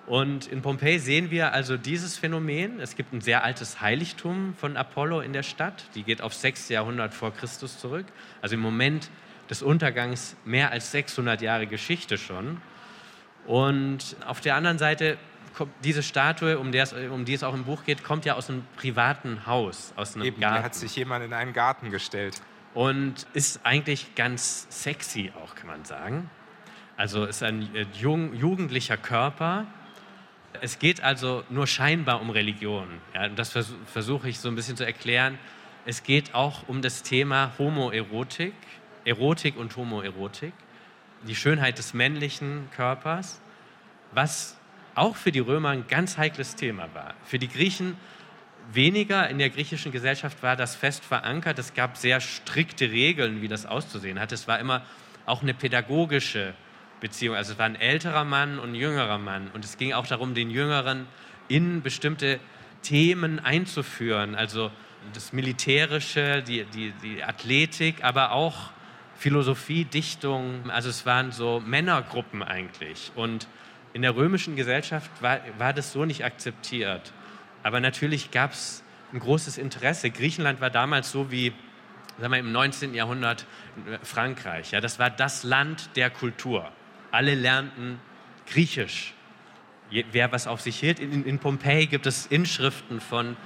Und 0.06 0.46
in 0.46 0.60
Pompeji 0.60 0.98
sehen 0.98 1.30
wir 1.30 1.52
also 1.52 1.76
dieses 1.76 2.18
Phänomen. 2.18 2.78
Es 2.78 2.94
gibt 2.94 3.12
ein 3.12 3.22
sehr 3.22 3.42
altes 3.42 3.80
Heiligtum 3.80 4.54
von 4.54 4.76
Apollo 4.76 5.20
in 5.20 5.32
der 5.32 5.42
Stadt. 5.42 5.84
Die 5.94 6.02
geht 6.02 6.20
auf 6.20 6.34
6. 6.34 6.68
Jahrhundert 6.68 7.14
vor 7.14 7.32
Christus 7.32 7.78
zurück. 7.78 8.06
Also 8.42 8.54
im 8.54 8.60
Moment 8.60 9.10
des 9.48 9.62
Untergangs 9.62 10.36
mehr 10.44 10.72
als 10.72 10.90
600 10.92 11.40
Jahre 11.40 11.66
Geschichte 11.66 12.18
schon. 12.18 12.60
Und 13.46 14.16
auf 14.26 14.40
der 14.40 14.56
anderen 14.56 14.78
Seite 14.78 15.16
kommt 15.54 15.72
diese 15.84 16.02
Statue, 16.02 16.58
um, 16.58 16.72
es, 16.72 16.92
um 16.92 17.24
die 17.24 17.34
es 17.34 17.42
auch 17.42 17.54
im 17.54 17.64
Buch 17.64 17.84
geht, 17.84 18.04
kommt 18.04 18.24
ja 18.24 18.34
aus 18.34 18.50
einem 18.50 18.64
privaten 18.76 19.46
Haus, 19.46 19.92
aus 19.96 20.14
einem 20.14 20.26
Eben, 20.26 20.40
Garten. 20.40 20.56
Da 20.56 20.62
hat 20.62 20.74
sich 20.74 20.96
jemand 20.96 21.24
in 21.24 21.32
einen 21.32 21.52
Garten 21.52 21.90
gestellt. 21.90 22.40
Und 22.74 23.26
ist 23.34 23.60
eigentlich 23.64 24.14
ganz 24.16 24.66
sexy 24.68 25.32
auch, 25.42 25.54
kann 25.54 25.68
man 25.68 25.84
sagen. 25.84 26.28
Also 26.96 27.24
ist 27.24 27.42
ein 27.42 27.74
äh, 27.74 27.86
jugendlicher 27.92 28.96
Körper, 28.96 29.66
es 30.60 30.78
geht 30.78 31.02
also 31.02 31.44
nur 31.50 31.66
scheinbar 31.66 32.20
um 32.20 32.30
Religion. 32.30 32.88
Ja, 33.14 33.28
das 33.28 33.52
vers 33.52 33.72
versuche 33.86 34.28
ich 34.28 34.38
so 34.38 34.48
ein 34.48 34.54
bisschen 34.54 34.76
zu 34.76 34.84
erklären. 34.84 35.38
Es 35.86 36.02
geht 36.02 36.34
auch 36.34 36.68
um 36.68 36.82
das 36.82 37.02
Thema 37.02 37.52
Homoerotik, 37.58 38.54
Erotik 39.04 39.56
und 39.56 39.76
Homoerotik, 39.76 40.52
die 41.26 41.34
Schönheit 41.34 41.78
des 41.78 41.94
männlichen 41.94 42.68
Körpers, 42.74 43.40
was 44.12 44.56
auch 44.94 45.16
für 45.16 45.32
die 45.32 45.40
Römer 45.40 45.70
ein 45.70 45.86
ganz 45.88 46.16
heikles 46.16 46.56
Thema 46.56 46.88
war. 46.94 47.14
Für 47.24 47.38
die 47.38 47.48
Griechen 47.48 47.96
weniger. 48.72 49.28
In 49.28 49.38
der 49.38 49.50
griechischen 49.50 49.92
Gesellschaft 49.92 50.42
war 50.42 50.56
das 50.56 50.76
fest 50.76 51.04
verankert. 51.04 51.58
Es 51.58 51.74
gab 51.74 51.96
sehr 51.96 52.20
strikte 52.20 52.90
Regeln, 52.90 53.42
wie 53.42 53.48
das 53.48 53.66
auszusehen 53.66 54.20
hat. 54.20 54.32
Es 54.32 54.48
war 54.48 54.58
immer 54.58 54.82
auch 55.26 55.42
eine 55.42 55.54
pädagogische 55.54 56.54
Beziehung. 57.04 57.36
Also 57.36 57.52
es 57.52 57.58
war 57.58 57.66
ein 57.66 57.76
älterer 57.76 58.24
Mann 58.24 58.58
und 58.58 58.70
ein 58.70 58.74
jüngerer 58.74 59.18
Mann. 59.18 59.50
Und 59.52 59.62
es 59.62 59.76
ging 59.76 59.92
auch 59.92 60.06
darum, 60.06 60.32
den 60.32 60.48
Jüngeren 60.48 61.06
in 61.48 61.82
bestimmte 61.82 62.40
Themen 62.80 63.40
einzuführen. 63.40 64.34
Also 64.34 64.70
das 65.12 65.34
Militärische, 65.34 66.42
die, 66.42 66.64
die, 66.64 66.94
die 67.02 67.22
Athletik, 67.22 68.02
aber 68.02 68.32
auch 68.32 68.70
Philosophie, 69.16 69.84
Dichtung. 69.84 70.70
Also 70.70 70.88
es 70.88 71.04
waren 71.04 71.30
so 71.30 71.60
Männergruppen 71.60 72.42
eigentlich. 72.42 73.12
Und 73.14 73.48
in 73.92 74.00
der 74.00 74.16
römischen 74.16 74.56
Gesellschaft 74.56 75.10
war, 75.20 75.40
war 75.58 75.74
das 75.74 75.92
so 75.92 76.06
nicht 76.06 76.24
akzeptiert. 76.24 77.12
Aber 77.62 77.80
natürlich 77.80 78.30
gab 78.30 78.52
es 78.52 78.82
ein 79.12 79.18
großes 79.18 79.58
Interesse. 79.58 80.10
Griechenland 80.10 80.62
war 80.62 80.70
damals 80.70 81.12
so 81.12 81.30
wie 81.30 81.52
sagen 82.18 82.32
wir, 82.32 82.38
im 82.38 82.52
19. 82.52 82.94
Jahrhundert 82.94 83.44
Frankreich. 84.02 84.70
Ja, 84.70 84.80
das 84.80 84.98
war 84.98 85.10
das 85.10 85.42
Land 85.42 85.90
der 85.96 86.08
Kultur. 86.08 86.72
Alle 87.14 87.36
lernten 87.36 88.00
Griechisch. 88.50 89.14
Wer 90.10 90.32
was 90.32 90.48
auf 90.48 90.60
sich 90.60 90.80
hielt. 90.80 90.98
In, 90.98 91.24
in 91.24 91.38
Pompeji 91.38 91.86
gibt 91.86 92.06
es 92.06 92.26
Inschriften 92.26 93.00
von, 93.00 93.36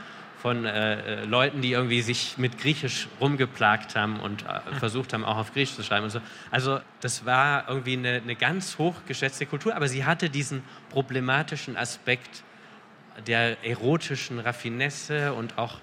von 0.41 0.65
äh, 0.65 1.21
äh, 1.21 1.25
Leuten, 1.27 1.61
die 1.61 1.73
irgendwie 1.73 2.01
sich 2.01 2.39
mit 2.39 2.57
Griechisch 2.57 3.09
rumgeplagt 3.21 3.95
haben 3.95 4.21
und 4.21 4.47
äh, 4.47 4.75
versucht 4.79 5.13
haben, 5.13 5.23
auch 5.23 5.37
auf 5.37 5.53
Griechisch 5.53 5.77
zu 5.77 5.83
schreiben. 5.83 6.05
Und 6.05 6.11
so. 6.11 6.23
Also 6.51 6.81
das 7.03 7.27
war 7.27 7.69
irgendwie 7.69 7.99
eine, 7.99 8.23
eine 8.23 8.37
ganz 8.37 8.79
hochgeschätzte 8.79 9.45
Kultur, 9.45 9.77
aber 9.77 9.87
sie 9.87 10.07
hatte 10.07 10.31
diesen 10.31 10.63
problematischen 10.89 11.77
Aspekt 11.77 12.45
der 13.27 13.63
erotischen 13.63 14.39
Raffinesse 14.39 15.35
und 15.35 15.59
auch 15.59 15.79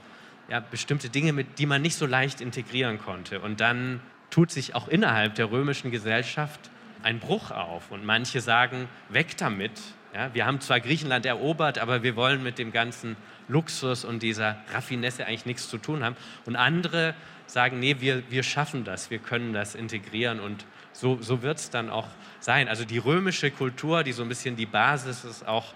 ja, 0.49 0.59
bestimmte 0.59 1.09
Dinge, 1.09 1.33
mit, 1.33 1.59
die 1.59 1.67
man 1.67 1.83
nicht 1.83 1.97
so 1.97 2.07
leicht 2.07 2.41
integrieren 2.41 2.97
konnte. 2.97 3.41
Und 3.41 3.59
dann 3.59 4.01
tut 4.31 4.49
sich 4.49 4.73
auch 4.73 4.87
innerhalb 4.87 5.35
der 5.35 5.51
römischen 5.51 5.91
Gesellschaft 5.91 6.71
ein 7.03 7.19
Bruch 7.19 7.51
auf. 7.51 7.91
Und 7.91 8.05
manche 8.05 8.41
sagen, 8.41 8.87
weg 9.09 9.37
damit. 9.37 9.71
Ja, 10.13 10.33
wir 10.33 10.45
haben 10.45 10.61
zwar 10.61 10.79
Griechenland 10.79 11.25
erobert, 11.25 11.77
aber 11.77 12.01
wir 12.01 12.15
wollen 12.15 12.41
mit 12.41 12.57
dem 12.57 12.71
ganzen 12.71 13.17
Luxus 13.49 14.05
und 14.05 14.23
dieser 14.23 14.57
Raffinesse 14.73 15.25
eigentlich 15.25 15.45
nichts 15.45 15.69
zu 15.69 15.77
tun 15.77 16.03
haben. 16.03 16.15
Und 16.45 16.55
andere 16.55 17.13
sagen, 17.47 17.79
nee, 17.79 17.97
wir, 17.99 18.23
wir 18.31 18.43
schaffen 18.43 18.85
das, 18.85 19.09
wir 19.09 19.19
können 19.19 19.53
das 19.53 19.75
integrieren 19.75 20.39
und 20.39 20.65
so, 20.93 21.21
so 21.21 21.41
wird 21.41 21.57
es 21.57 21.69
dann 21.69 21.89
auch 21.89 22.07
sein. 22.39 22.69
Also 22.69 22.85
die 22.85 22.97
römische 22.97 23.51
Kultur, 23.51 24.03
die 24.03 24.13
so 24.13 24.23
ein 24.23 24.29
bisschen 24.29 24.55
die 24.55 24.65
Basis 24.65 25.25
ist 25.25 25.45
auch 25.45 25.73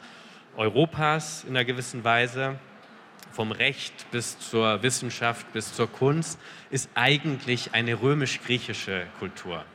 Europas 0.55 1.43
in 1.43 1.49
einer 1.49 1.65
gewissen 1.65 2.03
Weise, 2.03 2.57
vom 3.31 3.51
Recht 3.51 4.09
bis 4.11 4.39
zur 4.39 4.81
Wissenschaft 4.81 5.51
bis 5.53 5.73
zur 5.73 5.91
Kunst, 5.91 6.39
ist 6.71 6.89
eigentlich 6.95 7.73
eine 7.73 8.01
römisch-griechische 8.01 9.05
Kultur 9.19 9.65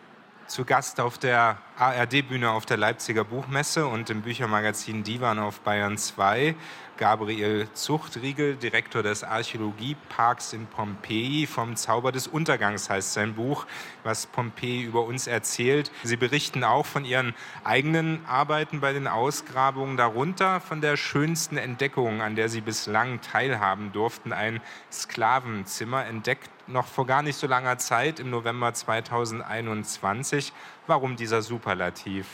zu 0.47 0.65
Gast 0.65 1.01
auf 1.01 1.19
der 1.19 1.59
ARD-Bühne 1.79 2.51
auf 2.51 2.67
der 2.67 2.77
Leipziger 2.77 3.25
Buchmesse 3.25 3.87
und 3.87 4.11
im 4.11 4.23
Büchermagazin 4.23 5.03
Divan 5.03 5.39
auf 5.39 5.61
Bayern 5.61 5.97
2. 5.97 6.55
Gabriel 6.97 7.69
Zuchtriegel, 7.73 8.57
Direktor 8.57 9.03
des 9.03 9.25
Archäologieparks 9.25 10.53
in 10.53 10.67
Pompeji. 10.67 11.47
Vom 11.47 11.77
Zauber 11.77 12.13
des 12.13 12.27
Untergangs 12.27 12.89
heißt 12.89 13.15
sein 13.15 13.35
Buch, 13.35 13.67
was 14.03 14.27
Pompeji 14.27 14.83
über 14.83 15.05
uns 15.05 15.27
erzählt. 15.27 15.91
Sie 16.03 16.17
berichten 16.17 16.65
auch 16.65 16.87
von 16.87 17.05
Ihren 17.05 17.35
eigenen 17.65 18.25
Arbeiten 18.27 18.81
bei 18.81 18.93
den 18.93 19.07
Ausgrabungen, 19.07 19.97
darunter 19.97 20.61
von 20.61 20.81
der 20.81 20.97
schönsten 20.97 21.57
Entdeckung, 21.57 22.23
an 22.23 22.37
der 22.37 22.49
Sie 22.49 22.61
bislang 22.61 23.21
teilhaben 23.21 23.93
durften. 23.93 24.33
Ein 24.33 24.61
Sklavenzimmer 24.91 26.07
entdeckt 26.07 26.51
noch 26.69 26.87
vor 26.87 27.07
gar 27.07 27.23
nicht 27.23 27.37
so 27.37 27.47
langer 27.47 27.79
Zeit, 27.79 28.21
im 28.21 28.31
November 28.31 28.73
2021. 28.73 30.53
Warum 30.87 31.17
dieser 31.17 31.43
Superlativ? 31.43 32.27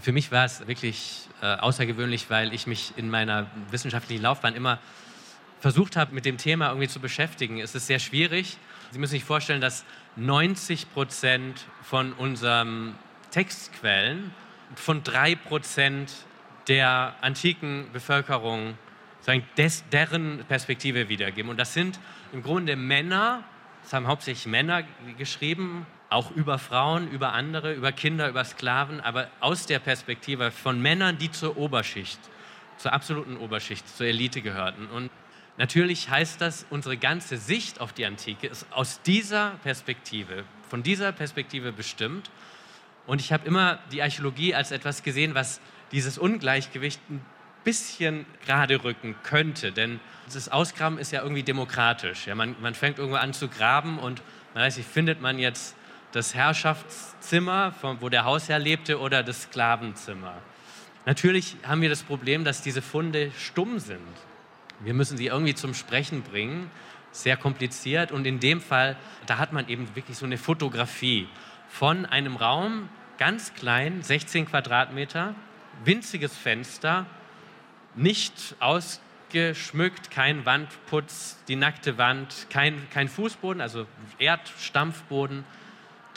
Für 0.00 0.12
mich 0.12 0.30
war 0.30 0.44
es 0.44 0.66
wirklich 0.66 1.25
äh, 1.42 1.56
außergewöhnlich, 1.56 2.30
weil 2.30 2.54
ich 2.54 2.66
mich 2.66 2.92
in 2.96 3.10
meiner 3.10 3.46
wissenschaftlichen 3.70 4.22
Laufbahn 4.22 4.54
immer 4.54 4.78
versucht 5.60 5.96
habe, 5.96 6.14
mit 6.14 6.24
dem 6.24 6.38
Thema 6.38 6.68
irgendwie 6.68 6.88
zu 6.88 7.00
beschäftigen, 7.00 7.58
ist 7.58 7.74
es 7.74 7.86
sehr 7.86 7.98
schwierig. 7.98 8.58
Sie 8.90 8.98
müssen 8.98 9.12
sich 9.12 9.24
vorstellen, 9.24 9.60
dass 9.60 9.84
90 10.16 10.92
Prozent 10.92 11.64
von 11.82 12.12
unseren 12.12 12.94
Textquellen 13.30 14.32
von 14.74 15.02
drei 15.02 15.34
Prozent 15.34 16.12
der 16.68 17.14
antiken 17.20 17.86
Bevölkerung 17.92 18.76
des, 19.56 19.84
deren 19.90 20.44
Perspektive 20.48 21.08
wiedergeben. 21.08 21.50
Und 21.50 21.58
das 21.58 21.74
sind 21.74 21.98
im 22.32 22.42
Grunde 22.42 22.76
Männer, 22.76 23.44
das 23.82 23.92
haben 23.92 24.06
hauptsächlich 24.06 24.46
Männer 24.46 24.84
geschrieben, 25.18 25.86
auch 26.08 26.30
über 26.30 26.58
Frauen, 26.58 27.10
über 27.10 27.32
andere, 27.32 27.74
über 27.74 27.92
Kinder, 27.92 28.28
über 28.28 28.44
Sklaven, 28.44 29.00
aber 29.00 29.28
aus 29.40 29.66
der 29.66 29.78
Perspektive 29.78 30.50
von 30.50 30.80
Männern, 30.80 31.18
die 31.18 31.30
zur 31.30 31.56
Oberschicht, 31.56 32.20
zur 32.76 32.92
absoluten 32.92 33.36
Oberschicht, 33.36 33.88
zur 33.88 34.06
Elite 34.06 34.40
gehörten. 34.40 34.86
Und 34.86 35.10
natürlich 35.56 36.08
heißt 36.08 36.40
das, 36.40 36.66
unsere 36.70 36.96
ganze 36.96 37.36
Sicht 37.36 37.80
auf 37.80 37.92
die 37.92 38.06
Antike 38.06 38.46
ist 38.46 38.66
aus 38.70 39.02
dieser 39.02 39.52
Perspektive, 39.62 40.44
von 40.68 40.82
dieser 40.82 41.12
Perspektive 41.12 41.72
bestimmt. 41.72 42.30
Und 43.06 43.20
ich 43.20 43.32
habe 43.32 43.46
immer 43.46 43.78
die 43.92 44.02
Archäologie 44.02 44.54
als 44.54 44.70
etwas 44.70 45.02
gesehen, 45.02 45.34
was 45.34 45.60
dieses 45.92 46.18
Ungleichgewicht 46.18 47.00
ein 47.10 47.24
bisschen 47.64 48.26
gerade 48.44 48.84
rücken 48.84 49.16
könnte. 49.24 49.72
Denn 49.72 50.00
das 50.32 50.48
Ausgraben 50.48 50.98
ist 50.98 51.12
ja 51.12 51.22
irgendwie 51.22 51.42
demokratisch. 51.42 52.26
Ja, 52.26 52.34
man, 52.34 52.54
man 52.60 52.74
fängt 52.74 52.98
irgendwo 52.98 53.18
an 53.18 53.32
zu 53.32 53.48
graben 53.48 53.98
und 53.98 54.22
man 54.54 54.64
weiß 54.64 54.76
nicht, 54.76 54.88
findet 54.88 55.20
man 55.20 55.38
jetzt 55.38 55.76
das 56.16 56.34
Herrschaftszimmer, 56.34 57.74
wo 58.00 58.08
der 58.08 58.24
Hausherr 58.24 58.58
lebte, 58.58 58.98
oder 58.98 59.22
das 59.22 59.42
Sklavenzimmer. 59.42 60.34
Natürlich 61.04 61.56
haben 61.62 61.82
wir 61.82 61.88
das 61.88 62.02
Problem, 62.02 62.42
dass 62.42 62.62
diese 62.62 62.82
Funde 62.82 63.30
stumm 63.38 63.78
sind. 63.78 64.00
Wir 64.80 64.94
müssen 64.94 65.16
sie 65.16 65.26
irgendwie 65.26 65.54
zum 65.54 65.74
Sprechen 65.74 66.22
bringen. 66.22 66.70
Sehr 67.12 67.36
kompliziert. 67.36 68.12
Und 68.12 68.26
in 68.26 68.40
dem 68.40 68.60
Fall, 68.60 68.96
da 69.26 69.38
hat 69.38 69.52
man 69.52 69.68
eben 69.68 69.94
wirklich 69.94 70.16
so 70.16 70.26
eine 70.26 70.38
Fotografie 70.38 71.28
von 71.68 72.06
einem 72.06 72.36
Raum, 72.36 72.88
ganz 73.18 73.54
klein, 73.54 74.02
16 74.02 74.46
Quadratmeter, 74.46 75.34
winziges 75.84 76.36
Fenster, 76.36 77.06
nicht 77.94 78.56
ausgeschmückt, 78.58 80.10
kein 80.10 80.44
Wandputz, 80.46 81.38
die 81.48 81.56
nackte 81.56 81.98
Wand, 81.98 82.46
kein, 82.50 82.88
kein 82.90 83.08
Fußboden, 83.08 83.60
also 83.60 83.86
Erdstampfboden, 84.18 85.44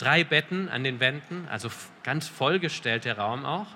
drei 0.00 0.24
Betten 0.24 0.68
an 0.68 0.82
den 0.82 0.98
Wänden, 0.98 1.46
also 1.50 1.70
ganz 2.02 2.26
vollgestellt 2.26 3.04
der 3.04 3.18
Raum 3.18 3.44
auch. 3.44 3.66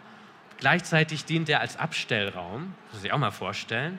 Gleichzeitig 0.59 1.25
dient 1.25 1.49
er 1.49 1.61
als 1.61 1.77
Abstellraum, 1.77 2.75
muss 2.93 3.05
ich 3.05 3.12
auch 3.12 3.18
mal 3.18 3.31
vorstellen, 3.31 3.99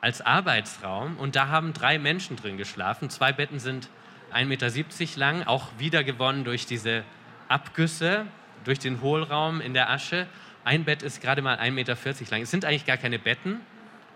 als 0.00 0.20
Arbeitsraum. 0.20 1.16
Und 1.16 1.36
da 1.36 1.48
haben 1.48 1.72
drei 1.72 1.98
Menschen 1.98 2.36
drin 2.36 2.56
geschlafen. 2.56 3.10
Zwei 3.10 3.32
Betten 3.32 3.60
sind 3.60 3.88
1,70 4.32 4.46
Meter 4.46 5.18
lang, 5.18 5.42
auch 5.44 5.68
wiedergewonnen 5.78 6.44
durch 6.44 6.66
diese 6.66 7.04
Abgüsse, 7.48 8.26
durch 8.64 8.78
den 8.78 9.00
Hohlraum 9.00 9.60
in 9.60 9.74
der 9.74 9.90
Asche. 9.90 10.26
Ein 10.64 10.84
Bett 10.84 11.02
ist 11.02 11.20
gerade 11.20 11.42
mal 11.42 11.58
1,40 11.58 11.70
Meter 11.70 11.96
lang. 12.30 12.42
Es 12.42 12.50
sind 12.50 12.64
eigentlich 12.64 12.86
gar 12.86 12.96
keine 12.96 13.18
Betten. 13.18 13.60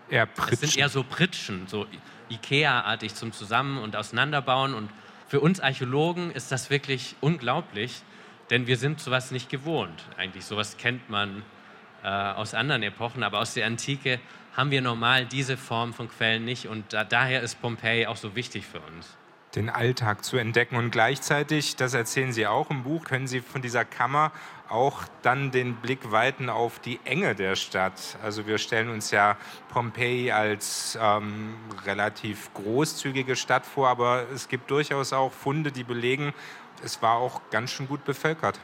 Eher 0.09 0.27
es 0.51 0.59
sind 0.59 0.77
eher 0.77 0.89
so 0.89 1.03
Pritschen, 1.03 1.67
so 1.67 1.87
Ikea-artig 2.29 3.15
zum 3.15 3.31
Zusammen- 3.31 3.77
und 3.77 3.95
Auseinanderbauen. 3.95 4.73
Und 4.73 4.89
für 5.27 5.39
uns 5.39 5.59
Archäologen 5.59 6.31
ist 6.31 6.51
das 6.51 6.69
wirklich 6.69 7.15
unglaublich, 7.21 8.01
denn 8.49 8.67
wir 8.67 8.77
sind 8.77 8.99
sowas 8.99 9.31
nicht 9.31 9.49
gewohnt. 9.49 10.03
Eigentlich 10.17 10.45
sowas 10.45 10.77
kennt 10.77 11.09
man 11.09 11.43
äh, 12.03 12.07
aus 12.07 12.53
anderen 12.53 12.83
Epochen, 12.83 13.23
aber 13.23 13.39
aus 13.39 13.53
der 13.55 13.65
Antike 13.65 14.19
haben 14.55 14.71
wir 14.71 14.81
normal 14.81 15.25
diese 15.25 15.57
Form 15.57 15.93
von 15.93 16.09
Quellen 16.09 16.45
nicht. 16.45 16.67
Und 16.67 16.93
da, 16.93 17.03
daher 17.03 17.41
ist 17.41 17.61
Pompeji 17.61 18.05
auch 18.05 18.17
so 18.17 18.35
wichtig 18.35 18.65
für 18.65 18.79
uns 18.79 19.17
den 19.55 19.69
Alltag 19.69 20.23
zu 20.23 20.37
entdecken. 20.37 20.75
Und 20.75 20.91
gleichzeitig, 20.91 21.75
das 21.75 21.93
erzählen 21.93 22.33
Sie 22.33 22.47
auch 22.47 22.69
im 22.69 22.83
Buch, 22.83 23.03
können 23.03 23.27
Sie 23.27 23.41
von 23.41 23.61
dieser 23.61 23.85
Kammer 23.85 24.31
auch 24.69 25.03
dann 25.21 25.51
den 25.51 25.75
Blick 25.75 26.11
weiten 26.11 26.49
auf 26.49 26.79
die 26.79 26.99
Enge 27.05 27.35
der 27.35 27.55
Stadt. 27.55 28.17
Also 28.23 28.47
wir 28.47 28.57
stellen 28.57 28.89
uns 28.89 29.11
ja 29.11 29.37
Pompeji 29.69 30.31
als 30.31 30.97
ähm, 31.01 31.55
relativ 31.85 32.53
großzügige 32.53 33.35
Stadt 33.35 33.65
vor, 33.65 33.89
aber 33.89 34.25
es 34.33 34.47
gibt 34.47 34.71
durchaus 34.71 35.13
auch 35.13 35.31
Funde, 35.31 35.71
die 35.71 35.83
belegen, 35.83 36.33
es 36.83 37.01
war 37.01 37.17
auch 37.17 37.41
ganz 37.51 37.71
schön 37.71 37.87
gut 37.87 38.03
bevölkert. 38.05 38.59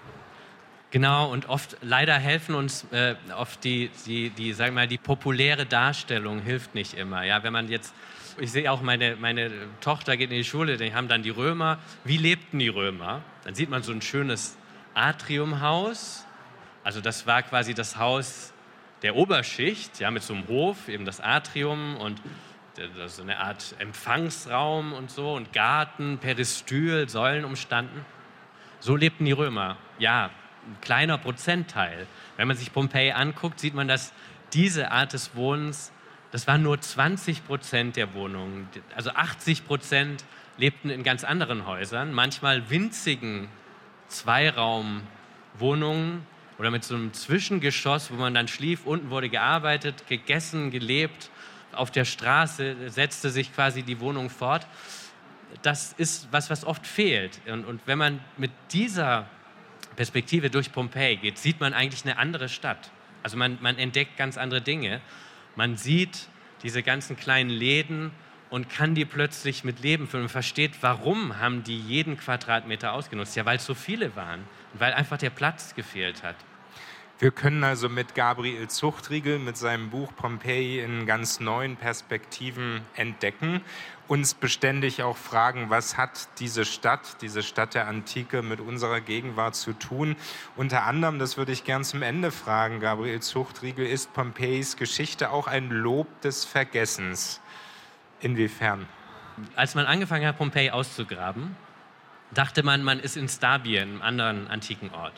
Genau, 0.91 1.31
und 1.31 1.47
oft, 1.47 1.77
leider 1.81 2.15
helfen 2.15 2.53
uns 2.53 2.85
äh, 2.91 3.15
oft 3.37 3.63
die, 3.63 3.89
die, 4.05 4.29
die, 4.29 4.57
wir 4.57 4.71
mal, 4.71 4.87
die 4.87 4.97
populäre 4.97 5.65
Darstellung 5.65 6.41
hilft 6.41 6.75
nicht 6.75 6.95
immer. 6.95 7.23
Ja, 7.23 7.43
wenn 7.43 7.53
man 7.53 7.69
jetzt 7.69 7.93
ich 8.39 8.51
sehe 8.51 8.71
auch, 8.71 8.81
meine, 8.81 9.15
meine 9.15 9.51
Tochter 9.81 10.17
geht 10.17 10.31
in 10.31 10.37
die 10.37 10.43
Schule, 10.43 10.77
die 10.77 10.93
haben 10.93 11.07
dann 11.07 11.23
die 11.23 11.29
Römer. 11.29 11.79
Wie 12.03 12.17
lebten 12.17 12.59
die 12.59 12.67
Römer? 12.67 13.21
Dann 13.43 13.55
sieht 13.55 13.69
man 13.69 13.83
so 13.83 13.91
ein 13.91 14.01
schönes 14.01 14.57
Atriumhaus. 14.93 16.25
Also 16.83 17.01
das 17.01 17.27
war 17.27 17.43
quasi 17.43 17.73
das 17.73 17.97
Haus 17.97 18.53
der 19.01 19.15
Oberschicht, 19.15 19.99
ja, 19.99 20.11
mit 20.11 20.23
so 20.23 20.33
einem 20.33 20.47
Hof, 20.47 20.87
eben 20.87 21.05
das 21.05 21.19
Atrium 21.19 21.97
und 21.97 22.21
so 23.07 23.21
eine 23.21 23.37
Art 23.37 23.75
Empfangsraum 23.79 24.93
und 24.93 25.11
so 25.11 25.33
und 25.33 25.53
Garten, 25.53 26.19
Peristyl, 26.19 27.09
Säulen 27.09 27.45
umstanden. 27.45 28.05
So 28.79 28.95
lebten 28.95 29.25
die 29.25 29.31
Römer. 29.31 29.77
Ja, 29.99 30.31
ein 30.65 30.81
kleiner 30.81 31.17
Prozentteil. 31.17 32.07
Wenn 32.37 32.47
man 32.47 32.57
sich 32.57 32.71
Pompeji 32.71 33.11
anguckt, 33.11 33.59
sieht 33.59 33.73
man, 33.73 33.87
dass 33.87 34.13
diese 34.53 34.91
Art 34.91 35.13
des 35.13 35.35
Wohnens 35.35 35.91
das 36.31 36.47
waren 36.47 36.63
nur 36.63 36.79
20 36.79 37.45
Prozent 37.45 37.97
der 37.97 38.13
Wohnungen. 38.13 38.69
Also 38.95 39.11
80 39.11 39.67
Prozent 39.67 40.23
lebten 40.57 40.89
in 40.89 41.03
ganz 41.03 41.23
anderen 41.23 41.65
Häusern, 41.65 42.13
manchmal 42.13 42.69
winzigen 42.69 43.49
Zweiraumwohnungen 44.07 46.25
oder 46.57 46.71
mit 46.71 46.83
so 46.83 46.95
einem 46.95 47.13
Zwischengeschoss, 47.13 48.11
wo 48.11 48.15
man 48.15 48.33
dann 48.33 48.47
schlief. 48.47 48.85
Unten 48.85 49.09
wurde 49.09 49.29
gearbeitet, 49.29 50.07
gegessen, 50.07 50.71
gelebt. 50.71 51.29
Auf 51.71 51.91
der 51.91 52.05
Straße 52.05 52.75
setzte 52.87 53.29
sich 53.29 53.53
quasi 53.53 53.83
die 53.83 53.99
Wohnung 53.99 54.29
fort. 54.29 54.67
Das 55.63 55.93
ist 55.93 56.27
was, 56.31 56.49
was 56.49 56.65
oft 56.65 56.85
fehlt. 56.85 57.41
Und, 57.47 57.65
und 57.65 57.81
wenn 57.85 57.97
man 57.97 58.19
mit 58.37 58.51
dieser 58.71 59.27
Perspektive 59.95 60.49
durch 60.49 60.71
Pompeji 60.71 61.17
geht, 61.17 61.37
sieht 61.37 61.59
man 61.59 61.73
eigentlich 61.73 62.05
eine 62.05 62.17
andere 62.17 62.47
Stadt. 62.47 62.91
Also 63.23 63.37
man, 63.37 63.57
man 63.61 63.77
entdeckt 63.77 64.17
ganz 64.17 64.37
andere 64.37 64.61
Dinge. 64.61 65.01
Man 65.55 65.77
sieht 65.77 66.27
diese 66.63 66.83
ganzen 66.83 67.17
kleinen 67.17 67.49
Läden 67.49 68.11
und 68.49 68.69
kann 68.69 68.95
die 68.95 69.05
plötzlich 69.05 69.63
mit 69.63 69.81
Leben 69.81 70.07
füllen 70.07 70.23
und 70.23 70.29
versteht, 70.29 70.73
warum 70.81 71.39
haben 71.39 71.63
die 71.63 71.79
jeden 71.79 72.17
Quadratmeter 72.17 72.93
ausgenutzt? 72.93 73.35
Ja, 73.35 73.45
weil 73.45 73.57
es 73.57 73.65
so 73.65 73.73
viele 73.73 74.15
waren 74.15 74.45
weil 74.73 74.93
einfach 74.93 75.17
der 75.17 75.29
Platz 75.29 75.75
gefehlt 75.75 76.23
hat. 76.23 76.35
Wir 77.21 77.29
können 77.29 77.63
also 77.63 77.87
mit 77.87 78.15
Gabriel 78.15 78.67
Zuchtriegel, 78.67 79.37
mit 79.37 79.55
seinem 79.55 79.91
Buch 79.91 80.11
Pompeji 80.15 80.79
in 80.79 81.05
ganz 81.05 81.39
neuen 81.39 81.75
Perspektiven 81.75 82.81
entdecken, 82.95 83.61
uns 84.07 84.33
beständig 84.33 85.03
auch 85.03 85.17
fragen, 85.17 85.69
was 85.69 85.97
hat 85.97 86.39
diese 86.39 86.65
Stadt, 86.65 87.21
diese 87.21 87.43
Stadt 87.43 87.75
der 87.75 87.87
Antike 87.87 88.41
mit 88.41 88.59
unserer 88.59 89.01
Gegenwart 89.01 89.53
zu 89.53 89.73
tun. 89.73 90.15
Unter 90.55 90.85
anderem, 90.85 91.19
das 91.19 91.37
würde 91.37 91.51
ich 91.51 91.63
gern 91.63 91.83
zum 91.83 92.01
Ende 92.01 92.31
fragen, 92.31 92.79
Gabriel 92.79 93.19
Zuchtriegel, 93.19 93.85
ist 93.85 94.11
Pompejis 94.13 94.75
Geschichte 94.75 95.29
auch 95.29 95.45
ein 95.45 95.69
Lob 95.69 96.07
des 96.21 96.43
Vergessens? 96.43 97.39
Inwiefern? 98.19 98.87
Als 99.55 99.75
man 99.75 99.85
angefangen 99.85 100.25
hat, 100.25 100.39
Pompeji 100.39 100.71
auszugraben, 100.71 101.55
dachte 102.31 102.63
man, 102.63 102.81
man 102.81 102.99
ist 102.99 103.15
in 103.15 103.29
Stabien, 103.29 103.89
einem 103.89 104.01
anderen 104.01 104.47
antiken 104.47 104.89
Ort. 104.89 105.13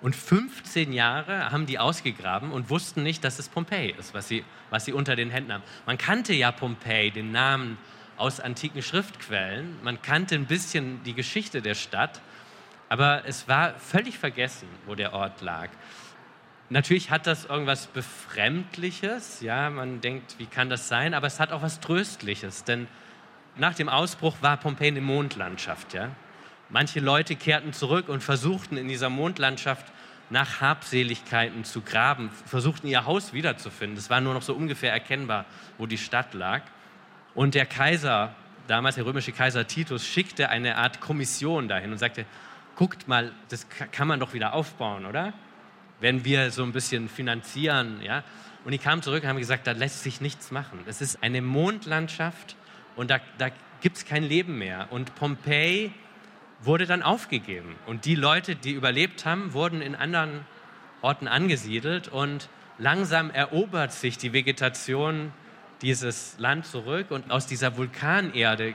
Und 0.00 0.14
15 0.14 0.92
Jahre 0.92 1.50
haben 1.50 1.66
die 1.66 1.78
ausgegraben 1.78 2.52
und 2.52 2.70
wussten 2.70 3.02
nicht, 3.02 3.24
dass 3.24 3.38
es 3.38 3.48
Pompeji 3.48 3.94
ist, 3.98 4.14
was 4.14 4.28
sie, 4.28 4.44
was 4.70 4.84
sie 4.84 4.92
unter 4.92 5.16
den 5.16 5.30
Händen 5.30 5.52
haben. 5.52 5.64
Man 5.86 5.98
kannte 5.98 6.32
ja 6.34 6.52
Pompeji, 6.52 7.10
den 7.10 7.32
Namen 7.32 7.78
aus 8.16 8.38
antiken 8.38 8.82
Schriftquellen. 8.82 9.76
Man 9.82 10.00
kannte 10.00 10.36
ein 10.36 10.46
bisschen 10.46 11.02
die 11.02 11.14
Geschichte 11.14 11.62
der 11.62 11.74
Stadt, 11.74 12.20
aber 12.88 13.24
es 13.26 13.48
war 13.48 13.74
völlig 13.78 14.18
vergessen, 14.18 14.68
wo 14.86 14.94
der 14.94 15.14
Ort 15.14 15.40
lag. 15.40 15.68
Natürlich 16.70 17.10
hat 17.10 17.26
das 17.26 17.46
irgendwas 17.46 17.86
Befremdliches, 17.86 19.40
ja, 19.40 19.70
man 19.70 20.00
denkt, 20.00 20.36
wie 20.38 20.46
kann 20.46 20.68
das 20.68 20.86
sein, 20.86 21.14
aber 21.14 21.26
es 21.26 21.40
hat 21.40 21.50
auch 21.50 21.62
was 21.62 21.80
Tröstliches, 21.80 22.64
denn 22.64 22.86
nach 23.56 23.74
dem 23.74 23.88
Ausbruch 23.88 24.36
war 24.42 24.58
Pompeji 24.58 24.90
eine 24.90 25.00
Mondlandschaft, 25.00 25.94
ja. 25.94 26.10
Manche 26.70 27.00
Leute 27.00 27.34
kehrten 27.34 27.72
zurück 27.72 28.08
und 28.08 28.22
versuchten 28.22 28.76
in 28.76 28.88
dieser 28.88 29.08
Mondlandschaft 29.08 29.86
nach 30.30 30.60
Habseligkeiten 30.60 31.64
zu 31.64 31.80
graben, 31.80 32.30
versuchten 32.44 32.86
ihr 32.86 33.06
Haus 33.06 33.32
wiederzufinden. 33.32 33.96
Es 33.96 34.10
war 34.10 34.20
nur 34.20 34.34
noch 34.34 34.42
so 34.42 34.54
ungefähr 34.54 34.92
erkennbar, 34.92 35.46
wo 35.78 35.86
die 35.86 35.96
Stadt 35.96 36.34
lag. 36.34 36.62
Und 37.34 37.54
der 37.54 37.64
Kaiser, 37.64 38.34
damals 38.66 38.96
der 38.96 39.06
römische 39.06 39.32
Kaiser 39.32 39.66
Titus, 39.66 40.06
schickte 40.06 40.50
eine 40.50 40.76
Art 40.76 41.00
Kommission 41.00 41.68
dahin 41.68 41.92
und 41.92 41.98
sagte, 41.98 42.26
guckt 42.76 43.08
mal, 43.08 43.32
das 43.48 43.66
kann 43.70 44.06
man 44.06 44.20
doch 44.20 44.34
wieder 44.34 44.52
aufbauen, 44.52 45.06
oder? 45.06 45.32
Wenn 46.00 46.24
wir 46.24 46.50
so 46.50 46.62
ein 46.62 46.72
bisschen 46.72 47.08
finanzieren, 47.08 48.02
ja. 48.02 48.22
Und 48.64 48.72
die 48.72 48.78
kamen 48.78 49.02
zurück 49.02 49.22
und 49.22 49.28
haben 49.30 49.38
gesagt, 49.38 49.66
da 49.66 49.72
lässt 49.72 50.02
sich 50.02 50.20
nichts 50.20 50.50
machen. 50.50 50.80
Es 50.86 51.00
ist 51.00 51.22
eine 51.22 51.40
Mondlandschaft 51.40 52.56
und 52.94 53.10
da, 53.10 53.20
da 53.38 53.48
gibt 53.80 53.96
es 53.96 54.04
kein 54.04 54.22
Leben 54.22 54.58
mehr. 54.58 54.88
Und 54.90 55.14
Pompeji 55.14 55.92
wurde 56.60 56.86
dann 56.86 57.02
aufgegeben. 57.02 57.76
Und 57.86 58.04
die 58.04 58.14
Leute, 58.14 58.56
die 58.56 58.72
überlebt 58.72 59.24
haben, 59.24 59.52
wurden 59.52 59.80
in 59.80 59.94
anderen 59.94 60.44
Orten 61.02 61.28
angesiedelt. 61.28 62.08
Und 62.08 62.48
langsam 62.78 63.30
erobert 63.30 63.92
sich 63.92 64.18
die 64.18 64.32
Vegetation 64.32 65.32
dieses 65.82 66.38
Land 66.38 66.66
zurück. 66.66 67.10
Und 67.10 67.30
aus 67.30 67.46
dieser 67.46 67.76
Vulkanerde 67.76 68.74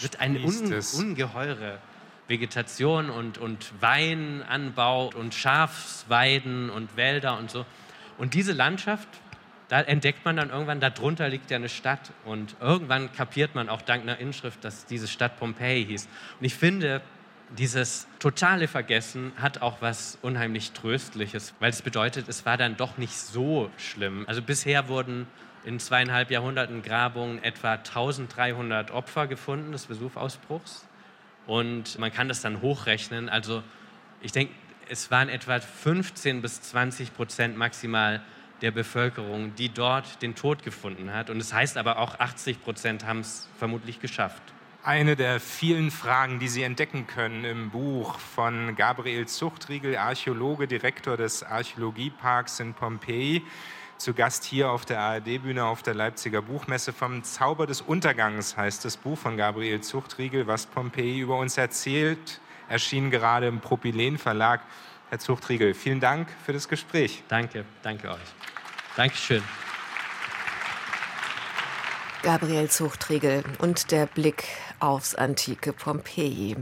wird 0.00 0.20
eine 0.20 0.40
un 0.40 0.82
ungeheure 0.98 1.78
Vegetation 2.28 3.10
und, 3.10 3.38
und 3.38 3.72
Weinanbau 3.80 5.10
und 5.14 5.34
Schafsweiden 5.34 6.70
und 6.70 6.96
Wälder 6.96 7.38
und 7.38 7.50
so. 7.50 7.66
Und 8.16 8.34
diese 8.34 8.52
Landschaft, 8.52 9.08
da 9.72 9.80
entdeckt 9.80 10.22
man 10.26 10.36
dann 10.36 10.50
irgendwann, 10.50 10.80
darunter 10.80 11.30
liegt 11.30 11.50
ja 11.50 11.56
eine 11.56 11.70
Stadt. 11.70 12.12
Und 12.26 12.56
irgendwann 12.60 13.10
kapiert 13.10 13.54
man 13.54 13.70
auch 13.70 13.80
dank 13.80 14.02
einer 14.02 14.18
Inschrift, 14.18 14.62
dass 14.62 14.84
diese 14.84 15.08
Stadt 15.08 15.38
Pompeji 15.38 15.86
hieß. 15.86 16.08
Und 16.38 16.44
ich 16.44 16.54
finde, 16.54 17.00
dieses 17.56 18.06
totale 18.18 18.68
Vergessen 18.68 19.32
hat 19.40 19.62
auch 19.62 19.80
was 19.80 20.18
unheimlich 20.20 20.72
Tröstliches, 20.72 21.54
weil 21.58 21.70
es 21.70 21.80
bedeutet, 21.80 22.28
es 22.28 22.44
war 22.44 22.58
dann 22.58 22.76
doch 22.76 22.98
nicht 22.98 23.16
so 23.16 23.70
schlimm. 23.78 24.26
Also 24.28 24.42
bisher 24.42 24.88
wurden 24.88 25.26
in 25.64 25.80
zweieinhalb 25.80 26.30
Jahrhunderten 26.30 26.82
Grabungen 26.82 27.42
etwa 27.42 27.72
1300 27.72 28.90
Opfer 28.90 29.26
gefunden 29.26 29.72
des 29.72 29.88
Vesuvausbruchs. 29.88 30.86
Und 31.46 31.98
man 31.98 32.12
kann 32.12 32.28
das 32.28 32.42
dann 32.42 32.60
hochrechnen. 32.60 33.30
Also 33.30 33.62
ich 34.20 34.32
denke, 34.32 34.52
es 34.90 35.10
waren 35.10 35.30
etwa 35.30 35.60
15 35.60 36.42
bis 36.42 36.60
20 36.60 37.14
Prozent 37.14 37.56
maximal 37.56 38.20
der 38.62 38.70
Bevölkerung, 38.70 39.54
die 39.56 39.68
dort 39.68 40.22
den 40.22 40.34
Tod 40.34 40.62
gefunden 40.62 41.12
hat. 41.12 41.28
Und 41.28 41.38
es 41.38 41.48
das 41.48 41.58
heißt 41.58 41.76
aber 41.76 41.98
auch, 41.98 42.18
80 42.18 42.62
Prozent 42.62 43.04
haben 43.04 43.20
es 43.20 43.48
vermutlich 43.58 44.00
geschafft. 44.00 44.42
Eine 44.84 45.14
der 45.14 45.38
vielen 45.38 45.92
Fragen, 45.92 46.40
die 46.40 46.48
Sie 46.48 46.62
entdecken 46.64 47.06
können 47.06 47.44
im 47.44 47.70
Buch 47.70 48.18
von 48.18 48.74
Gabriel 48.74 49.26
Zuchtriegel, 49.26 49.96
Archäologe, 49.96 50.66
Direktor 50.66 51.16
des 51.16 51.44
Archäologieparks 51.44 52.58
in 52.58 52.74
Pompeji, 52.74 53.42
zu 53.98 54.14
Gast 54.14 54.42
hier 54.42 54.70
auf 54.70 54.84
der 54.84 54.98
ARD-Bühne 54.98 55.64
auf 55.64 55.84
der 55.84 55.94
Leipziger 55.94 56.42
Buchmesse. 56.42 56.92
Vom 56.92 57.22
Zauber 57.22 57.68
des 57.68 57.80
Untergangs 57.80 58.56
heißt 58.56 58.84
das 58.84 58.96
Buch 58.96 59.16
von 59.16 59.36
Gabriel 59.36 59.80
Zuchtriegel, 59.80 60.48
was 60.48 60.66
Pompeji 60.66 61.20
über 61.20 61.38
uns 61.38 61.56
erzählt, 61.56 62.40
erschien 62.68 63.12
gerade 63.12 63.46
im 63.46 63.60
Propylen 63.60 64.18
Verlag. 64.18 64.62
Herr 65.12 65.18
Zuchtriegel, 65.18 65.74
vielen 65.74 66.00
Dank 66.00 66.26
für 66.42 66.54
das 66.54 66.70
Gespräch. 66.70 67.22
Danke, 67.28 67.66
danke 67.82 68.08
euch. 68.08 68.16
Dankeschön. 68.96 69.42
Gabriel 72.22 72.70
Zuchtriegel 72.70 73.44
und 73.58 73.90
der 73.90 74.06
Blick 74.06 74.44
aufs 74.80 75.14
antike 75.14 75.74
Pompeji. 75.74 76.56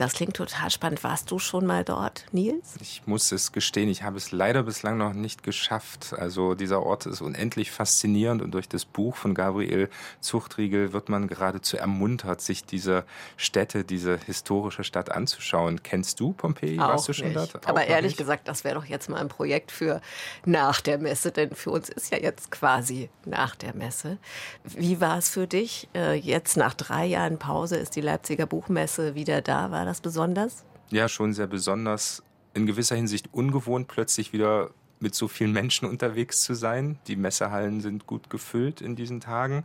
Das 0.00 0.14
klingt 0.14 0.34
total 0.34 0.70
spannend. 0.70 1.04
Warst 1.04 1.30
du 1.30 1.38
schon 1.38 1.66
mal 1.66 1.84
dort, 1.84 2.24
Nils? 2.32 2.76
Ich 2.80 3.02
muss 3.04 3.30
es 3.32 3.52
gestehen, 3.52 3.90
ich 3.90 4.02
habe 4.02 4.16
es 4.16 4.32
leider 4.32 4.62
bislang 4.62 4.96
noch 4.96 5.12
nicht 5.12 5.42
geschafft. 5.42 6.14
Also 6.16 6.54
dieser 6.54 6.82
Ort 6.82 7.04
ist 7.04 7.20
unendlich 7.20 7.70
faszinierend 7.70 8.40
und 8.40 8.52
durch 8.52 8.66
das 8.66 8.86
Buch 8.86 9.14
von 9.14 9.34
Gabriel 9.34 9.90
Zuchtriegel 10.20 10.94
wird 10.94 11.10
man 11.10 11.28
geradezu 11.28 11.76
ermuntert, 11.76 12.40
sich 12.40 12.64
diese 12.64 13.04
Städte, 13.36 13.84
diese 13.84 14.16
historische 14.24 14.84
Stadt 14.84 15.12
anzuschauen. 15.12 15.82
Kennst 15.82 16.18
du 16.18 16.32
Pompeji? 16.32 16.80
Auch 16.80 16.88
Warst 16.88 17.08
du 17.08 17.12
schon 17.12 17.34
nicht. 17.34 17.36
dort? 17.36 17.68
Aber 17.68 17.84
ehrlich 17.84 18.16
gesagt, 18.16 18.48
das 18.48 18.64
wäre 18.64 18.76
doch 18.76 18.86
jetzt 18.86 19.10
mal 19.10 19.20
ein 19.20 19.28
Projekt 19.28 19.70
für 19.70 20.00
nach 20.46 20.80
der 20.80 20.96
Messe, 20.96 21.30
denn 21.30 21.54
für 21.54 21.72
uns 21.72 21.90
ist 21.90 22.10
ja 22.10 22.16
jetzt 22.16 22.50
quasi 22.50 23.10
nach 23.26 23.54
der 23.54 23.76
Messe. 23.76 24.16
Wie 24.64 24.98
war 25.02 25.18
es 25.18 25.28
für 25.28 25.46
dich? 25.46 25.90
Äh, 25.94 26.14
jetzt 26.14 26.56
nach 26.56 26.72
drei 26.72 27.04
Jahren 27.04 27.38
Pause 27.38 27.76
ist 27.76 27.96
die 27.96 28.00
Leipziger 28.00 28.46
Buchmesse 28.46 29.14
wieder 29.14 29.42
da. 29.42 29.70
War 29.70 29.89
das 29.90 30.00
besonders? 30.00 30.64
Ja, 30.90 31.08
schon 31.08 31.34
sehr 31.34 31.46
besonders. 31.46 32.22
In 32.54 32.66
gewisser 32.66 32.96
Hinsicht 32.96 33.28
ungewohnt, 33.32 33.88
plötzlich 33.88 34.32
wieder 34.32 34.70
mit 35.00 35.14
so 35.14 35.28
vielen 35.28 35.52
Menschen 35.52 35.88
unterwegs 35.88 36.42
zu 36.42 36.54
sein. 36.54 36.98
Die 37.06 37.16
Messehallen 37.16 37.80
sind 37.80 38.06
gut 38.06 38.30
gefüllt 38.30 38.80
in 38.80 38.96
diesen 38.96 39.20
Tagen. 39.20 39.64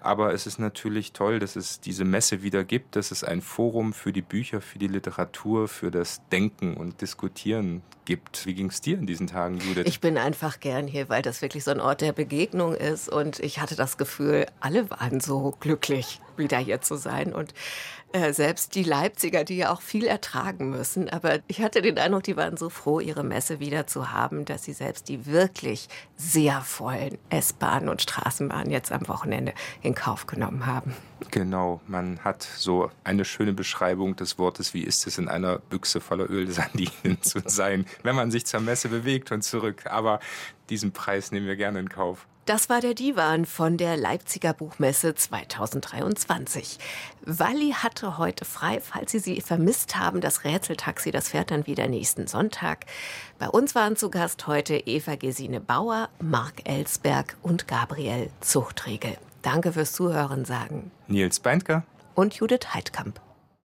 Aber 0.00 0.32
es 0.32 0.46
ist 0.46 0.58
natürlich 0.58 1.12
toll, 1.12 1.38
dass 1.40 1.56
es 1.56 1.80
diese 1.80 2.04
Messe 2.04 2.42
wieder 2.42 2.64
gibt, 2.64 2.96
dass 2.96 3.10
es 3.10 3.24
ein 3.24 3.42
Forum 3.42 3.92
für 3.92 4.12
die 4.12 4.22
Bücher, 4.22 4.60
für 4.60 4.78
die 4.78 4.86
Literatur, 4.86 5.68
für 5.68 5.90
das 5.90 6.22
Denken 6.30 6.76
und 6.76 7.00
Diskutieren 7.00 7.82
gibt. 8.04 8.46
Wie 8.46 8.54
ging 8.54 8.68
es 8.68 8.80
dir 8.80 8.96
in 8.96 9.06
diesen 9.06 9.26
Tagen, 9.26 9.58
Judith? 9.58 9.84
Ich 9.86 10.00
bin 10.00 10.16
einfach 10.16 10.60
gern 10.60 10.86
hier, 10.86 11.08
weil 11.08 11.22
das 11.22 11.42
wirklich 11.42 11.64
so 11.64 11.72
ein 11.72 11.80
Ort 11.80 12.00
der 12.00 12.12
Begegnung 12.12 12.74
ist. 12.74 13.08
Und 13.08 13.40
ich 13.40 13.60
hatte 13.60 13.74
das 13.74 13.98
Gefühl, 13.98 14.46
alle 14.60 14.88
waren 14.90 15.20
so 15.20 15.56
glücklich, 15.58 16.20
wieder 16.36 16.58
hier 16.58 16.80
zu 16.80 16.96
sein. 16.96 17.34
Und 17.34 17.52
äh, 18.12 18.32
selbst 18.32 18.74
die 18.74 18.84
Leipziger, 18.84 19.44
die 19.44 19.58
ja 19.58 19.70
auch 19.70 19.82
viel 19.82 20.06
ertragen 20.06 20.70
müssen. 20.70 21.10
Aber 21.10 21.40
ich 21.46 21.60
hatte 21.60 21.82
den 21.82 21.98
Eindruck, 21.98 22.22
die 22.22 22.36
waren 22.36 22.56
so 22.56 22.70
froh, 22.70 23.00
ihre 23.00 23.22
Messe 23.22 23.60
wieder 23.60 23.86
zu 23.86 24.12
haben, 24.12 24.46
dass 24.46 24.64
sie 24.64 24.72
selbst 24.72 25.08
die 25.08 25.26
wirklich 25.26 25.88
sehr 26.16 26.62
vollen 26.62 27.18
S-Bahnen 27.28 27.88
und 27.88 28.00
Straßenbahnen 28.00 28.70
jetzt 28.70 28.92
am 28.92 29.06
Wochenende 29.08 29.52
in 29.82 29.94
Kauf 29.94 30.26
genommen 30.26 30.64
haben. 30.64 30.94
Genau, 31.30 31.80
man 31.86 32.20
hat 32.24 32.42
so 32.42 32.90
eine 33.04 33.26
schöne 33.26 33.52
Beschreibung 33.52 34.16
des 34.16 34.38
Wortes, 34.38 34.72
wie 34.72 34.82
ist 34.82 35.06
es 35.06 35.18
in 35.18 35.28
einer 35.28 35.58
Büchse 35.58 36.00
voller 36.00 36.30
Ölsandinen 36.30 37.18
zu 37.20 37.40
sein, 37.44 37.84
wenn 38.04 38.16
man 38.16 38.30
sich 38.30 38.46
zur 38.46 38.60
Messe 38.60 38.88
bewegt 38.88 39.32
und 39.32 39.42
zurück. 39.42 39.84
Aber 39.86 40.20
diesen 40.70 40.92
Preis 40.92 41.30
nehmen 41.30 41.46
wir 41.46 41.56
gerne 41.56 41.80
in 41.80 41.88
Kauf. 41.88 42.26
Das 42.48 42.70
war 42.70 42.80
der 42.80 42.94
Divan 42.94 43.44
von 43.44 43.76
der 43.76 43.98
Leipziger 43.98 44.54
Buchmesse 44.54 45.14
2023. 45.14 46.78
Walli 47.26 47.72
hatte 47.72 48.16
heute 48.16 48.46
frei, 48.46 48.80
falls 48.80 49.12
Sie 49.12 49.18
sie 49.18 49.42
vermisst 49.42 49.96
haben. 49.96 50.22
Das 50.22 50.44
Rätseltaxi, 50.44 51.10
das 51.10 51.28
fährt 51.28 51.50
dann 51.50 51.66
wieder 51.66 51.88
nächsten 51.88 52.26
Sonntag. 52.26 52.86
Bei 53.38 53.50
uns 53.50 53.74
waren 53.74 53.96
zu 53.96 54.08
Gast 54.08 54.46
heute 54.46 54.76
Eva 54.76 55.16
Gesine 55.16 55.60
Bauer, 55.60 56.08
Marc 56.22 56.66
Ellsberg 56.66 57.36
und 57.42 57.68
Gabriel 57.68 58.30
Zuchtregel. 58.40 59.18
Danke 59.42 59.74
fürs 59.74 59.92
Zuhören 59.92 60.46
sagen. 60.46 60.90
Nils 61.06 61.40
Beindker 61.40 61.82
und 62.14 62.32
Judith 62.32 62.72
Heidkamp. 62.72 63.20